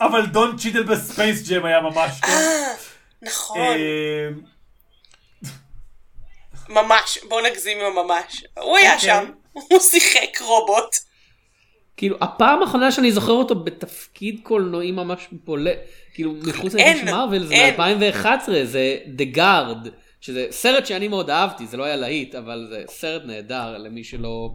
אבל 0.00 0.26
דון 0.26 0.56
צ'ידל 0.56 0.82
בספייס 0.82 1.48
ג'ם 1.48 1.64
היה 1.64 1.80
ממש 1.80 2.20
טוב. 2.20 2.30
אה, 2.30 2.74
נכון, 3.22 3.58
אה, 3.58 4.28
ממש, 6.68 7.18
בוא 7.28 7.40
נגזים 7.40 7.78
עם 7.78 7.98
הממש. 7.98 8.44
הוא 8.58 8.76
היה 8.76 8.94
אוקיי. 8.94 9.08
שם, 9.08 9.24
הוא 9.52 9.80
שיחק 9.80 10.40
רובוט. 10.40 10.96
כאילו, 11.96 12.16
הפעם 12.20 12.62
האחרונה 12.62 12.92
שאני 12.92 13.12
זוכר 13.12 13.32
אותו 13.32 13.54
בתפקיד 13.54 14.40
קולנועי 14.42 14.92
ממש 14.92 15.28
בולט, 15.32 15.78
כאילו, 16.14 16.34
מחוץ 16.46 16.74
מארוול, 17.04 17.46
זה 17.46 17.54
אין. 17.54 17.80
מ-2011, 17.80 18.50
זה 18.64 18.98
The 19.18 19.36
Guard, 19.36 19.88
שזה 20.22 20.46
סרט 20.50 20.86
שאני 20.86 21.08
מאוד 21.08 21.30
אהבתי, 21.30 21.66
זה 21.66 21.76
לא 21.76 21.84
היה 21.84 21.96
להיט, 21.96 22.34
אבל 22.34 22.66
זה 22.70 22.84
סרט 22.88 23.22
נהדר 23.24 23.78
למי 23.78 24.04
שלא 24.04 24.54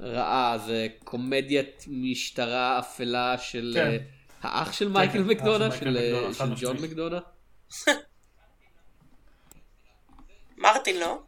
ראה, 0.00 0.58
זה 0.66 0.86
קומדיית 1.04 1.84
משטרה 1.88 2.78
אפלה 2.78 3.38
של 3.38 3.72
כן. 3.74 3.86
אה, 3.86 3.96
האח 4.42 4.72
של 4.72 4.88
מייקל 4.88 5.12
כן, 5.12 5.24
מקדונה, 5.24 5.64
האח 5.64 5.80
של 5.80 5.96
אה, 5.96 6.12
מקדונה, 6.12 6.34
חד 6.34 6.56
של 6.56 6.66
ג'ון. 6.66 6.76
מקדונה. 6.82 7.18
מרטין 10.62 11.00
לא? 11.00 11.22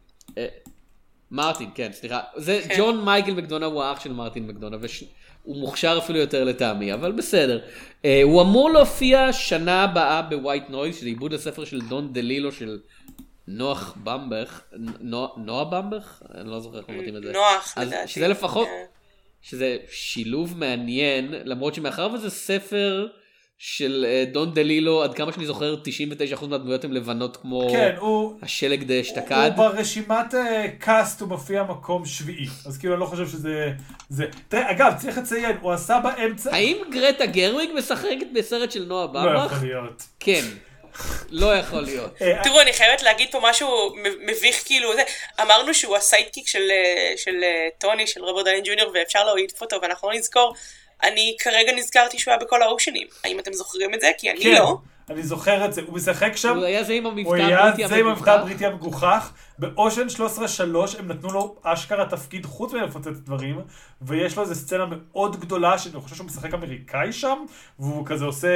מרטין, 1.31 1.69
כן, 1.75 1.91
סליחה. 1.93 2.21
זה 2.35 2.61
כן. 2.63 2.75
ג'ון 2.77 3.05
מייקל 3.05 3.33
מקדונה 3.33 3.65
הוא 3.65 3.83
האח 3.83 3.99
של 3.99 4.13
מרטין 4.13 4.47
מקדונה, 4.47 4.77
והוא 4.77 5.57
מוכשר 5.57 5.99
אפילו 6.03 6.19
יותר 6.19 6.43
לטעמי, 6.43 6.93
אבל 6.93 7.11
בסדר. 7.11 7.61
אה, 8.05 8.21
הוא 8.23 8.41
אמור 8.41 8.69
להופיע 8.69 9.33
שנה 9.33 9.83
הבאה 9.83 10.21
בווייט 10.21 10.69
נויז, 10.69 10.95
שזה 10.95 11.05
עיבוד 11.05 11.33
הספר 11.33 11.65
של 11.65 11.81
דון 11.81 12.13
דלילו 12.13 12.51
של 12.51 12.79
נוח 13.47 13.97
במבך, 14.03 14.61
נוע- 14.99 15.29
נועה 15.37 15.65
באומבך? 15.65 16.21
אני 16.35 16.49
לא 16.49 16.59
זוכר 16.59 16.77
איך 16.77 16.89
אומרים 16.89 17.17
את 17.17 17.23
זה. 17.23 17.31
נוח, 17.31 17.77
לדעתי. 17.77 18.07
שזה 18.11 18.27
לפחות, 18.27 18.67
כן. 18.67 18.85
שזה 19.41 19.77
שילוב 19.91 20.57
מעניין, 20.57 21.33
למרות 21.43 21.75
שמאחר 21.75 22.09
וזה 22.13 22.29
ספר 22.29 23.07
של 23.57 24.05
אה, 24.07 24.25
דון 24.33 24.53
דלילו, 24.53 25.03
עד 25.03 25.13
כמה 25.13 25.31
שאני 25.33 25.45
זוכר, 25.45 25.75
99% 26.41 26.45
מהדמויות 26.47 26.83
הן 26.83 26.91
לבנות 26.91 27.37
כמו 27.37 27.67
כן, 27.71 27.95
הוא... 27.99 28.39
השלג 28.41 28.83
דאשתקד. 28.83 29.51
הוא 29.57 29.67
ברשימת 29.69 30.35
אה, 30.35 30.65
cast 30.79 31.21
הוא 31.21 31.29
מופיע 31.29 31.63
מקום 31.63 32.05
שביעי, 32.05 32.47
אז 32.65 32.77
כאילו 32.77 32.93
אני 32.93 33.01
לא 33.01 33.05
חושב 33.05 33.27
שזה... 33.27 33.71
זה. 34.09 34.25
תראה, 34.47 34.71
אגב, 34.71 34.93
צריך 34.97 35.17
לציין, 35.17 35.57
הוא 35.61 35.71
עשה 35.71 35.99
באמצע... 36.03 36.53
האם 36.53 36.77
גרטה 36.91 37.25
גרוויג 37.25 37.69
משחקת 37.77 38.27
בסרט 38.35 38.71
של 38.71 38.85
נועה 38.85 39.05
לא 39.05 39.11
באומבך? 39.13 39.51
יכול 39.53 39.67
להיות. 39.67 40.03
כן. 40.19 40.41
לא 41.29 41.55
יכול 41.55 41.81
להיות. 41.81 42.21
אה, 42.21 42.39
תראו, 42.43 42.61
אני 42.61 42.73
חייבת 42.73 43.01
להגיד 43.01 43.31
פה 43.31 43.39
משהו 43.43 43.95
מ- 43.95 44.27
מביך 44.27 44.63
כאילו, 44.65 44.95
זה, 44.95 45.03
אמרנו 45.41 45.73
שהוא 45.73 45.97
ה 45.97 46.03
sidekick 46.03 46.47
של, 46.47 46.71
אה, 46.71 47.13
של 47.17 47.43
אה, 47.43 47.67
טוני, 47.77 48.07
של 48.07 48.23
רוברט 48.23 48.45
דאוני 48.45 48.63
ג'וניור, 48.65 48.91
ואפשר 48.93 49.23
להעיף 49.23 49.61
אותו, 49.61 49.77
ואנחנו 49.81 50.09
לא 50.09 50.15
נזכור. 50.15 50.55
אני 51.03 51.35
כרגע 51.39 51.71
נזכרתי 51.75 52.19
שהוא 52.19 52.31
היה 52.31 52.39
בכל 52.39 52.61
האושנים. 52.61 53.07
האם 53.23 53.39
אתם 53.39 53.53
זוכרים 53.53 53.93
את 53.93 54.01
זה? 54.01 54.11
כי 54.17 54.31
אני 54.31 54.43
כן, 54.43 54.53
לא. 54.53 54.77
אני 55.09 55.23
זוכר 55.23 55.65
את 55.65 55.73
זה, 55.73 55.81
הוא 55.87 55.95
משחק 55.95 56.35
שם, 56.35 56.57
הוא 56.57 56.65
היה 56.65 56.83
זה 56.83 56.93
עם 56.93 57.05
המבטא 57.05 57.27
הוא 57.27 57.35
היה 57.35 57.59
הבריטי 57.59 57.87
זה 57.87 57.95
עם 57.95 58.07
המבטא 58.07 58.29
המגוחך. 58.29 58.41
הבריטי 58.41 58.65
המגוחך, 58.65 59.31
באושן 59.59 60.07
13 60.09 60.19
הם 60.99 61.07
נתנו 61.07 61.31
לו 61.31 61.55
אשכרה 61.63 62.05
תפקיד 62.05 62.45
חוץ 62.45 62.73
מלפוצץ 62.73 63.07
דברים, 63.25 63.61
ויש 64.01 64.35
לו 64.35 64.43
איזה 64.43 64.55
סצנה 64.55 64.85
מאוד 64.85 65.39
גדולה, 65.39 65.77
שאני 65.77 66.01
חושב 66.01 66.15
שהוא 66.15 66.25
משחק 66.27 66.53
אמריקאי 66.53 67.13
שם, 67.13 67.45
והוא 67.79 68.05
כזה 68.05 68.25
עושה 68.25 68.47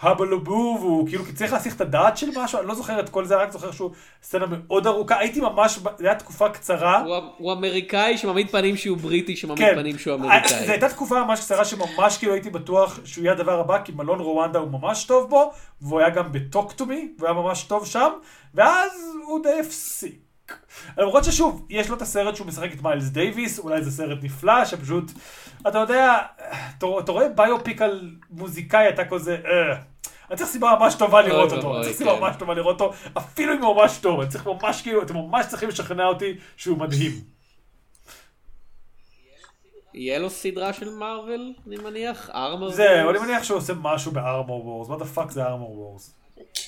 הבלובו, 0.00 0.78
והוא 0.80 1.08
כאילו 1.08 1.24
צריך 1.34 1.52
להסיח 1.52 1.76
את 1.76 1.80
הדעת 1.80 2.16
של 2.16 2.26
משהו, 2.36 2.58
אני 2.58 2.68
לא 2.68 2.74
זוכר 2.74 3.00
את 3.00 3.08
כל 3.08 3.24
זה, 3.24 3.36
רק 3.36 3.52
זוכר 3.52 3.70
שהוא 3.70 3.90
סצנה 4.22 4.44
מאוד 4.48 4.86
ארוכה, 4.86 5.18
הייתי 5.18 5.40
ממש, 5.40 5.78
זה 5.98 6.06
היה 6.06 6.14
תקופה 6.14 6.48
קצרה. 6.48 7.02
הוא- 7.02 7.16
הוא 7.38 7.52
אמריקאי 7.52 8.18
שמעמיד 8.18 8.50
פנים 8.50 8.76
שהוא 8.76 8.98
בריטי, 8.98 9.36
שמעמיד 9.36 9.64
כן, 9.64 9.74
פנים 9.74 9.98
שהוא 9.98 10.16
זו 10.18 10.24
אמריקאי. 10.24 10.70
הייתה 10.70 10.88
תקופה 10.88 11.24
ממש 11.24 11.40
קצרה 11.40 11.64
שממש 11.64 12.18
כאילו 12.18 12.32
הייתי 12.32 12.50
בטוח 12.50 13.00
שהוא 13.04 13.24
יהיה 13.24 13.32
הדבר 13.32 13.60
הבא, 13.60 13.78
כי 13.84 13.92
מלון 13.92 14.20
רואנדה 14.20 14.58
הוא 14.58 14.70
ממש 14.70 15.04
טוב 15.04 15.30
בו, 15.30 15.52
והוא 15.82 16.00
היה 16.00 16.10
גם 16.10 16.32
ב-Talk 16.32 16.72
to 16.78 16.82
me, 16.82 16.92
והוא 17.18 17.26
היה 17.28 17.32
ממש 17.32 17.62
טוב 17.62 17.86
שם, 17.86 18.10
ואז 18.54 18.90
הוא 19.26 19.42
די 19.42 19.60
הפסיק. 19.60 20.18
למרות 20.98 21.24
ששוב, 21.24 21.66
יש 21.70 21.88
לו 21.88 21.96
את 21.96 22.02
הסרט 22.02 22.36
שהוא 22.36 22.46
משחק 22.46 22.72
את 22.72 22.82
מיילס 22.82 23.04
דייוויס, 23.04 23.58
אולי 23.58 23.82
זה 23.82 23.90
סרט 23.90 24.18
נפלא, 24.22 24.64
שפשוט, 24.64 25.12
אתה 25.68 25.78
יודע, 25.78 26.16
אתה, 26.78 26.86
אתה 26.98 27.12
רואה 27.12 27.28
biopic 27.28 27.82
על 27.82 28.10
מוזיקאי, 28.30 28.88
אתה 28.88 29.04
כזה, 29.04 29.36
אה. 29.46 29.76
אני 30.30 30.36
צריך 30.36 30.50
סיבה 30.50 30.76
ממש 30.80 30.94
טובה 30.94 31.22
לראות 31.22 31.52
אותו, 31.52 31.76
אני 31.76 31.84
צריך 31.84 31.96
סיבה 31.96 32.14
כן. 32.14 32.20
ממש 32.20 32.36
טובה 32.38 32.54
לראות 32.54 32.80
אותו, 32.80 32.94
אפילו 33.18 33.54
אם 33.54 33.62
הוא 33.62 33.76
ממש 33.76 33.98
טוב, 33.98 34.20
אני 34.20 34.28
צריך 34.28 34.46
ממש 34.46 34.82
כאילו, 34.82 35.02
אתם 35.02 35.14
ממש 35.14 35.46
צריכים 35.46 35.68
לשכנע 35.68 36.06
אותי 36.06 36.34
שהוא 36.56 36.78
מדהים. 36.78 37.12
יהיה 39.94 40.18
לו 40.18 40.30
סדרה 40.30 40.72
של 40.72 40.90
מארוול, 40.90 41.52
אני 41.66 41.76
מניח? 41.76 42.30
ארמור? 42.34 42.70
זהו, 42.70 43.10
אני 43.10 43.18
מניח 43.18 43.44
שהוא 43.44 43.58
עושה 43.58 43.72
משהו 43.82 44.12
בארמור 44.12 44.66
וורס, 44.66 44.88
מה 44.88 44.96
the 44.96 45.04
fuck 45.04 45.30
זה 45.30 45.44
ארמור 45.44 45.78
וורס? 45.78 46.14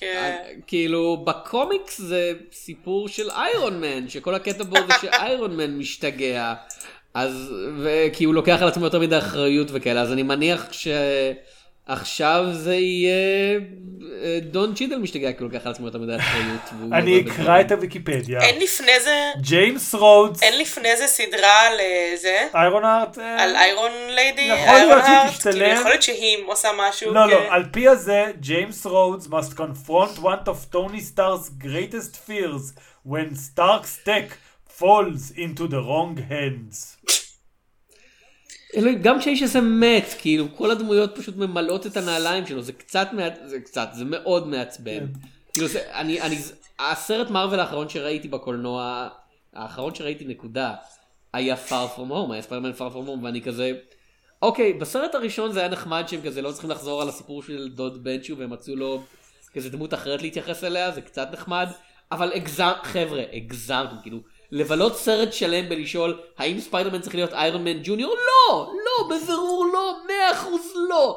כן. 0.01 0.37
כאילו, 0.67 1.25
בקומיקס 1.27 2.01
זה 2.01 2.33
סיפור 2.53 3.09
של 3.09 3.31
איירון 3.31 3.81
מן, 3.81 4.09
שכל 4.09 4.35
הקטע 4.35 4.65
בו 4.65 4.77
זה 4.77 4.93
שאיירון 5.01 5.57
מן 5.57 5.79
משתגע. 5.79 6.55
אז, 7.15 7.55
וכי 7.83 8.25
הוא 8.25 8.35
לוקח 8.35 8.59
על 8.63 8.69
עצמו 8.69 8.85
יותר 8.85 9.01
מדי 9.01 9.19
אחריות 9.19 9.69
וכאלה, 9.73 10.01
אז 10.01 10.13
אני 10.13 10.23
מניח 10.23 10.73
שעכשיו 11.91 12.45
זה 12.53 12.75
יהיה 12.75 13.59
אה, 14.23 14.39
דון 14.43 14.75
צ'ידל 14.75 14.97
משתגע, 14.97 15.33
כי 15.33 15.39
הוא 15.39 15.51
לוקח 15.53 15.67
על 15.67 15.73
עצמו 15.73 15.87
יותר 15.87 15.99
מדי 15.99 16.17
אחריות. 16.17 16.61
והוא 16.79 16.95
אני 16.99 17.21
אקרא. 17.21 17.61
את 17.61 17.73
הוויקיפדיה. 17.73 18.41
אין 18.41 18.63
לפני 18.63 19.01
זה, 19.05 19.31
ג'יימס 19.41 19.95
רודס, 19.95 20.43
אין 20.43 20.61
לפני 20.61 20.97
זה 20.97 21.07
סדרה 21.07 21.67
על 21.67 21.77
זה, 22.21 22.47
איירון 22.55 22.85
הארט, 22.85 23.19
אה, 23.19 23.43
על 23.43 23.57
איירון 23.57 23.91
ליידי, 24.09 24.43
יכול 24.43 24.75
להיות 24.75 25.05
שהיא 25.05 25.31
תשתלם. 25.31 25.53
כאילו 25.53 25.67
יכול 25.67 25.91
להיות 25.91 26.03
שהיא 26.03 26.37
עושה 26.47 26.69
משהו. 26.79 27.15
לא, 27.15 27.21
כן. 27.25 27.31
לא, 27.31 27.55
על 27.55 27.65
פי 27.73 27.89
הזה, 27.89 28.27
ג'יימס 28.41 28.87
רודס 28.87 29.27
must 29.27 29.55
confront 29.55 30.19
one 30.19 30.49
of 30.49 30.75
Tony 30.75 31.01
Stark's 31.15 31.65
greatest 31.65 32.17
fears 32.29 32.73
when 33.07 33.35
Stark's 33.35 33.99
tech 34.05 34.29
falls 34.79 35.33
into 35.37 35.67
the 35.69 35.81
wrong 35.89 36.17
hands. 36.31 36.97
אלוהים, 38.77 39.03
גם 39.03 39.19
כשיש 39.19 39.43
איזה 39.43 39.61
מת, 39.61 40.15
כאילו, 40.19 40.47
כל 40.57 40.71
הדמויות 40.71 41.19
פשוט 41.19 41.37
ממלאות 41.37 41.87
את 41.87 41.97
הנעליים 41.97 42.47
שלו, 42.47 42.63
זה 42.63 42.73
קצת. 42.73 43.09
זה 43.45 43.61
קצת, 43.61 43.89
זה 43.93 44.05
מאוד 44.05 44.49
מעצבן. 44.49 45.07
כאילו, 45.53 45.69
זה, 45.69 45.81
אני, 45.93 46.21
אני, 46.21 46.39
הסרט 46.79 47.31
מארוול 47.31 47.61
האחרון 47.61 47.89
שראיתי 47.89 48.29
בקולנוע, 48.29 49.09
האחרון 49.55 49.95
שראיתי 49.95 50.25
נקודה, 50.25 50.75
היה 51.33 51.57
far 51.69 51.97
from 51.97 52.11
home, 52.11 52.33
היה 52.33 52.43
ספיירמן 52.43 52.71
far 52.71 52.93
from 52.93 53.09
home, 53.09 53.25
ואני 53.25 53.43
כזה, 53.43 53.73
אוקיי, 54.43 54.73
בסרט 54.73 55.15
הראשון 55.15 55.53
זה 55.53 55.61
היה 55.61 55.69
נחמד 55.69 56.05
שהם 56.09 56.21
כזה 56.23 56.43
לא 56.43 56.53
צריכים 56.53 56.71
לחזור 56.71 57.03
על 57.03 57.09
הסיפור 57.09 57.43
של 57.43 57.69
דוד 57.69 58.05
בנצ'ו, 58.05 58.39
והם 58.39 58.51
מצאו 58.51 58.77
לו 58.77 59.03
כזה 59.55 59.71
דמות 59.71 59.95
אחרת 59.95 60.23
להתייחס 60.23 60.65
אליה, 60.65 60.91
זה 60.91 61.01
קצת 61.01 61.29
נחמד, 61.33 61.69
אבל 62.13 62.33
הגזם, 62.33 62.73
חבר'ה, 62.83 63.23
הגזמתם, 63.33 63.97
כאילו, 64.03 64.19
לבלות 64.53 64.97
סרט 64.97 65.33
שלם 65.33 65.69
בלשאול 65.69 66.19
האם 66.39 66.61
ספיידרמן 66.61 67.01
צריך 67.01 67.15
להיות 67.15 67.33
איירון 67.33 67.65
מן 67.65 67.79
ג'וניור? 67.83 68.15
לא! 68.15 68.73
לא! 68.75 69.17
בבירור 69.17 69.67
לא! 69.73 69.97
מאה 70.07 70.33
אחוז 70.33 70.73
לא! 70.89 71.17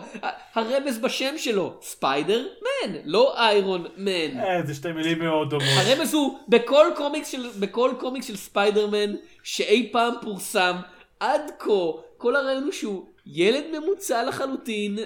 הרמז 0.54 0.98
בשם 0.98 1.38
שלו, 1.38 1.74
ספיידרמן, 1.82 2.96
לא 3.06 3.38
איירון 3.38 3.86
מן. 3.98 4.40
אה, 4.40 4.62
זה 4.66 4.76
שתי 4.76 4.92
מילים 4.92 5.20
מאוד 5.20 5.50
דומות. 5.50 5.68
הרמז 5.78 6.14
הוא 6.14 6.38
בכל 6.48 6.88
קומיקס 6.96 7.28
של, 7.28 7.48
בכל 7.60 7.92
קומיקס 8.00 8.28
של 8.28 8.36
ספיידרמן 8.36 9.16
שאי 9.44 9.90
פעם 9.92 10.14
פורסם 10.22 10.76
עד 11.24 11.52
כה, 11.60 11.92
כל 12.18 12.36
הרעיון 12.36 12.64
הוא 12.64 12.72
שהוא 12.72 13.06
ילד 13.26 13.64
ממוצע 13.74 14.24
לחלוטין 14.24 14.98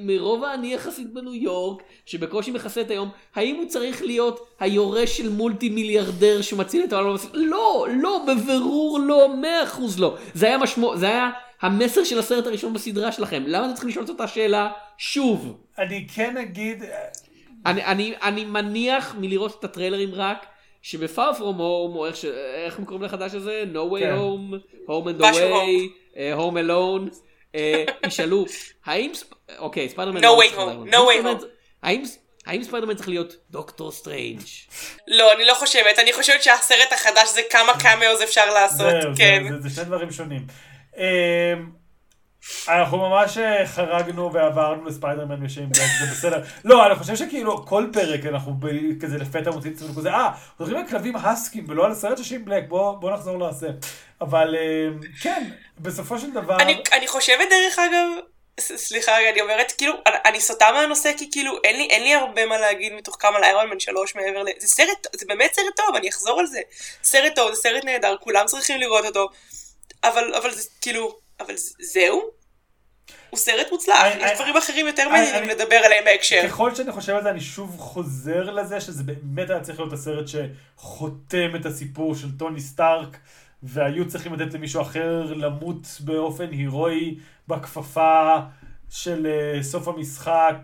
מרוב 0.00 0.44
העני 0.44 0.74
יחסית 0.74 1.12
בניו 1.12 1.34
יורק 1.34 1.82
שבקושי 2.06 2.50
מכסה 2.50 2.80
את 2.80 2.90
היום 2.90 3.08
האם 3.34 3.56
הוא 3.56 3.68
צריך 3.68 4.02
להיות 4.02 4.46
היורש 4.60 5.18
של 5.18 5.28
מולטי 5.28 5.68
מיליארדר 5.68 6.42
שמציל 6.42 6.84
את 6.84 6.92
העולם 6.92 7.16
לא 7.34 7.86
לא 8.02 8.24
בבירור 8.28 9.00
לא 9.00 9.36
מאה 9.36 9.62
אחוז 9.62 10.00
לא. 10.00 10.16
זה 10.34 10.46
היה 10.46 10.58
משמעות 10.58 10.98
זה 10.98 11.06
היה 11.06 11.30
המסר 11.60 12.04
של 12.04 12.18
הסרט 12.18 12.46
הראשון 12.46 12.72
בסדרה 12.72 13.12
שלכם. 13.12 13.42
למה 13.46 13.66
אתם 13.66 13.72
צריכים 13.72 13.90
לשאול 13.90 14.04
את 14.04 14.10
אותה 14.10 14.28
שאלה 14.28 14.70
שוב? 14.98 15.56
אני 15.78 16.06
כן 16.14 16.36
אגיד, 16.36 16.82
אה, 16.82 16.88
אני, 17.66 17.84
אני, 17.84 18.14
אני 18.22 18.44
מניח 18.44 19.14
מלראות 19.18 19.56
את 19.58 19.64
הטריילרים 19.64 20.14
רק 20.14 20.46
שבפאר 20.82 21.34
פרום 21.34 21.56
הום 21.56 21.96
או 21.96 22.06
איך, 22.06 22.16
ש... 22.16 22.24
איך 22.64 22.78
הם 22.78 22.84
קוראים 22.84 23.02
לחדש 23.04 23.34
הזה? 23.34 23.64
No 23.72 23.92
way 23.94 24.00
כן. 24.00 24.16
home, 24.16 24.54
home 24.88 25.06
and 25.06 25.28
משהו 25.30 25.42
away, 25.60 25.90
uh, 26.14 26.16
home 26.38 26.56
alone, 26.68 27.16
uh, 27.54 27.58
ישאלו 28.06 28.44
האם, 28.84 29.12
אוקיי 29.58 29.88
ספיידרמן, 29.88 30.20
לא 30.20 30.21
No 30.21 30.22
Way 30.22 30.38
Home, 30.42 30.90
No 30.92 30.96
Way 30.96 31.24
Home. 31.24 31.44
האם, 31.82 32.02
האם 32.46 32.64
ספיידרמן 32.64 32.94
צריך 32.94 33.08
להיות 33.08 33.34
דוקטור 33.50 33.92
סטרנג'? 33.92 34.38
לא, 35.08 35.32
אני 35.32 35.44
לא 35.44 35.54
חושבת, 35.54 35.98
אני 35.98 36.12
חושבת 36.12 36.42
שהסרט 36.42 36.92
החדש 36.92 37.28
זה 37.34 37.40
כמה 37.50 37.72
cameos 37.80 38.22
אפשר 38.22 38.54
לעשות, 38.54 38.94
כן. 39.16 39.44
זה- 39.48 39.60
זה- 39.60 39.68
זה 39.68 39.74
שני 39.74 39.84
דברים 39.84 40.10
שונים. 40.10 40.46
אנחנו 42.68 42.98
ממש 42.98 43.38
אה, 43.38 43.66
חרגנו 43.66 44.32
ועברנו 44.32 44.84
לספיידרמן 44.84 45.46
ושיין 45.46 45.68
בלק, 45.68 45.90
זה 46.00 46.06
בסדר. 46.12 46.42
לא, 46.64 46.86
אני 46.86 46.94
חושב 46.94 47.16
שכאילו 47.16 47.66
כל 47.66 47.86
פרק 47.92 48.26
אנחנו 48.26 48.56
כזה 49.00 49.18
לפתע 49.18 49.50
מוצאים 49.50 49.72
עצמנו 49.72 49.94
כזה, 49.94 50.10
אה, 50.10 50.30
הולכים 50.56 50.76
על 50.76 50.88
כלבים 50.88 51.16
האסקים 51.16 51.64
ולא 51.68 51.84
על 51.84 51.92
הסרט 51.92 52.18
של 52.18 52.24
שיין 52.24 52.44
בלק, 52.44 52.64
בוא 52.68 52.92
בוא 52.92 53.10
נחזור 53.10 53.38
לעשה. 53.38 53.66
אבל 54.20 54.56
אמ, 54.56 55.00
כן, 55.22 55.50
בסופו 55.78 56.18
של 56.18 56.30
דבר... 56.30 56.56
אני, 56.92 57.08
חושבת 57.08 57.48
דרך 57.50 57.78
אגב, 57.78 58.08
סליחה 58.60 59.16
רגע, 59.16 59.30
אני 59.30 59.40
אומרת, 59.40 59.72
כאילו, 59.78 59.92
אני, 60.06 60.16
אני 60.24 60.40
סוטה 60.40 60.72
מהנושא 60.72 61.12
כי 61.18 61.30
כאילו, 61.32 61.58
אין 61.64 61.76
לי, 61.76 61.86
אין 61.90 62.02
לי 62.02 62.14
הרבה 62.14 62.46
מה 62.46 62.58
להגיד 62.58 62.92
מתוך 62.92 63.16
כמה 63.20 63.38
לאיירון 63.38 63.70
מן 63.70 63.80
שלוש 63.80 64.14
מעבר 64.14 64.42
ל... 64.42 64.46
זה 64.58 64.68
סרט, 64.68 65.06
זה 65.16 65.26
באמת 65.28 65.54
סרט 65.54 65.76
טוב, 65.76 65.96
אני 65.96 66.08
אחזור 66.08 66.40
על 66.40 66.46
זה. 66.46 66.60
סרט 67.02 67.34
טוב, 67.34 67.54
זה 67.54 67.60
סרט 67.60 67.84
נהדר, 67.84 68.16
כולם 68.20 68.46
צריכים 68.46 68.80
לראות 68.80 69.04
אותו, 69.04 69.28
אבל, 70.04 70.34
אבל 70.34 70.50
זה 70.50 70.68
כאילו, 70.80 71.21
אבל 71.40 71.54
זהו? 71.92 72.22
הוא 73.30 73.38
סרט 73.38 73.66
מוצלח, 73.72 73.96
אני- 74.02 74.22
יש 74.22 74.30
אני- 74.30 74.34
דברים 74.34 74.56
אחרים 74.56 74.86
יותר 74.86 75.08
מעניינים 75.08 75.48
לדבר 75.48 75.76
עליהם 75.76 76.04
בהקשר. 76.04 76.40
ככל 76.48 76.74
שאני 76.74 76.92
חושב 76.92 77.14
על 77.14 77.22
זה, 77.22 77.30
אני 77.30 77.40
שוב 77.40 77.76
חוזר 77.78 78.50
לזה 78.50 78.80
שזה 78.80 79.02
באמת 79.04 79.50
היה 79.50 79.60
צריך 79.60 79.78
להיות 79.80 79.92
הסרט 79.92 80.24
שחותם 80.28 81.56
את 81.60 81.66
הסיפור 81.66 82.14
של 82.14 82.38
טוני 82.38 82.60
סטארק, 82.60 83.16
והיו 83.62 84.08
צריכים 84.08 84.34
לתת 84.34 84.54
למישהו 84.54 84.82
אחר 84.82 85.32
למות 85.36 85.86
באופן 86.00 86.50
הירואי 86.50 87.16
בכפפה 87.48 88.36
של 88.90 89.26
אה, 89.26 89.62
סוף 89.62 89.88
המשחק. 89.88 90.54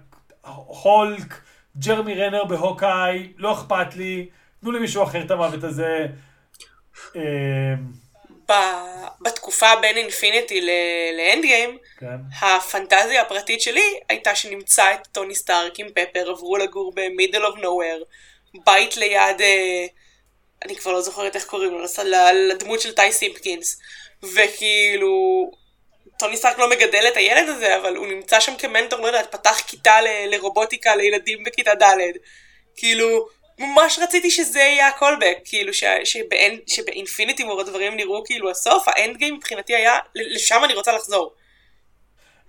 הולק, 0.82 1.40
ג'רמי 1.78 2.14
רנר 2.14 2.44
כהוקאיי, 2.44 3.32
לא 3.36 3.52
אכפת 3.52 3.96
לי, 3.96 4.28
תנו 4.60 4.70
למישהו 4.70 5.02
אחר 5.02 5.22
את 5.24 5.30
המוות 5.30 5.64
הזה. 5.64 6.06
אה, 7.16 7.74
ב- 8.50 9.06
בתקופה 9.20 9.76
בין 9.76 9.96
אינפיניטי 9.96 10.60
ל- 10.60 10.70
לאנדגיים, 11.16 11.78
כן. 12.00 12.06
הפנטזיה 12.40 13.22
הפרטית 13.22 13.60
שלי 13.60 14.00
הייתה 14.08 14.34
שנמצא 14.34 14.94
את 14.94 15.06
טוני 15.12 15.34
סטארק 15.34 15.78
עם 15.78 15.86
פפר, 15.94 16.30
עברו 16.30 16.56
לגור 16.56 16.92
ב 16.94 17.01
middle 17.01 17.44
of 17.44 17.56
nowhere, 17.58 18.02
בית 18.64 18.96
ליד, 18.96 19.40
אה, 19.40 19.86
אני 20.64 20.76
כבר 20.76 20.92
לא 20.92 21.00
זוכרת 21.00 21.36
איך 21.36 21.44
קוראים 21.44 21.70
לו, 21.72 21.84
לדמות 22.50 22.80
של 22.80 22.94
טי 22.94 23.12
סימפקינס, 23.12 23.78
וכאילו, 24.22 25.50
טוני 26.18 26.36
סטארק 26.36 26.58
לא 26.58 26.70
מגדל 26.70 27.04
את 27.08 27.16
הילד 27.16 27.48
הזה, 27.48 27.76
אבל 27.76 27.96
הוא 27.96 28.06
נמצא 28.06 28.40
שם 28.40 28.56
כמנטור, 28.56 29.00
לא 29.00 29.06
יודעת, 29.06 29.32
פתח 29.32 29.60
כיתה 29.66 30.00
ל- 30.00 30.34
לרובוטיקה 30.34 30.96
לילדים 30.96 31.44
בכיתה 31.44 31.74
ד', 31.74 31.96
כאילו, 32.76 33.28
ממש 33.58 33.98
רציתי 34.02 34.30
שזה 34.30 34.58
יהיה 34.60 34.88
הקולבק, 34.88 35.38
כאילו 35.44 35.74
ש- 35.74 35.84
שבאנ- 36.04 36.62
שבאינפיניטי 36.74 37.44
מור 37.44 37.60
הדברים 37.60 37.96
נראו 37.96 38.24
כאילו 38.24 38.50
הסוף, 38.50 38.88
האנד 38.88 39.16
גיים 39.16 39.34
מבחינתי 39.34 39.74
היה, 39.74 39.98
לשם 40.14 40.60
אני 40.64 40.74
רוצה 40.74 40.92
לחזור. 40.92 41.34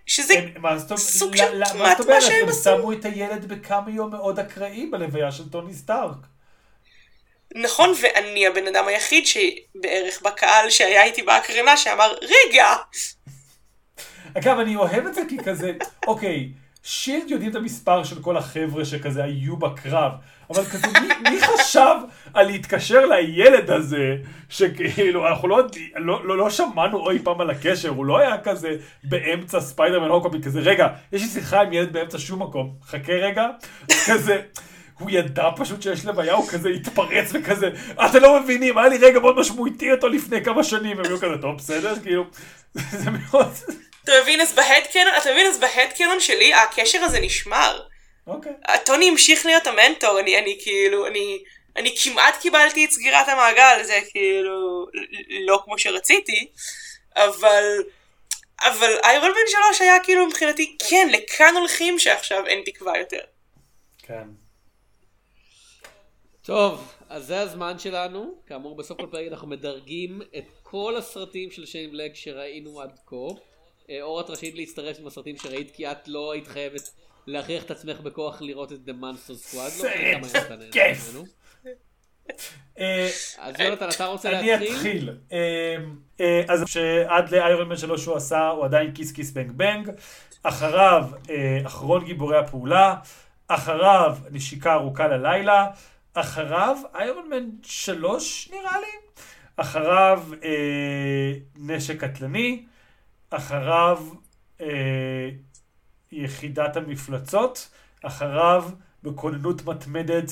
שזה 0.06 0.34
זאת 0.54 0.56
אומרת? 0.92 0.98
סוג 0.98 1.36
של 1.36 1.56
ל- 1.56 1.60
מה 1.60 1.66
כמעט 1.70 1.98
זאת 1.98 2.08
מה 2.08 2.14
אומרת? 2.16 2.30
שהם 2.30 2.44
הם 2.44 2.50
עשו. 2.50 2.64
שמו 2.78 2.94
את 2.94 3.06
הילד 3.06 3.46
בקמיו 3.46 4.08
מאוד 4.08 4.40
אקראי 4.40 4.86
בלוויה 4.86 5.32
של 5.32 5.50
טוני 5.50 5.74
סטארק. 5.74 6.16
נכון, 7.56 7.94
ואני 8.02 8.48
הבן 8.48 8.68
אדם 8.68 8.88
היחיד 8.88 9.24
שבערך 9.28 10.22
בקהל 10.22 10.70
שהיה 10.70 11.04
איתי 11.04 11.22
בהקרנה 11.24 11.78
שאמר, 11.78 12.14
רגע, 12.22 12.76
אגב, 14.38 14.60
אני 14.60 14.76
אוהב 14.76 15.06
את 15.08 15.14
זה 15.16 15.22
כי 15.30 15.38
כזה, 15.46 15.72
אוקיי, 16.08 16.50
שילד 16.84 17.32
יודעים 17.32 17.52
את 17.52 17.56
המספר 17.56 18.04
של 18.04 18.22
כל 18.22 18.38
החבר'ה 18.38 18.86
שכזה 18.86 19.24
היו 19.24 19.58
בקרב, 19.58 20.12
אבל 20.50 20.66
כזה, 20.66 20.88
מי, 21.02 21.30
מי 21.30 21.42
חשב 21.42 21.96
על 22.34 22.48
להתקשר 22.48 23.06
לילד 23.06 23.72
הזה, 23.72 24.16
שכאילו, 24.50 25.28
אנחנו 25.28 25.48
לא, 25.48 25.64
לא, 25.96 26.26
לא, 26.26 26.38
לא 26.38 26.50
שמענו 26.50 27.12
אי 27.12 27.20
פעם 27.20 27.42
על 27.42 27.50
הקשר, 27.50 27.90
הוא 27.90 28.06
לא 28.06 28.20
היה 28.20 28.38
כזה 28.38 28.76
באמצע 29.04 29.62
ספיידרמן 29.62 30.10
הוקאבי, 30.10 30.42
כזה, 30.42 30.60
רגע, 30.60 30.88
יש 31.12 31.22
לי 31.22 31.28
שיחה 31.28 31.62
עם 31.62 31.74
ילד 31.74 31.94
באמצע 31.94 32.18
שום 32.20 32.42
מקום, 32.42 32.74
חכה 32.86 33.14
רגע, 33.14 33.48
כזה. 34.06 34.42
הוא 35.00 35.10
ידע 35.12 35.50
פשוט 35.56 35.82
שיש 35.82 36.06
לוויה, 36.06 36.34
הוא 36.34 36.48
כזה 36.48 36.70
התפרץ 36.70 37.32
וכזה, 37.34 37.70
אתם 38.06 38.20
לא 38.22 38.40
מבינים, 38.40 38.78
היה 38.78 38.88
לי 38.88 38.98
רגע 38.98 39.20
מאוד 39.20 39.40
משמעותי 39.40 39.92
אותו 39.92 40.08
לפני 40.08 40.44
כמה 40.44 40.64
שנים, 40.64 40.98
והם 40.98 41.06
היו 41.06 41.18
כזה, 41.18 41.42
טוב, 41.42 41.58
בסדר, 41.58 41.94
כאילו, 42.04 42.26
זה 42.74 43.12
מאוד... 43.12 43.54
אתה 44.04 44.12
מבין, 44.24 44.42
אז 44.42 44.56
בהדקנון, 44.56 45.14
אתה 45.22 45.32
מבין, 45.32 45.48
אז 45.48 45.60
בהדקנון 45.60 46.20
שלי 46.20 46.54
הקשר 46.54 47.00
הזה 47.04 47.20
נשמר. 47.20 47.80
אוקיי. 48.30 48.54
טוני 48.86 49.10
המשיך 49.10 49.46
להיות 49.46 49.68
המנטור, 49.68 50.20
אני, 50.20 50.38
אני 50.38 50.58
כאילו, 50.62 51.08
אני, 51.08 51.44
אני 51.76 51.96
כמעט 52.04 52.42
קיבלתי 52.42 52.86
את 52.86 52.92
סגירת 52.92 53.28
המעגל, 53.28 53.84
זה 53.84 54.00
כאילו 54.12 54.88
לא 55.46 55.62
כמו 55.66 55.78
שרציתי, 55.78 56.52
אבל, 57.16 57.64
אבל 58.62 58.98
איירון 59.04 59.30
מן 59.30 59.68
3 59.70 59.82
היה 59.82 60.00
כאילו 60.04 60.26
מבחינתי, 60.26 60.78
כן, 60.90 61.08
לכאן 61.12 61.56
הולכים 61.58 62.00
שעכשיו 62.00 62.46
אין 62.46 62.64
תקווה 62.66 62.98
יותר. 62.98 63.22
כן. 63.98 64.28
טוב, 66.42 66.94
אז 67.10 67.26
זה 67.26 67.40
הזמן 67.40 67.80
שלנו. 67.80 68.42
כאמור, 68.48 68.76
בסוף 68.76 68.98
כל 68.98 69.08
פרק 69.12 69.28
אנחנו 69.32 69.48
מדרגים 69.48 70.22
את 70.38 70.44
כל 70.64 70.96
הסרטים 70.98 71.52
של 71.52 71.66
שיין 71.66 71.92
בלק 71.92 72.16
שראינו 72.16 72.82
עד 72.82 73.00
כה. 73.06 73.16
אה, 73.90 74.02
אור, 74.02 74.22
את 74.22 74.30
רשאית 74.30 74.56
להצטרף 74.56 75.00
עם 75.00 75.08
הסרטים 75.08 75.38
שראית, 75.38 75.72
כי 75.72 75.92
את 75.92 76.08
לא 76.08 76.32
היית 76.32 76.48
חייבת 76.48 76.90
להכריח 77.30 77.64
את 77.64 77.72
עצמך 77.72 78.00
בכוח 78.00 78.42
לראות 78.42 78.72
את 78.72 78.80
The 78.88 78.92
Monster 78.92 79.54
Squad. 79.54 79.84
לא 79.84 79.90
נהנה 79.90 80.72
כיף. 80.72 81.16
אה, 82.80 83.10
אז 83.38 83.60
יונתן, 83.60 83.90
אתה 83.90 84.06
רוצה 84.06 84.40
אני 84.40 84.48
להתחיל? 84.48 84.76
אתחיל. 84.76 85.18
אה, 85.32 85.76
אה, 86.20 86.42
אז 86.48 86.64
שעד 86.66 87.32
לאיירון 87.32 87.70
מן 87.70 87.78
3 87.78 88.04
שהוא 88.04 88.16
עשה, 88.16 88.48
הוא 88.48 88.66
עדיין 88.66 88.94
כיס 88.94 89.12
כיס 89.12 89.32
בנג 89.32 89.52
בנג. 89.52 89.90
אחריו, 90.44 91.06
אחרון 91.66 92.06
גיבורי 92.06 92.38
הפעולה. 92.38 92.96
אחריו, 93.48 94.18
נשיקה 94.32 94.74
ארוכה 94.74 95.08
ללילה. 95.08 95.68
אחריו, 96.14 96.78
איירון 96.96 97.30
מן 97.30 97.50
3 97.64 98.50
נראה 98.52 98.80
לי. 98.80 99.22
אחריו, 99.56 100.24
נשק 101.56 102.04
קטלני. 102.04 102.66
אחריו, 103.30 104.00
יחידת 106.12 106.76
המפלצות. 106.76 107.70
אחריו, 108.04 108.70
בכוננות 109.04 109.66
מתמדת, 109.66 110.32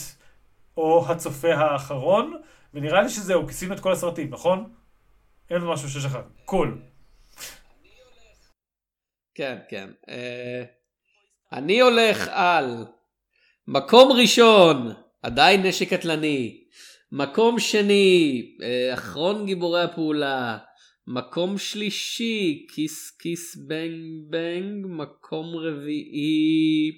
או 0.77 1.05
הצופה 1.09 1.53
האחרון. 1.53 2.41
ונראה 2.73 3.01
לי 3.01 3.09
שזהו, 3.09 3.47
כיסינו 3.47 3.73
את 3.73 3.79
כל 3.79 3.91
הסרטים, 3.91 4.29
נכון? 4.29 4.73
אין 5.49 5.61
משהו 5.61 5.89
ששכחנו. 5.89 6.21
Cool. 6.45 6.81
כן, 9.35 9.57
כן. 9.69 9.89
אה, 10.09 10.63
אני 11.51 11.79
הולך 11.79 12.27
על 12.31 12.85
מקום 13.67 14.11
ראשון, 14.11 14.93
עדיין 15.23 15.65
נשק 15.65 15.93
קטלני. 15.93 16.63
מקום 17.11 17.59
שני, 17.59 18.41
אה, 18.63 18.93
אחרון 18.93 19.45
גיבורי 19.45 19.83
הפעולה. 19.83 20.57
מקום 21.09 21.57
שלישי, 21.57 22.65
Kiss 22.69 23.11
Kiss 23.11 23.55
Bang 23.55 24.29
Bang. 24.29 24.85
מקום 24.89 25.55
רביעי, 25.55 26.91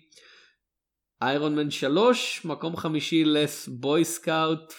Iron 1.21 1.55
Man 1.55 1.71
3. 1.71 2.45
מקום 2.45 2.77
חמישי, 2.77 3.25
Last 3.25 3.67
Boy 3.67 4.05
Scout. 4.05 4.73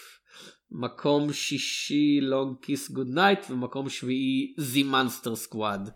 מקום 0.71 1.33
שישי 1.33 2.21
Long 2.21 2.57
Kiss 2.63 2.91
Goodnight 2.91 3.51
ומקום 3.51 3.89
שביעי 3.89 4.55
זי 4.59 4.83
Monster 4.83 5.37
Squad. 5.37 5.91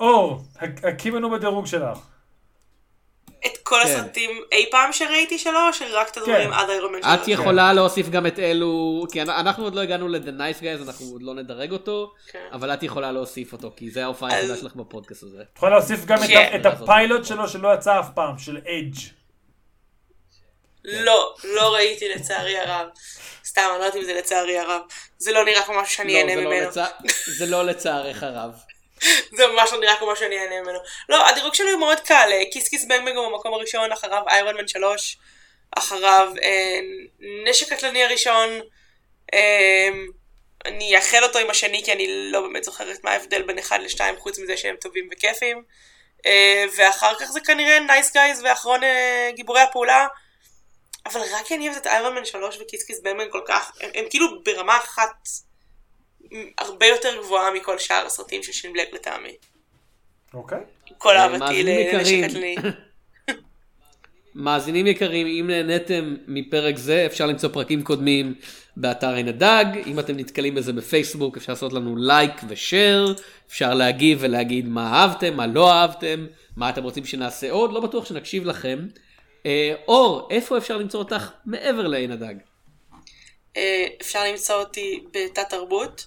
אור, 0.00 0.42
הכי 0.94 1.10
לנו 1.10 1.30
בדירוג 1.30 1.66
שלך. 1.66 2.11
את 3.46 3.58
כל 3.62 3.76
כן. 3.84 3.88
הסרטים 3.90 4.30
אי 4.52 4.66
פעם 4.70 4.92
שראיתי 4.92 5.38
שלו, 5.38 5.58
או 5.68 5.72
שרק 5.72 6.08
את 6.10 6.16
הדברים 6.16 6.48
כן. 6.50 6.52
עד 6.58 6.70
Iron 6.70 6.92
Man 6.92 6.98
את 6.98 7.04
שלוש? 7.24 7.28
יכולה 7.28 7.72
להוסיף 7.72 8.08
גם 8.08 8.26
את 8.26 8.38
אלו, 8.38 9.04
כי 9.12 9.22
אנ- 9.22 9.30
אנחנו 9.30 9.64
עוד 9.64 9.74
לא 9.74 9.80
הגענו 9.80 10.08
ל-The 10.08 10.18
Nice 10.38 10.60
Guys, 10.62 10.86
אנחנו 10.88 11.06
עוד 11.06 11.22
לא 11.22 11.34
נדרג 11.34 11.72
אותו, 11.72 12.12
כן. 12.32 12.46
אבל 12.52 12.74
את 12.74 12.82
יכולה 12.82 13.12
להוסיף 13.12 13.52
אותו, 13.52 13.72
כי 13.76 13.90
זה 13.90 14.04
ההופעה 14.04 14.28
אז- 14.30 14.34
היחידה 14.36 14.56
שלך 14.56 14.74
בפודקאסט 14.74 15.22
הזה. 15.22 15.42
את 15.42 15.56
יכולה 15.56 15.72
להוסיף 15.78 16.04
גם 16.04 16.24
את 16.24 16.28
כן. 16.28 16.36
ה- 16.52 16.56
את 16.56 16.66
הפיילוט 16.66 17.24
שלו 17.24 17.48
שלא 17.48 17.74
יצא 17.74 18.00
אף 18.00 18.06
פעם, 18.14 18.38
של 18.38 18.56
אדג'. 18.56 18.98
לא, 20.84 21.34
לא 21.44 21.74
ראיתי 21.74 22.08
לצערי 22.08 22.58
הרב. 22.58 22.86
סתם, 23.44 23.62
אני 23.70 23.78
לא 23.78 23.84
יודעת 23.84 23.96
אם 23.96 24.04
זה 24.04 24.14
לצערי 24.14 24.58
הרב. 24.58 24.80
זה 25.18 25.32
לא 25.32 25.44
נראה 25.44 25.62
כמו 25.62 25.74
משהו 25.82 25.94
שאני 25.94 26.12
לא, 26.12 26.18
אהנה 26.18 26.34
זה 26.34 26.40
לא 26.40 26.50
ממנו. 26.50 26.70
זה 27.38 27.46
לא 27.46 27.64
לצערך 27.66 28.22
הרב. 28.22 28.50
זה 29.36 29.46
ממש 29.46 29.72
לא 29.72 29.80
נראה 29.80 29.96
כמו 29.96 30.16
שאני 30.16 30.38
אהנה 30.38 30.60
ממנו. 30.60 30.78
לא, 31.08 31.28
הדירוג 31.28 31.54
שלי 31.54 31.70
הוא 31.70 31.80
מאוד 31.80 32.00
קל. 32.00 32.30
כיס 32.50 32.68
כיס 32.68 32.84
בנג 32.84 33.04
בנג 33.04 33.16
הוא 33.16 33.28
במקום 33.28 33.54
הראשון, 33.54 33.92
אחריו 33.92 34.22
איירון 34.28 34.56
מן 34.56 34.68
3, 34.68 35.18
אחריו 35.78 36.32
אה, 36.42 36.78
נשק 37.46 37.72
קטלני 37.72 38.04
הראשון. 38.04 38.48
אה, 39.34 39.88
אני 40.64 40.96
אאחל 40.96 41.22
אותו 41.22 41.38
עם 41.38 41.50
השני 41.50 41.82
כי 41.84 41.92
אני 41.92 42.06
לא 42.08 42.40
באמת 42.40 42.64
זוכרת 42.64 43.04
מה 43.04 43.10
ההבדל 43.10 43.42
בין 43.42 43.58
אחד 43.58 43.80
לשתיים 43.80 44.16
חוץ 44.16 44.38
מזה 44.38 44.56
שהם 44.56 44.76
טובים 44.76 45.08
וכיפים. 45.12 45.62
אה, 46.26 46.64
ואחר 46.76 47.14
כך 47.20 47.26
זה 47.26 47.40
כנראה 47.40 47.80
Nice 47.80 48.12
Guys 48.12 48.42
ואחרון 48.44 48.84
אה, 48.84 49.30
גיבורי 49.34 49.60
הפעולה. 49.60 50.06
אבל 51.06 51.20
רק 51.32 51.46
כי 51.46 51.54
אני 51.54 51.68
אוהבת 51.68 51.82
את 51.82 51.86
Iron 51.86 52.14
Man 52.14 52.24
3 52.24 52.58
ו 52.60 52.65
Kiss 52.65 52.84
Kiss 52.84 53.00
Bang 53.00 53.16
Bang 53.16 53.32
כל 53.32 53.40
כך, 53.46 53.72
הם, 53.80 53.90
הם 53.94 54.04
כאילו 54.10 54.42
ברמה 54.42 54.76
אחת 54.76 55.28
הרבה 56.58 56.86
יותר 56.86 57.08
גבוהה 57.22 57.54
מכל 57.54 57.78
שאר 57.78 58.06
הסרטים 58.06 58.42
של 58.42 58.52
שין 58.52 58.72
בלק 58.72 58.94
לטעמי. 58.94 59.36
אוקיי? 60.34 60.60
כל 60.98 61.16
אה, 61.16 61.22
אהבתי 61.22 61.62
לנשק. 61.62 62.28
קטלני. 62.28 62.56
מאזינים 64.34 64.86
יקרים, 64.86 65.26
אם 65.26 65.46
נהניתם 65.50 66.16
מפרק 66.26 66.76
זה, 66.76 67.06
אפשר 67.06 67.26
למצוא 67.26 67.48
פרקים 67.48 67.82
קודמים 67.82 68.34
באתר 68.76 69.14
עין 69.14 69.28
הדג. 69.28 69.64
אם 69.86 69.98
אתם 69.98 70.16
נתקלים 70.16 70.54
בזה 70.54 70.72
בפייסבוק, 70.72 71.36
אפשר 71.36 71.52
לעשות 71.52 71.72
לנו 71.72 71.96
לייק 71.96 72.32
ו 72.48 72.57
share. 72.57 73.12
אפשר 73.48 73.74
להגיב 73.74 74.18
ולהגיד 74.20 74.68
מה 74.68 74.92
אהבתם, 74.92 75.36
מה 75.36 75.46
לא 75.46 75.72
אהבתם, 75.72 76.26
מה 76.56 76.70
אתם 76.70 76.82
רוצים 76.82 77.04
שנעשה 77.04 77.50
עוד. 77.50 77.72
לא 77.72 77.80
בטוח 77.80 78.04
שנקשיב 78.06 78.44
לכם. 78.44 78.78
אה, 79.46 79.74
אור, 79.88 80.28
איפה 80.30 80.58
אפשר 80.58 80.76
למצוא 80.76 81.00
אותך 81.00 81.30
מעבר 81.46 81.86
לעין 81.86 82.10
הדג? 82.10 82.34
אה, 83.56 83.86
אפשר 84.00 84.24
למצוא 84.24 84.54
אותי 84.54 85.04
בתת 85.12 85.48
תרבות, 85.48 86.06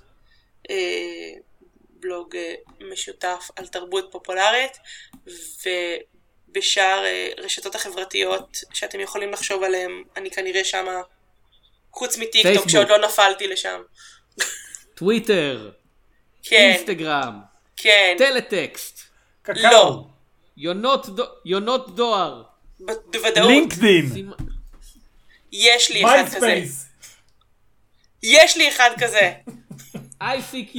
בלוג 1.89 2.35
אה, 2.35 2.53
משותף 2.91 3.49
על 3.55 3.67
תרבות 3.67 4.09
פופולרית, 4.11 4.77
ובשאר 6.49 7.03
אה, 7.05 7.29
רשתות 7.37 7.75
החברתיות 7.75 8.57
שאתם 8.73 8.99
יכולים 8.99 9.31
לחשוב 9.31 9.63
עליהם, 9.63 10.03
אני 10.17 10.31
כנראה 10.31 10.63
שמה, 10.63 11.01
חוץ 11.91 12.17
מטיקטוק. 12.17 12.69
שעוד 12.69 12.89
לא 12.89 12.97
נפלתי 13.07 13.47
לשם. 13.47 13.81
טוויטר, 14.95 15.71
כן, 16.43 16.71
אינסטגרם, 16.73 17.39
כן, 17.77 18.15
טלטקסט, 18.17 18.99
קקאו. 19.41 19.61
לא. 19.71 20.03
יונות 20.57 21.09
דו- 21.15 21.23
יונות 21.45 21.95
דואר. 21.95 22.43
בוודאות, 22.79 23.47
לינקדין. 23.47 24.05
סימ- 24.13 24.43
יש 25.51 25.91
לי 25.91 26.03
אחד 26.05 26.23
כזה. 26.35 26.59
יש 28.23 28.57
לי 28.57 28.69
אחד 28.69 28.89
כזה. 29.03 29.31
ICQ, 30.23 30.77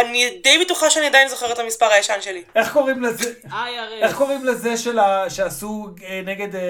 אני 0.00 0.38
די 0.42 0.58
בטוחה 0.64 0.90
שאני 0.90 1.06
עדיין 1.06 1.28
זוכרת 1.28 1.50
את 1.52 1.58
המספר 1.58 1.86
הישן 1.86 2.18
שלי. 2.20 2.42
איך 2.54 2.72
קוראים 2.72 3.02
לזה? 3.02 3.32
IRS. 3.48 4.04
איך 4.04 4.16
קוראים 4.16 4.44
לזה 4.46 4.76
של 4.76 4.98
ה- 4.98 5.30
שעשו 5.30 5.86
אה, 6.04 6.20
נגד 6.24 6.54
אה, 6.56 6.60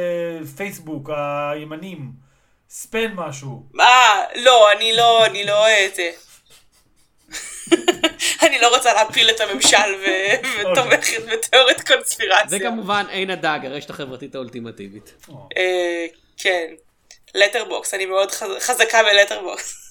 פייסבוק, 0.57 1.11
הימנים? 1.53 1.99
ספן 2.71 3.13
משהו. 3.15 3.63
אה, 3.81 4.23
לא, 4.35 4.73
אני 4.73 4.97
לא, 4.97 5.27
אני 5.27 5.45
לא 5.45 5.67
אה, 5.67 5.87
זה. 5.95 6.11
אני 8.47 8.59
לא 8.61 8.75
רוצה 8.77 8.93
להפיל 8.95 9.31
את 9.31 9.41
הממשל 9.41 9.95
ו- 10.03 10.49
ותומכת 10.73 11.23
בתיאוריית 11.33 11.89
קונספירציה. 11.89 12.59
וכמובן 12.61 13.07
עין 13.11 13.31
הדג, 13.31 13.59
הרשת 13.65 13.91
החברתית 13.91 14.35
האולטימטיבית. 14.35 15.13
אה, 15.57 16.07
כן. 16.37 16.67
Letterboxd, 17.35 17.95
אני 17.95 18.07
מאוד 18.07 18.31
חז- 18.31 18.59
חזקה 18.61 19.03
ב 19.03 19.09
Letterboxd. 19.09 19.82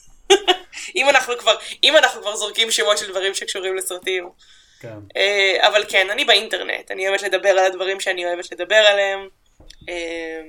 אם 0.95 1.09
אנחנו 1.09 1.37
כבר, 1.37 1.55
אם 1.83 1.97
אנחנו 1.97 2.21
כבר 2.21 2.35
זורקים 2.35 2.71
שמות 2.71 2.97
של 2.97 3.09
דברים 3.09 3.33
שקשורים 3.33 3.75
לסרטים. 3.75 4.29
כן. 4.79 4.97
אה, 5.17 5.67
אבל 5.67 5.83
כן, 5.89 6.07
אני 6.09 6.25
באינטרנט, 6.25 6.91
אני 6.91 7.07
אוהבת 7.07 7.21
לדבר 7.21 7.49
על 7.49 7.65
הדברים 7.65 7.99
שאני 7.99 8.25
אוהבת 8.25 8.51
לדבר 8.51 8.75
עליהם. 8.75 9.27
אה, 9.89 10.41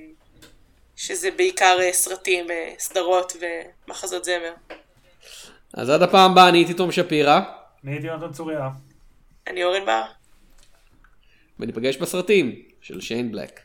שזה 0.96 1.30
בעיקר 1.30 1.78
אה, 1.80 1.92
סרטים, 1.92 2.46
סדרות 2.78 3.36
ומחזות 3.40 4.24
זמר. 4.24 4.52
אז 5.74 5.90
עד 5.90 6.02
הפעם 6.02 6.30
הבאה 6.30 6.48
אני 6.48 6.58
הייתי 6.58 6.74
תום 6.74 6.92
שפירא, 6.92 7.40
אני 7.84 7.92
הייתי 7.92 8.06
יונתן 8.06 8.32
צוריה. 8.32 8.68
אני 9.46 9.64
אורן 9.64 9.86
בר. 9.86 10.02
וניפגש 11.58 11.96
בסרטים 11.96 12.62
של 12.80 13.00
שיין 13.00 13.32
בלק. 13.32 13.60